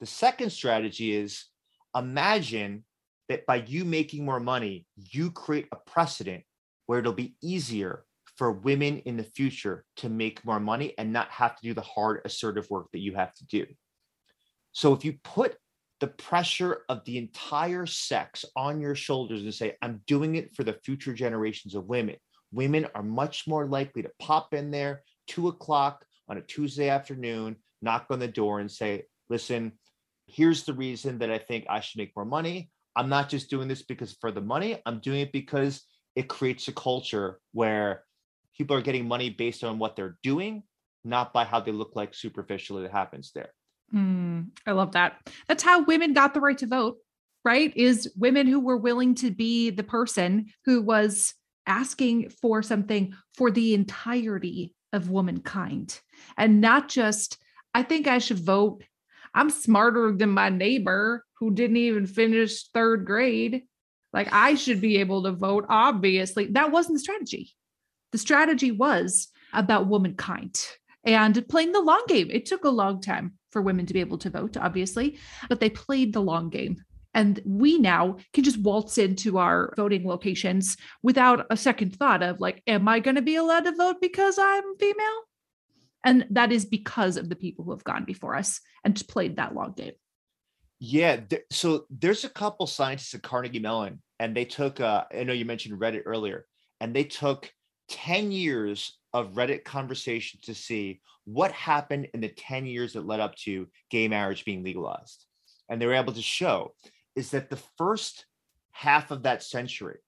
The 0.00 0.06
second 0.06 0.50
strategy 0.50 1.14
is 1.14 1.46
imagine 1.94 2.84
that 3.28 3.46
by 3.46 3.56
you 3.56 3.84
making 3.84 4.24
more 4.24 4.40
money, 4.40 4.86
you 4.96 5.30
create 5.30 5.68
a 5.72 5.76
precedent 5.76 6.44
where 6.86 6.98
it'll 6.98 7.12
be 7.12 7.36
easier 7.42 8.04
for 8.36 8.52
women 8.52 8.98
in 9.00 9.16
the 9.16 9.24
future 9.24 9.84
to 9.96 10.08
make 10.08 10.44
more 10.44 10.60
money 10.60 10.92
and 10.98 11.12
not 11.12 11.28
have 11.30 11.56
to 11.56 11.62
do 11.62 11.74
the 11.74 11.80
hard 11.80 12.20
assertive 12.24 12.68
work 12.70 12.86
that 12.92 13.00
you 13.00 13.14
have 13.14 13.32
to 13.34 13.46
do. 13.46 13.66
So 14.72 14.92
if 14.92 15.04
you 15.04 15.14
put 15.24 15.56
the 16.00 16.08
pressure 16.08 16.82
of 16.90 17.02
the 17.06 17.16
entire 17.16 17.86
sex 17.86 18.44
on 18.54 18.80
your 18.80 18.94
shoulders 18.94 19.42
and 19.42 19.54
say, 19.54 19.76
I'm 19.80 20.02
doing 20.06 20.34
it 20.34 20.54
for 20.54 20.64
the 20.64 20.74
future 20.84 21.14
generations 21.14 21.74
of 21.74 21.86
women, 21.86 22.16
women 22.52 22.86
are 22.94 23.02
much 23.02 23.46
more 23.46 23.66
likely 23.66 24.02
to 24.02 24.10
pop 24.18 24.54
in 24.54 24.70
there 24.70 25.02
two 25.26 25.48
o'clock 25.48 26.04
on 26.28 26.38
a 26.38 26.42
Tuesday 26.42 26.88
afternoon, 26.88 27.56
knock 27.82 28.06
on 28.10 28.18
the 28.18 28.28
door 28.28 28.60
and 28.60 28.70
say, 28.70 29.04
listen, 29.28 29.72
here's 30.26 30.64
the 30.64 30.72
reason 30.72 31.18
that 31.18 31.30
I 31.30 31.38
think 31.38 31.66
I 31.68 31.80
should 31.80 31.98
make 31.98 32.12
more 32.16 32.24
money. 32.24 32.70
I'm 32.96 33.08
not 33.08 33.28
just 33.28 33.50
doing 33.50 33.68
this 33.68 33.82
because 33.82 34.16
for 34.20 34.32
the 34.32 34.40
money, 34.40 34.80
I'm 34.86 35.00
doing 35.00 35.20
it 35.20 35.32
because 35.32 35.84
it 36.14 36.28
creates 36.28 36.66
a 36.68 36.72
culture 36.72 37.40
where 37.52 38.04
people 38.56 38.76
are 38.76 38.82
getting 38.82 39.06
money 39.06 39.30
based 39.30 39.62
on 39.62 39.78
what 39.78 39.96
they're 39.96 40.16
doing, 40.22 40.62
not 41.04 41.32
by 41.32 41.44
how 41.44 41.60
they 41.60 41.72
look 41.72 41.94
like 41.94 42.14
superficially 42.14 42.82
that 42.82 42.92
happens 42.92 43.32
there. 43.34 43.50
Mm, 43.94 44.48
I 44.66 44.72
love 44.72 44.92
that. 44.92 45.28
That's 45.46 45.62
how 45.62 45.84
women 45.84 46.14
got 46.14 46.34
the 46.34 46.40
right 46.40 46.58
to 46.58 46.66
vote, 46.66 46.96
right? 47.44 47.72
Is 47.76 48.10
women 48.16 48.46
who 48.46 48.60
were 48.60 48.78
willing 48.78 49.14
to 49.16 49.30
be 49.30 49.70
the 49.70 49.84
person 49.84 50.46
who 50.64 50.82
was 50.82 51.34
asking 51.66 52.30
for 52.30 52.62
something 52.62 53.14
for 53.34 53.50
the 53.50 53.74
entirety 53.74 54.74
of 54.92 55.10
womankind 55.10 56.00
and 56.36 56.60
not 56.60 56.88
just, 56.88 57.38
I 57.74 57.82
think 57.82 58.06
I 58.06 58.18
should 58.18 58.38
vote. 58.38 58.82
I'm 59.34 59.50
smarter 59.50 60.12
than 60.12 60.30
my 60.30 60.48
neighbor 60.48 61.24
who 61.38 61.52
didn't 61.52 61.76
even 61.76 62.06
finish 62.06 62.68
third 62.68 63.04
grade. 63.04 63.64
Like 64.12 64.28
I 64.32 64.54
should 64.54 64.80
be 64.80 64.96
able 64.98 65.24
to 65.24 65.32
vote. 65.32 65.66
Obviously, 65.68 66.46
that 66.52 66.72
wasn't 66.72 66.94
the 66.94 67.00
strategy. 67.00 67.54
The 68.12 68.18
strategy 68.18 68.70
was 68.70 69.28
about 69.52 69.88
womankind 69.88 70.64
and 71.04 71.46
playing 71.48 71.72
the 71.72 71.80
long 71.80 72.02
game. 72.08 72.30
It 72.30 72.46
took 72.46 72.64
a 72.64 72.70
long 72.70 73.00
time 73.00 73.34
for 73.50 73.60
women 73.60 73.86
to 73.86 73.94
be 73.94 74.00
able 74.00 74.18
to 74.18 74.30
vote, 74.30 74.56
obviously, 74.56 75.18
but 75.48 75.60
they 75.60 75.70
played 75.70 76.12
the 76.12 76.22
long 76.22 76.48
game. 76.48 76.76
And 77.16 77.40
we 77.46 77.78
now 77.78 78.18
can 78.34 78.44
just 78.44 78.60
waltz 78.60 78.98
into 78.98 79.38
our 79.38 79.72
voting 79.74 80.06
locations 80.06 80.76
without 81.02 81.46
a 81.48 81.56
second 81.56 81.96
thought 81.96 82.22
of 82.22 82.40
like, 82.40 82.62
am 82.66 82.86
I 82.86 83.00
going 83.00 83.14
to 83.14 83.22
be 83.22 83.36
allowed 83.36 83.64
to 83.64 83.74
vote 83.74 83.96
because 84.02 84.38
I'm 84.38 84.76
female? 84.76 85.22
And 86.04 86.26
that 86.28 86.52
is 86.52 86.66
because 86.66 87.16
of 87.16 87.30
the 87.30 87.34
people 87.34 87.64
who 87.64 87.70
have 87.70 87.84
gone 87.84 88.04
before 88.04 88.36
us 88.36 88.60
and 88.84 89.02
played 89.08 89.36
that 89.36 89.54
long 89.54 89.72
game. 89.72 89.94
Yeah. 90.78 91.16
Th- 91.16 91.42
so 91.50 91.86
there's 91.88 92.24
a 92.24 92.28
couple 92.28 92.66
scientists 92.66 93.14
at 93.14 93.22
Carnegie 93.22 93.60
Mellon, 93.60 94.02
and 94.20 94.36
they 94.36 94.44
took, 94.44 94.78
uh, 94.78 95.04
I 95.10 95.24
know 95.24 95.32
you 95.32 95.46
mentioned 95.46 95.80
Reddit 95.80 96.02
earlier, 96.04 96.44
and 96.82 96.94
they 96.94 97.04
took 97.04 97.50
10 97.88 98.30
years 98.30 98.98
of 99.14 99.32
Reddit 99.32 99.64
conversation 99.64 100.38
to 100.42 100.54
see 100.54 101.00
what 101.24 101.50
happened 101.52 102.08
in 102.12 102.20
the 102.20 102.28
10 102.28 102.66
years 102.66 102.92
that 102.92 103.06
led 103.06 103.20
up 103.20 103.34
to 103.36 103.68
gay 103.90 104.06
marriage 104.06 104.44
being 104.44 104.62
legalized. 104.62 105.24
And 105.70 105.80
they 105.80 105.86
were 105.86 105.94
able 105.94 106.12
to 106.12 106.22
show 106.22 106.74
is 107.16 107.30
that 107.30 107.50
the 107.50 107.60
first 107.76 108.26
half 108.70 109.10
of 109.10 109.24
that 109.24 109.42
century, 109.42 109.98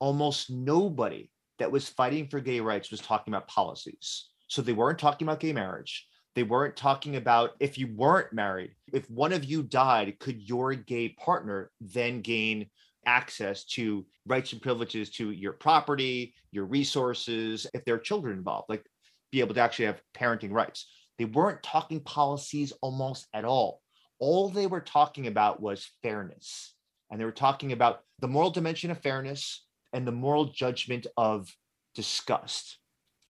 almost 0.00 0.50
nobody 0.50 1.30
that 1.58 1.72
was 1.72 1.88
fighting 1.88 2.28
for 2.28 2.40
gay 2.40 2.60
rights 2.60 2.90
was 2.90 3.00
talking 3.00 3.32
about 3.32 3.48
policies. 3.48 4.28
So 4.48 4.60
they 4.60 4.72
weren't 4.72 4.98
talking 4.98 5.26
about 5.26 5.40
gay 5.40 5.52
marriage. 5.52 6.06
They 6.34 6.42
weren't 6.42 6.76
talking 6.76 7.16
about 7.16 7.52
if 7.58 7.78
you 7.78 7.88
weren't 7.94 8.32
married, 8.32 8.72
if 8.92 9.10
one 9.10 9.32
of 9.32 9.44
you 9.44 9.62
died, 9.62 10.18
could 10.20 10.40
your 10.40 10.74
gay 10.74 11.08
partner 11.10 11.70
then 11.80 12.20
gain 12.20 12.66
access 13.06 13.64
to 13.64 14.06
rights 14.26 14.52
and 14.52 14.62
privileges 14.62 15.10
to 15.10 15.30
your 15.30 15.54
property, 15.54 16.34
your 16.52 16.66
resources, 16.66 17.66
if 17.74 17.84
there 17.84 17.94
are 17.94 17.98
children 17.98 18.36
involved, 18.36 18.68
like 18.68 18.84
be 19.32 19.40
able 19.40 19.54
to 19.54 19.60
actually 19.60 19.86
have 19.86 20.02
parenting 20.14 20.52
rights. 20.52 20.88
They 21.18 21.24
weren't 21.24 21.62
talking 21.62 22.00
policies 22.00 22.72
almost 22.82 23.26
at 23.34 23.44
all. 23.44 23.80
All 24.18 24.48
they 24.48 24.66
were 24.66 24.80
talking 24.80 25.26
about 25.26 25.60
was 25.60 25.90
fairness. 26.02 26.74
And 27.10 27.20
they 27.20 27.24
were 27.24 27.32
talking 27.32 27.72
about 27.72 28.00
the 28.18 28.28
moral 28.28 28.50
dimension 28.50 28.90
of 28.90 29.00
fairness 29.00 29.66
and 29.92 30.06
the 30.06 30.12
moral 30.12 30.46
judgment 30.46 31.06
of 31.16 31.48
disgust. 31.94 32.78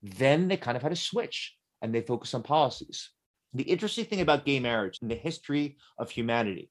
Then 0.03 0.49
they 0.49 0.57
kind 0.57 0.76
of 0.76 0.82
had 0.82 0.93
a 0.93 0.97
switch 0.97 1.55
and 1.82 1.95
they 1.95 2.01
focused 2.01 2.34
on 2.34 2.43
policies. 2.43 3.11
The 3.55 3.62
interesting 3.62 4.05
thing 4.05 4.20
about 4.20 4.45
gay 4.45 4.61
marriage 4.61 4.99
in 5.01 5.09
the 5.09 5.14
history 5.14 5.76
of 5.99 6.11
humanity 6.11 6.70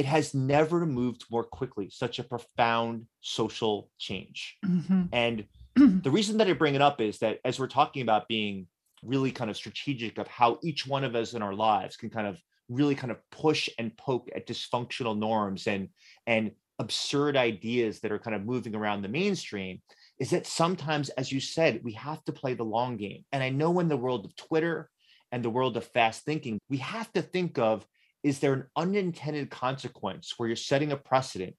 it 0.00 0.06
has 0.06 0.32
never 0.32 0.86
moved 0.86 1.26
more 1.30 1.44
quickly, 1.44 1.90
such 1.90 2.18
a 2.18 2.24
profound 2.24 3.04
social 3.20 3.90
change. 3.98 4.56
Mm-hmm. 4.64 5.02
And 5.12 5.44
the 6.02 6.10
reason 6.10 6.38
that 6.38 6.48
I 6.48 6.54
bring 6.54 6.74
it 6.74 6.80
up 6.80 7.02
is 7.02 7.18
that 7.18 7.38
as 7.44 7.60
we're 7.60 7.66
talking 7.66 8.00
about 8.00 8.26
being 8.26 8.66
really 9.02 9.30
kind 9.30 9.50
of 9.50 9.58
strategic 9.58 10.16
of 10.16 10.26
how 10.26 10.58
each 10.62 10.86
one 10.86 11.04
of 11.04 11.14
us 11.14 11.34
in 11.34 11.42
our 11.42 11.52
lives 11.52 11.98
can 11.98 12.08
kind 12.08 12.26
of 12.26 12.38
really 12.70 12.94
kind 12.94 13.10
of 13.10 13.18
push 13.30 13.68
and 13.78 13.94
poke 13.96 14.30
at 14.34 14.46
dysfunctional 14.46 15.18
norms 15.18 15.66
and 15.66 15.88
and 16.26 16.52
absurd 16.78 17.36
ideas 17.36 18.00
that 18.00 18.12
are 18.12 18.18
kind 18.18 18.34
of 18.34 18.46
moving 18.46 18.74
around 18.74 19.02
the 19.02 19.08
mainstream 19.08 19.82
is 20.18 20.30
that 20.30 20.46
sometimes 20.46 21.10
as 21.10 21.30
you 21.30 21.40
said 21.40 21.80
we 21.84 21.92
have 21.92 22.24
to 22.24 22.32
play 22.32 22.54
the 22.54 22.64
long 22.64 22.96
game 22.96 23.22
and 23.32 23.42
i 23.42 23.50
know 23.50 23.80
in 23.80 23.88
the 23.88 23.96
world 23.96 24.24
of 24.24 24.34
twitter 24.36 24.88
and 25.32 25.44
the 25.44 25.50
world 25.50 25.76
of 25.76 25.84
fast 25.88 26.24
thinking 26.24 26.58
we 26.70 26.78
have 26.78 27.12
to 27.12 27.20
think 27.20 27.58
of 27.58 27.86
is 28.22 28.38
there 28.38 28.52
an 28.52 28.64
unintended 28.76 29.50
consequence 29.50 30.34
where 30.36 30.48
you're 30.48 30.56
setting 30.56 30.92
a 30.92 30.96
precedent 30.96 31.54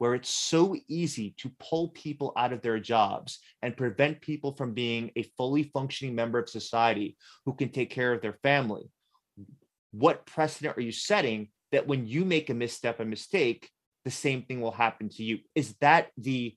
where 0.00 0.14
it's 0.14 0.30
so 0.30 0.74
easy 0.88 1.34
to 1.36 1.52
pull 1.60 1.88
people 1.90 2.32
out 2.34 2.54
of 2.54 2.62
their 2.62 2.80
jobs 2.80 3.38
and 3.60 3.76
prevent 3.76 4.18
people 4.22 4.54
from 4.56 4.72
being 4.72 5.10
a 5.14 5.22
fully 5.36 5.64
functioning 5.74 6.14
member 6.14 6.38
of 6.38 6.48
society 6.48 7.18
who 7.44 7.54
can 7.54 7.68
take 7.68 7.90
care 7.90 8.14
of 8.14 8.22
their 8.22 8.38
family? 8.42 8.90
What 9.92 10.26
precedent 10.26 10.76
are 10.76 10.82
you 10.82 10.92
setting 10.92 11.48
that 11.72 11.86
when 11.86 12.06
you 12.06 12.24
make 12.24 12.50
a 12.50 12.54
misstep, 12.54 13.00
a 13.00 13.04
mistake, 13.04 13.70
the 14.04 14.10
same 14.10 14.42
thing 14.42 14.60
will 14.60 14.72
happen 14.72 15.08
to 15.10 15.22
you. 15.22 15.38
Is 15.54 15.74
that 15.80 16.08
the 16.16 16.56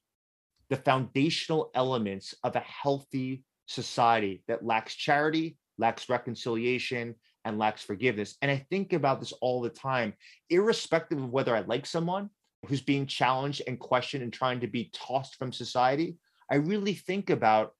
the 0.69 0.77
foundational 0.77 1.69
elements 1.75 2.33
of 2.43 2.55
a 2.55 2.61
healthy 2.61 3.43
society 3.67 4.43
that 4.47 4.65
lacks 4.65 4.95
charity, 4.95 5.57
lacks 5.77 6.09
reconciliation, 6.09 7.15
and 7.45 7.59
lacks 7.59 7.83
forgiveness? 7.83 8.37
And 8.41 8.49
I 8.49 8.65
think 8.69 8.93
about 8.93 9.19
this 9.19 9.33
all 9.33 9.61
the 9.61 9.69
time, 9.69 10.13
irrespective 10.49 11.21
of 11.21 11.31
whether 11.31 11.55
I 11.55 11.61
like 11.61 11.85
someone 11.85 12.29
who's 12.65 12.81
being 12.81 13.05
challenged 13.05 13.61
and 13.67 13.79
questioned 13.79 14.23
and 14.23 14.31
trying 14.31 14.61
to 14.61 14.67
be 14.67 14.89
tossed 14.93 15.35
from 15.35 15.51
society. 15.51 16.17
I 16.49 16.55
really 16.55 16.93
think 16.93 17.29
about 17.29 17.73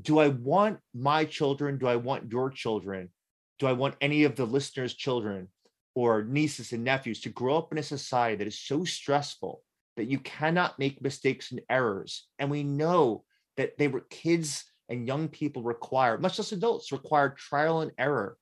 do 0.00 0.18
I 0.18 0.28
want 0.28 0.78
my 0.94 1.24
children? 1.24 1.78
Do 1.78 1.86
I 1.86 1.96
want 1.96 2.30
your 2.30 2.50
children? 2.50 3.10
Do 3.58 3.66
I 3.66 3.72
want 3.72 3.96
any 4.00 4.24
of 4.24 4.36
the 4.36 4.44
listeners' 4.44 4.94
children 4.94 5.48
or 5.94 6.24
nieces 6.24 6.72
and 6.72 6.84
nephews 6.84 7.20
to 7.22 7.30
grow 7.30 7.56
up 7.56 7.72
in 7.72 7.78
a 7.78 7.82
society 7.82 8.36
that 8.36 8.46
is 8.46 8.58
so 8.58 8.84
stressful 8.84 9.62
that 9.96 10.10
you 10.10 10.18
cannot 10.18 10.78
make 10.78 11.02
mistakes 11.02 11.52
and 11.52 11.60
errors? 11.70 12.28
And 12.38 12.50
we 12.50 12.62
know 12.62 13.24
that 13.56 13.78
they 13.78 13.88
were 13.88 14.04
kids 14.10 14.64
and 14.88 15.06
young 15.06 15.28
people 15.28 15.62
require, 15.62 16.18
much 16.18 16.38
less 16.38 16.52
adults, 16.52 16.92
require 16.92 17.30
trial 17.30 17.80
and 17.80 17.92
error 17.98 18.36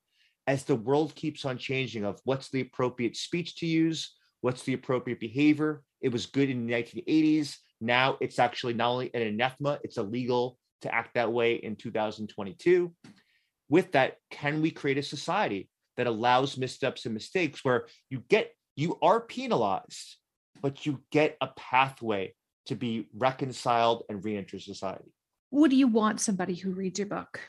as 0.47 0.63
the 0.63 0.75
world 0.75 1.15
keeps 1.15 1.45
on 1.45 1.57
changing 1.57 2.05
of 2.05 2.19
what's 2.23 2.49
the 2.49 2.61
appropriate 2.61 3.15
speech 3.15 3.55
to 3.55 3.65
use, 3.65 4.15
what's 4.41 4.63
the 4.63 4.73
appropriate 4.73 5.19
behavior. 5.19 5.81
It 6.01 6.09
was 6.09 6.27
good 6.27 6.49
in 6.49 6.67
the 6.67 6.73
1980s. 6.73 7.55
Now 7.81 8.17
it's 8.21 8.37
actually 8.37 8.73
not 8.73 8.91
only 8.91 9.13
an 9.13 9.21
anathema, 9.23 9.79
it's 9.83 9.97
illegal 9.97 10.57
to 10.81 10.93
act 10.93 11.15
that 11.15 11.31
way 11.31 11.55
in 11.55 11.75
2022. 11.75 12.93
With 13.69 13.93
that, 13.93 14.17
can 14.29 14.61
we 14.61 14.71
create 14.71 14.97
a 14.97 15.03
society 15.03 15.69
that 15.97 16.07
allows 16.07 16.57
missteps 16.57 17.05
and 17.05 17.13
mistakes 17.13 17.63
where 17.63 17.87
you 18.09 18.23
get, 18.29 18.51
you 18.75 18.97
are 19.01 19.21
penalized, 19.21 20.17
but 20.61 20.85
you 20.85 21.01
get 21.11 21.37
a 21.41 21.47
pathway 21.47 22.33
to 22.67 22.75
be 22.75 23.07
reconciled 23.15 24.03
and 24.09 24.23
re-enter 24.23 24.59
society? 24.59 25.11
Would 25.51 25.73
you 25.73 25.87
want 25.87 26.21
somebody 26.21 26.55
who 26.55 26.71
reads 26.71 26.99
your 26.99 27.07
book, 27.07 27.39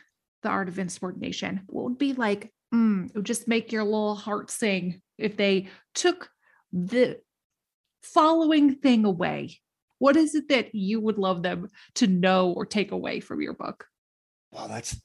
The 0.42 0.48
Art 0.48 0.68
of 0.68 0.78
Insubordination? 0.78 1.62
What 1.66 1.84
would 1.84 1.98
be 1.98 2.12
like, 2.12 2.52
mm, 2.72 3.06
it 3.06 3.14
would 3.14 3.26
just 3.26 3.48
make 3.48 3.72
your 3.72 3.84
little 3.84 4.14
heart 4.14 4.50
sing 4.50 5.02
if 5.18 5.36
they 5.36 5.68
took 5.94 6.30
the 6.72 7.20
following 8.02 8.76
thing 8.76 9.04
away 9.04 9.60
what 9.98 10.16
is 10.16 10.34
it 10.34 10.48
that 10.48 10.74
you 10.74 11.00
would 11.00 11.18
love 11.18 11.42
them 11.42 11.70
to 11.94 12.06
know 12.06 12.52
or 12.52 12.66
take 12.66 12.92
away 12.92 13.20
from 13.20 13.40
your 13.40 13.54
book? 13.54 13.86
Well, 14.50 14.68
that's 14.68 15.00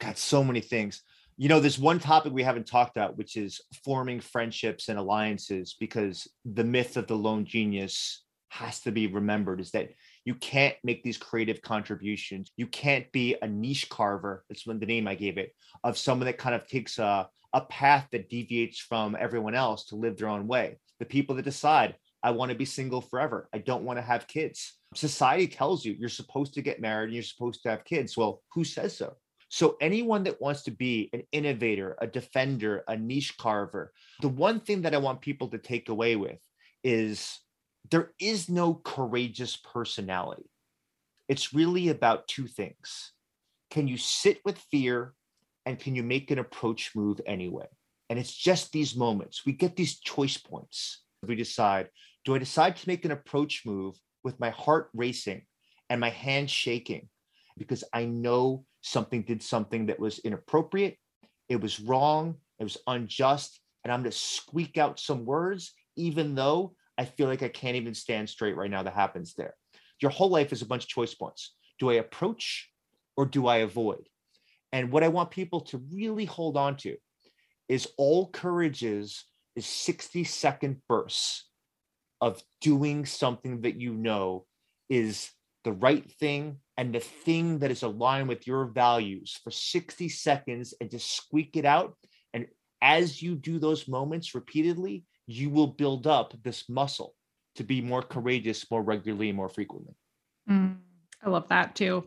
got 0.00 0.18
so 0.18 0.44
many 0.44 0.60
things. 0.60 1.02
You 1.36 1.48
know, 1.48 1.60
there's 1.60 1.78
one 1.78 1.98
topic 1.98 2.32
we 2.32 2.42
haven't 2.42 2.66
talked 2.66 2.96
about, 2.96 3.18
which 3.18 3.36
is 3.36 3.60
forming 3.84 4.20
friendships 4.20 4.88
and 4.88 4.98
alliances, 4.98 5.76
because 5.78 6.28
the 6.44 6.64
myth 6.64 6.96
of 6.96 7.06
the 7.06 7.16
lone 7.16 7.44
genius 7.44 8.22
has 8.48 8.80
to 8.80 8.92
be 8.92 9.06
remembered 9.06 9.60
is 9.60 9.70
that 9.72 9.90
you 10.24 10.34
can't 10.34 10.76
make 10.82 11.02
these 11.02 11.18
creative 11.18 11.60
contributions. 11.60 12.50
You 12.56 12.66
can't 12.66 13.10
be 13.12 13.36
a 13.42 13.46
niche 13.46 13.88
carver. 13.88 14.44
That's 14.48 14.66
when 14.66 14.80
the 14.80 14.86
name 14.86 15.06
I 15.06 15.14
gave 15.14 15.36
it 15.36 15.54
of 15.84 15.98
someone 15.98 16.26
that 16.26 16.38
kind 16.38 16.54
of 16.54 16.66
takes 16.66 16.98
a, 16.98 17.28
a 17.52 17.60
path 17.62 18.08
that 18.12 18.30
deviates 18.30 18.78
from 18.78 19.16
everyone 19.18 19.54
else 19.54 19.86
to 19.86 19.96
live 19.96 20.16
their 20.16 20.28
own 20.28 20.46
way. 20.46 20.78
The 21.00 21.04
people 21.04 21.36
that 21.36 21.44
decide, 21.44 21.96
I 22.22 22.30
want 22.30 22.50
to 22.50 22.56
be 22.56 22.64
single 22.64 23.02
forever. 23.02 23.48
I 23.52 23.58
don't 23.58 23.84
want 23.84 23.98
to 23.98 24.02
have 24.02 24.26
kids. 24.26 24.78
Society 24.94 25.46
tells 25.46 25.84
you 25.84 25.94
you're 25.98 26.08
supposed 26.08 26.54
to 26.54 26.62
get 26.62 26.80
married 26.80 27.06
and 27.06 27.14
you're 27.14 27.22
supposed 27.22 27.62
to 27.62 27.70
have 27.70 27.84
kids. 27.84 28.16
Well, 28.16 28.42
who 28.54 28.64
says 28.64 28.96
so? 28.96 29.16
So, 29.48 29.76
anyone 29.80 30.24
that 30.24 30.40
wants 30.40 30.62
to 30.64 30.70
be 30.70 31.08
an 31.12 31.22
innovator, 31.30 31.96
a 32.00 32.06
defender, 32.06 32.82
a 32.88 32.96
niche 32.96 33.36
carver, 33.38 33.92
the 34.20 34.28
one 34.28 34.60
thing 34.60 34.82
that 34.82 34.94
I 34.94 34.98
want 34.98 35.20
people 35.20 35.48
to 35.48 35.58
take 35.58 35.88
away 35.88 36.16
with 36.16 36.40
is 36.82 37.38
there 37.90 38.12
is 38.20 38.48
no 38.48 38.74
courageous 38.74 39.56
personality. 39.56 40.50
It's 41.28 41.54
really 41.54 41.88
about 41.88 42.28
two 42.28 42.46
things. 42.46 43.12
Can 43.70 43.88
you 43.88 43.96
sit 43.96 44.40
with 44.44 44.58
fear 44.58 45.14
and 45.64 45.78
can 45.78 45.94
you 45.94 46.02
make 46.02 46.30
an 46.30 46.38
approach 46.38 46.92
move 46.94 47.20
anyway? 47.26 47.66
And 48.10 48.18
it's 48.18 48.34
just 48.34 48.72
these 48.72 48.94
moments. 48.94 49.44
We 49.44 49.52
get 49.52 49.76
these 49.76 49.98
choice 49.98 50.36
points. 50.36 51.02
We 51.26 51.34
decide 51.34 51.90
do 52.24 52.34
I 52.34 52.38
decide 52.38 52.76
to 52.76 52.88
make 52.88 53.04
an 53.04 53.12
approach 53.12 53.62
move 53.64 53.94
with 54.24 54.40
my 54.40 54.50
heart 54.50 54.90
racing 54.92 55.42
and 55.88 56.00
my 56.00 56.10
hand 56.10 56.50
shaking 56.50 57.08
because 57.56 57.84
I 57.92 58.04
know 58.04 58.64
something 58.86 59.22
did 59.22 59.42
something 59.42 59.86
that 59.86 59.98
was 59.98 60.20
inappropriate, 60.20 60.96
it 61.48 61.60
was 61.60 61.80
wrong, 61.80 62.36
it 62.58 62.64
was 62.64 62.78
unjust, 62.86 63.60
and 63.82 63.92
I'm 63.92 64.00
going 64.00 64.12
to 64.12 64.16
squeak 64.16 64.78
out 64.78 65.00
some 65.00 65.24
words, 65.24 65.72
even 65.96 66.34
though 66.34 66.74
I 66.96 67.04
feel 67.04 67.26
like 67.26 67.42
I 67.42 67.48
can't 67.48 67.76
even 67.76 67.94
stand 67.94 68.28
straight 68.28 68.56
right 68.56 68.70
now 68.70 68.82
that 68.82 68.94
happens 68.94 69.34
there. 69.34 69.54
Your 70.00 70.10
whole 70.10 70.30
life 70.30 70.52
is 70.52 70.62
a 70.62 70.66
bunch 70.66 70.84
of 70.84 70.88
choice 70.88 71.14
points. 71.14 71.54
Do 71.78 71.90
I 71.90 71.94
approach 71.94 72.70
or 73.16 73.26
do 73.26 73.48
I 73.48 73.58
avoid? 73.58 74.08
And 74.72 74.92
what 74.92 75.02
I 75.02 75.08
want 75.08 75.30
people 75.30 75.60
to 75.62 75.82
really 75.92 76.24
hold 76.24 76.56
on 76.56 76.76
to 76.78 76.96
is 77.68 77.88
all 77.98 78.30
courage 78.30 78.84
is 78.84 79.24
is 79.56 79.66
60 79.66 80.24
second 80.24 80.82
bursts 80.88 81.48
of 82.20 82.42
doing 82.60 83.06
something 83.06 83.62
that 83.62 83.80
you 83.80 83.94
know 83.94 84.44
is 84.88 85.30
the 85.64 85.72
right 85.72 86.10
thing 86.20 86.58
and 86.76 86.94
the 86.94 87.00
thing 87.00 87.58
that 87.60 87.70
is 87.70 87.82
aligned 87.82 88.28
with 88.28 88.46
your 88.46 88.66
values 88.66 89.38
for 89.42 89.50
60 89.50 90.08
seconds 90.08 90.74
and 90.80 90.90
just 90.90 91.16
squeak 91.16 91.56
it 91.56 91.64
out. 91.64 91.94
And 92.34 92.46
as 92.82 93.22
you 93.22 93.34
do 93.34 93.58
those 93.58 93.88
moments 93.88 94.34
repeatedly, 94.34 95.04
you 95.26 95.50
will 95.50 95.68
build 95.68 96.06
up 96.06 96.34
this 96.42 96.68
muscle 96.68 97.14
to 97.56 97.64
be 97.64 97.80
more 97.80 98.02
courageous 98.02 98.70
more 98.70 98.82
regularly 98.82 99.30
and 99.30 99.36
more 99.36 99.48
frequently. 99.48 99.94
Mm, 100.48 100.76
I 101.24 101.30
love 101.30 101.48
that 101.48 101.74
too. 101.74 102.04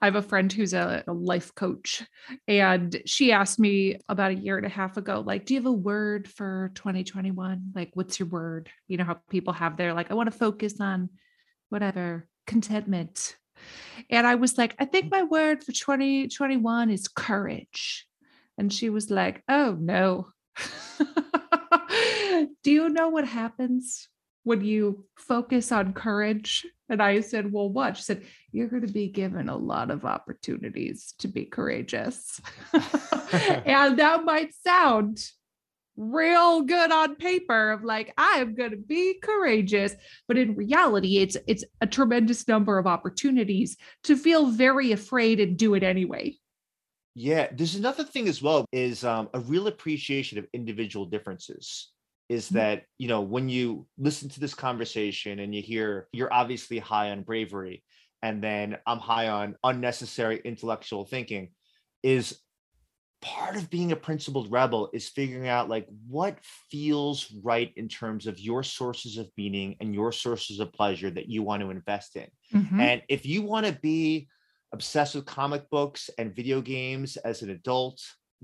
I 0.00 0.06
have 0.06 0.16
a 0.16 0.22
friend 0.22 0.52
who's 0.52 0.74
a, 0.74 1.02
a, 1.06 1.12
life 1.12 1.54
coach, 1.54 2.02
and 2.46 3.00
she 3.06 3.32
asked 3.32 3.58
me 3.58 3.98
about 4.08 4.32
a 4.32 4.34
year 4.34 4.58
and 4.58 4.66
a 4.66 4.70
half 4.70 4.98
ago, 4.98 5.22
like, 5.24 5.46
do 5.46 5.54
you 5.54 5.60
have 5.60 5.66
a 5.66 5.72
word 5.72 6.28
for 6.28 6.70
2021? 6.74 7.72
Like, 7.74 7.90
what's 7.94 8.18
your 8.18 8.28
word? 8.28 8.68
You 8.88 8.98
know, 8.98 9.04
how 9.04 9.18
people 9.30 9.54
have 9.54 9.78
their, 9.78 9.94
like, 9.94 10.10
I 10.10 10.14
want 10.14 10.30
to 10.30 10.38
focus 10.38 10.80
on 10.80 11.08
whatever, 11.70 12.28
contentment. 12.46 13.36
And 14.10 14.26
I 14.26 14.34
was 14.36 14.58
like, 14.58 14.74
I 14.78 14.84
think 14.84 15.10
my 15.10 15.22
word 15.22 15.64
for 15.64 15.72
2021 15.72 16.90
is 16.90 17.08
courage. 17.08 18.06
And 18.58 18.72
she 18.72 18.90
was 18.90 19.10
like, 19.10 19.42
oh 19.48 19.76
no. 19.78 20.28
do 22.62 22.70
you 22.70 22.88
know 22.88 23.08
what 23.08 23.26
happens 23.26 24.08
when 24.44 24.64
you 24.64 25.04
focus 25.16 25.72
on 25.72 25.92
courage? 25.92 26.64
And 26.88 27.02
I 27.02 27.20
said, 27.20 27.52
Well, 27.52 27.68
what? 27.68 27.96
She 27.96 28.02
said, 28.04 28.24
You're 28.52 28.68
going 28.68 28.86
to 28.86 28.92
be 28.92 29.08
given 29.08 29.48
a 29.48 29.56
lot 29.56 29.90
of 29.90 30.04
opportunities 30.04 31.14
to 31.18 31.28
be 31.28 31.44
courageous. 31.44 32.40
and 32.72 33.98
that 33.98 34.24
might 34.24 34.54
sound 34.54 35.20
real 35.96 36.62
good 36.62 36.92
on 36.92 37.16
paper 37.16 37.70
of 37.70 37.82
like 37.82 38.12
i'm 38.18 38.54
going 38.54 38.70
to 38.70 38.76
be 38.76 39.18
courageous 39.22 39.94
but 40.28 40.36
in 40.36 40.54
reality 40.54 41.18
it's 41.18 41.36
it's 41.46 41.64
a 41.80 41.86
tremendous 41.86 42.46
number 42.46 42.78
of 42.78 42.86
opportunities 42.86 43.76
to 44.02 44.16
feel 44.16 44.46
very 44.46 44.92
afraid 44.92 45.40
and 45.40 45.56
do 45.56 45.74
it 45.74 45.82
anyway 45.82 46.34
yeah 47.14 47.48
there's 47.52 47.76
another 47.76 48.04
thing 48.04 48.28
as 48.28 48.42
well 48.42 48.66
is 48.72 49.04
um, 49.04 49.28
a 49.34 49.40
real 49.40 49.68
appreciation 49.68 50.38
of 50.38 50.46
individual 50.52 51.06
differences 51.06 51.92
is 52.28 52.46
mm-hmm. 52.46 52.56
that 52.56 52.84
you 52.98 53.08
know 53.08 53.20
when 53.20 53.48
you 53.48 53.86
listen 53.98 54.28
to 54.28 54.40
this 54.40 54.54
conversation 54.54 55.38
and 55.38 55.54
you 55.54 55.62
hear 55.62 56.08
you're 56.12 56.32
obviously 56.32 56.78
high 56.78 57.10
on 57.10 57.22
bravery 57.22 57.82
and 58.22 58.42
then 58.42 58.76
i'm 58.86 58.98
high 58.98 59.28
on 59.28 59.56
unnecessary 59.64 60.40
intellectual 60.44 61.04
thinking 61.04 61.48
is 62.02 62.38
part 63.26 63.56
of 63.56 63.68
being 63.68 63.90
a 63.90 63.96
principled 63.96 64.50
rebel 64.52 64.88
is 64.92 65.08
figuring 65.08 65.48
out 65.48 65.68
like 65.68 65.88
what 66.08 66.38
feels 66.70 67.32
right 67.42 67.72
in 67.74 67.88
terms 67.88 68.28
of 68.28 68.38
your 68.38 68.62
sources 68.62 69.18
of 69.18 69.28
meaning 69.36 69.74
and 69.80 69.92
your 69.92 70.12
sources 70.12 70.60
of 70.60 70.72
pleasure 70.72 71.10
that 71.10 71.28
you 71.28 71.42
want 71.42 71.60
to 71.60 71.70
invest 71.70 72.14
in. 72.14 72.28
Mm-hmm. 72.54 72.80
and 72.80 73.02
if 73.08 73.26
you 73.26 73.42
want 73.42 73.66
to 73.66 73.72
be 73.72 74.28
obsessed 74.72 75.16
with 75.16 75.26
comic 75.26 75.68
books 75.70 76.08
and 76.18 76.34
video 76.34 76.60
games 76.60 77.16
as 77.16 77.42
an 77.42 77.50
adult 77.50 78.00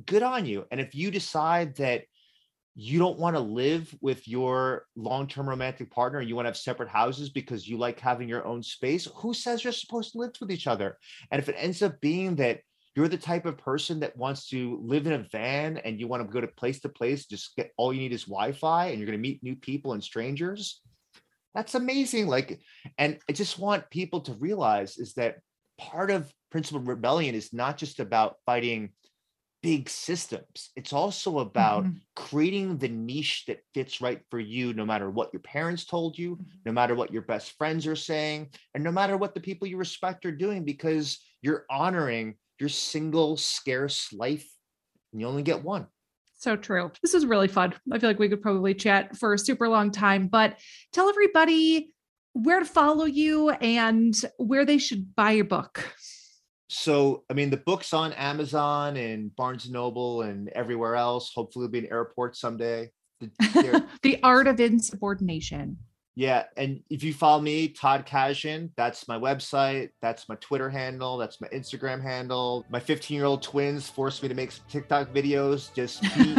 good 0.06 0.22
on 0.22 0.46
you. 0.46 0.64
And 0.70 0.80
if 0.80 0.94
you 0.94 1.10
decide 1.10 1.76
that 1.76 2.04
you 2.74 2.98
don't 2.98 3.18
want 3.18 3.36
to 3.36 3.40
live 3.40 3.94
with 4.00 4.26
your 4.26 4.86
long-term 4.96 5.46
romantic 5.46 5.90
partner 5.90 6.20
and 6.20 6.28
you 6.28 6.34
want 6.34 6.46
to 6.46 6.48
have 6.48 6.56
separate 6.56 6.88
houses 6.88 7.28
because 7.28 7.68
you 7.68 7.76
like 7.76 8.00
having 8.00 8.28
your 8.28 8.46
own 8.46 8.62
space 8.62 9.06
who 9.16 9.34
says 9.34 9.62
you're 9.62 9.74
supposed 9.74 10.12
to 10.12 10.18
live 10.18 10.32
with 10.40 10.50
each 10.50 10.66
other? 10.66 10.96
And 11.30 11.38
if 11.38 11.48
it 11.48 11.56
ends 11.58 11.82
up 11.82 12.00
being 12.00 12.36
that 12.36 12.60
you're 12.94 13.08
the 13.08 13.16
type 13.18 13.46
of 13.46 13.56
person 13.58 14.00
that 14.00 14.16
wants 14.16 14.48
to 14.48 14.78
live 14.82 15.06
in 15.06 15.14
a 15.14 15.26
van 15.30 15.78
and 15.78 15.98
you 15.98 16.06
want 16.08 16.26
to 16.26 16.32
go 16.32 16.40
to 16.40 16.48
place 16.48 16.80
to 16.80 16.88
place 16.88 17.26
just 17.26 17.56
get 17.56 17.72
all 17.76 17.92
you 17.92 18.00
need 18.00 18.12
is 18.12 18.24
wi-fi 18.24 18.86
and 18.86 18.98
you're 18.98 19.06
going 19.06 19.18
to 19.18 19.22
meet 19.22 19.42
new 19.42 19.56
people 19.56 19.92
and 19.92 20.02
strangers 20.04 20.82
that's 21.54 21.74
amazing 21.74 22.26
like 22.26 22.60
and 22.98 23.18
i 23.28 23.32
just 23.32 23.58
want 23.58 23.90
people 23.90 24.20
to 24.20 24.34
realize 24.34 24.98
is 24.98 25.14
that 25.14 25.38
part 25.78 26.10
of 26.10 26.32
principled 26.50 26.86
rebellion 26.86 27.34
is 27.34 27.52
not 27.52 27.76
just 27.76 28.00
about 28.00 28.36
fighting 28.46 28.90
big 29.62 29.88
systems. 29.88 30.70
It's 30.74 30.92
also 30.92 31.38
about 31.38 31.84
Mhm. 31.84 32.02
creating 32.16 32.78
the 32.78 32.88
niche 32.88 33.44
that 33.46 33.60
fits 33.74 34.00
right 34.00 34.20
for 34.30 34.40
you, 34.40 34.74
no 34.74 34.84
matter 34.84 35.08
what 35.08 35.32
your 35.32 35.40
parents 35.40 35.84
told 35.84 36.18
you, 36.18 36.40
Mhm. 36.40 36.66
no 36.66 36.72
matter 36.72 36.94
what 36.94 37.12
your 37.12 37.22
best 37.22 37.52
friends 37.52 37.86
are 37.86 37.96
saying, 37.96 38.50
and 38.74 38.82
no 38.82 38.90
matter 38.90 39.16
what 39.16 39.34
the 39.34 39.40
people 39.40 39.68
you 39.68 39.76
respect 39.76 40.26
are 40.26 40.34
doing, 40.36 40.64
because 40.64 41.20
you're 41.42 41.64
honoring 41.70 42.36
your 42.58 42.68
single 42.68 43.36
scarce 43.36 44.12
life. 44.12 44.48
And 45.12 45.20
you 45.20 45.26
only 45.26 45.42
get 45.42 45.62
one. 45.62 45.86
So 46.34 46.56
true. 46.56 46.90
This 47.02 47.14
is 47.14 47.24
really 47.24 47.48
fun. 47.48 47.74
I 47.92 47.98
feel 47.98 48.10
like 48.10 48.18
we 48.18 48.28
could 48.28 48.42
probably 48.42 48.74
chat 48.74 49.16
for 49.16 49.34
a 49.34 49.38
super 49.38 49.68
long 49.68 49.90
time, 49.90 50.26
but 50.26 50.58
tell 50.92 51.08
everybody 51.08 51.92
where 52.32 52.58
to 52.58 52.64
follow 52.64 53.04
you 53.04 53.50
and 53.50 54.14
where 54.38 54.64
they 54.64 54.78
should 54.78 55.14
buy 55.14 55.32
your 55.32 55.44
book. 55.44 55.94
So, 56.68 57.24
I 57.30 57.34
mean, 57.34 57.50
the 57.50 57.58
book's 57.58 57.92
on 57.92 58.14
Amazon 58.14 58.96
and 58.96 59.34
Barnes 59.36 59.66
and 59.66 59.74
Noble 59.74 60.22
and 60.22 60.48
everywhere 60.48 60.96
else. 60.96 61.30
Hopefully, 61.34 61.66
it'll 61.66 61.72
be 61.72 61.78
in 61.80 61.92
airports 61.92 62.40
someday. 62.40 62.90
The- 63.20 63.84
the 64.02 64.18
art 64.22 64.48
of 64.48 64.58
insubordination. 64.58 65.76
Yeah, 66.14 66.44
and 66.58 66.82
if 66.90 67.02
you 67.02 67.14
follow 67.14 67.40
me, 67.40 67.68
Todd 67.68 68.06
Kashdan, 68.06 68.68
that's 68.76 69.08
my 69.08 69.18
website, 69.18 69.90
that's 70.02 70.28
my 70.28 70.34
Twitter 70.36 70.68
handle, 70.68 71.16
that's 71.16 71.40
my 71.40 71.48
Instagram 71.48 72.02
handle. 72.02 72.66
My 72.68 72.80
15-year-old 72.80 73.42
twins 73.42 73.88
forced 73.88 74.22
me 74.22 74.28
to 74.28 74.34
make 74.34 74.52
some 74.52 74.64
TikTok 74.68 75.08
videos. 75.14 75.72
Just 75.74 76.02
be, 76.18 76.36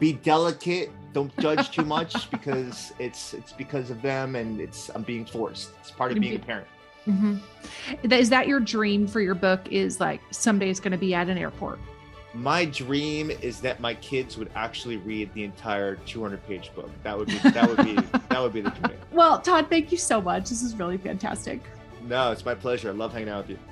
be 0.00 0.12
delicate, 0.14 0.90
don't 1.12 1.36
judge 1.38 1.70
too 1.70 1.84
much 1.84 2.30
because 2.30 2.92
it's 2.98 3.34
it's 3.34 3.52
because 3.52 3.90
of 3.90 4.02
them 4.02 4.34
and 4.34 4.60
it's 4.60 4.88
I'm 4.88 5.02
being 5.02 5.24
forced. 5.24 5.70
It's 5.80 5.90
part 5.92 6.10
of 6.10 6.18
being 6.18 6.36
a 6.36 6.38
parent. 6.40 6.66
Mhm. 7.06 7.40
Is 8.10 8.30
that 8.30 8.48
your 8.48 8.60
dream 8.60 9.06
for 9.06 9.20
your 9.20 9.34
book? 9.34 9.60
Is 9.70 10.00
like 10.00 10.20
someday 10.30 10.70
it's 10.70 10.80
going 10.80 10.92
to 10.92 10.98
be 10.98 11.14
at 11.14 11.28
an 11.28 11.38
airport? 11.38 11.78
My 12.34 12.64
dream 12.64 13.30
is 13.30 13.60
that 13.60 13.80
my 13.80 13.94
kids 13.94 14.38
would 14.38 14.50
actually 14.54 14.96
read 14.96 15.32
the 15.34 15.44
entire 15.44 15.96
200-page 15.96 16.74
book. 16.74 16.90
That 17.02 17.18
would 17.18 17.28
be 17.28 17.38
that 17.50 17.68
would 17.68 17.84
be 17.84 17.94
that 18.28 18.40
would 18.40 18.52
be 18.52 18.62
the 18.62 18.70
dream. 18.70 18.98
Well, 19.10 19.40
Todd, 19.40 19.66
thank 19.68 19.92
you 19.92 19.98
so 19.98 20.20
much. 20.20 20.48
This 20.48 20.62
is 20.62 20.74
really 20.76 20.96
fantastic. 20.96 21.60
No, 22.02 22.32
it's 22.32 22.44
my 22.44 22.54
pleasure. 22.54 22.88
I 22.88 22.92
love 22.92 23.12
hanging 23.12 23.28
out 23.28 23.48
with 23.48 23.50
you. 23.50 23.71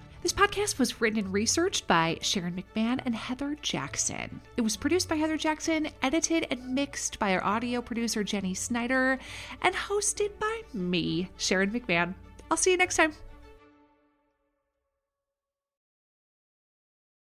This 0.21 0.33
podcast 0.33 0.77
was 0.77 1.01
written 1.01 1.17
and 1.17 1.33
researched 1.33 1.87
by 1.87 2.19
Sharon 2.21 2.53
McMahon 2.53 3.01
and 3.05 3.15
Heather 3.15 3.57
Jackson. 3.63 4.39
It 4.55 4.61
was 4.61 4.77
produced 4.77 5.09
by 5.09 5.15
Heather 5.15 5.35
Jackson, 5.35 5.89
edited 6.03 6.45
and 6.51 6.75
mixed 6.75 7.17
by 7.17 7.33
our 7.33 7.43
audio 7.43 7.81
producer 7.81 8.23
Jenny 8.23 8.53
Snyder, 8.53 9.17
and 9.63 9.73
hosted 9.73 10.37
by 10.39 10.61
me, 10.73 11.29
Sharon 11.37 11.71
McMahon. 11.71 12.13
I'll 12.51 12.57
see 12.57 12.69
you 12.69 12.77
next 12.77 12.97
time. 12.97 13.13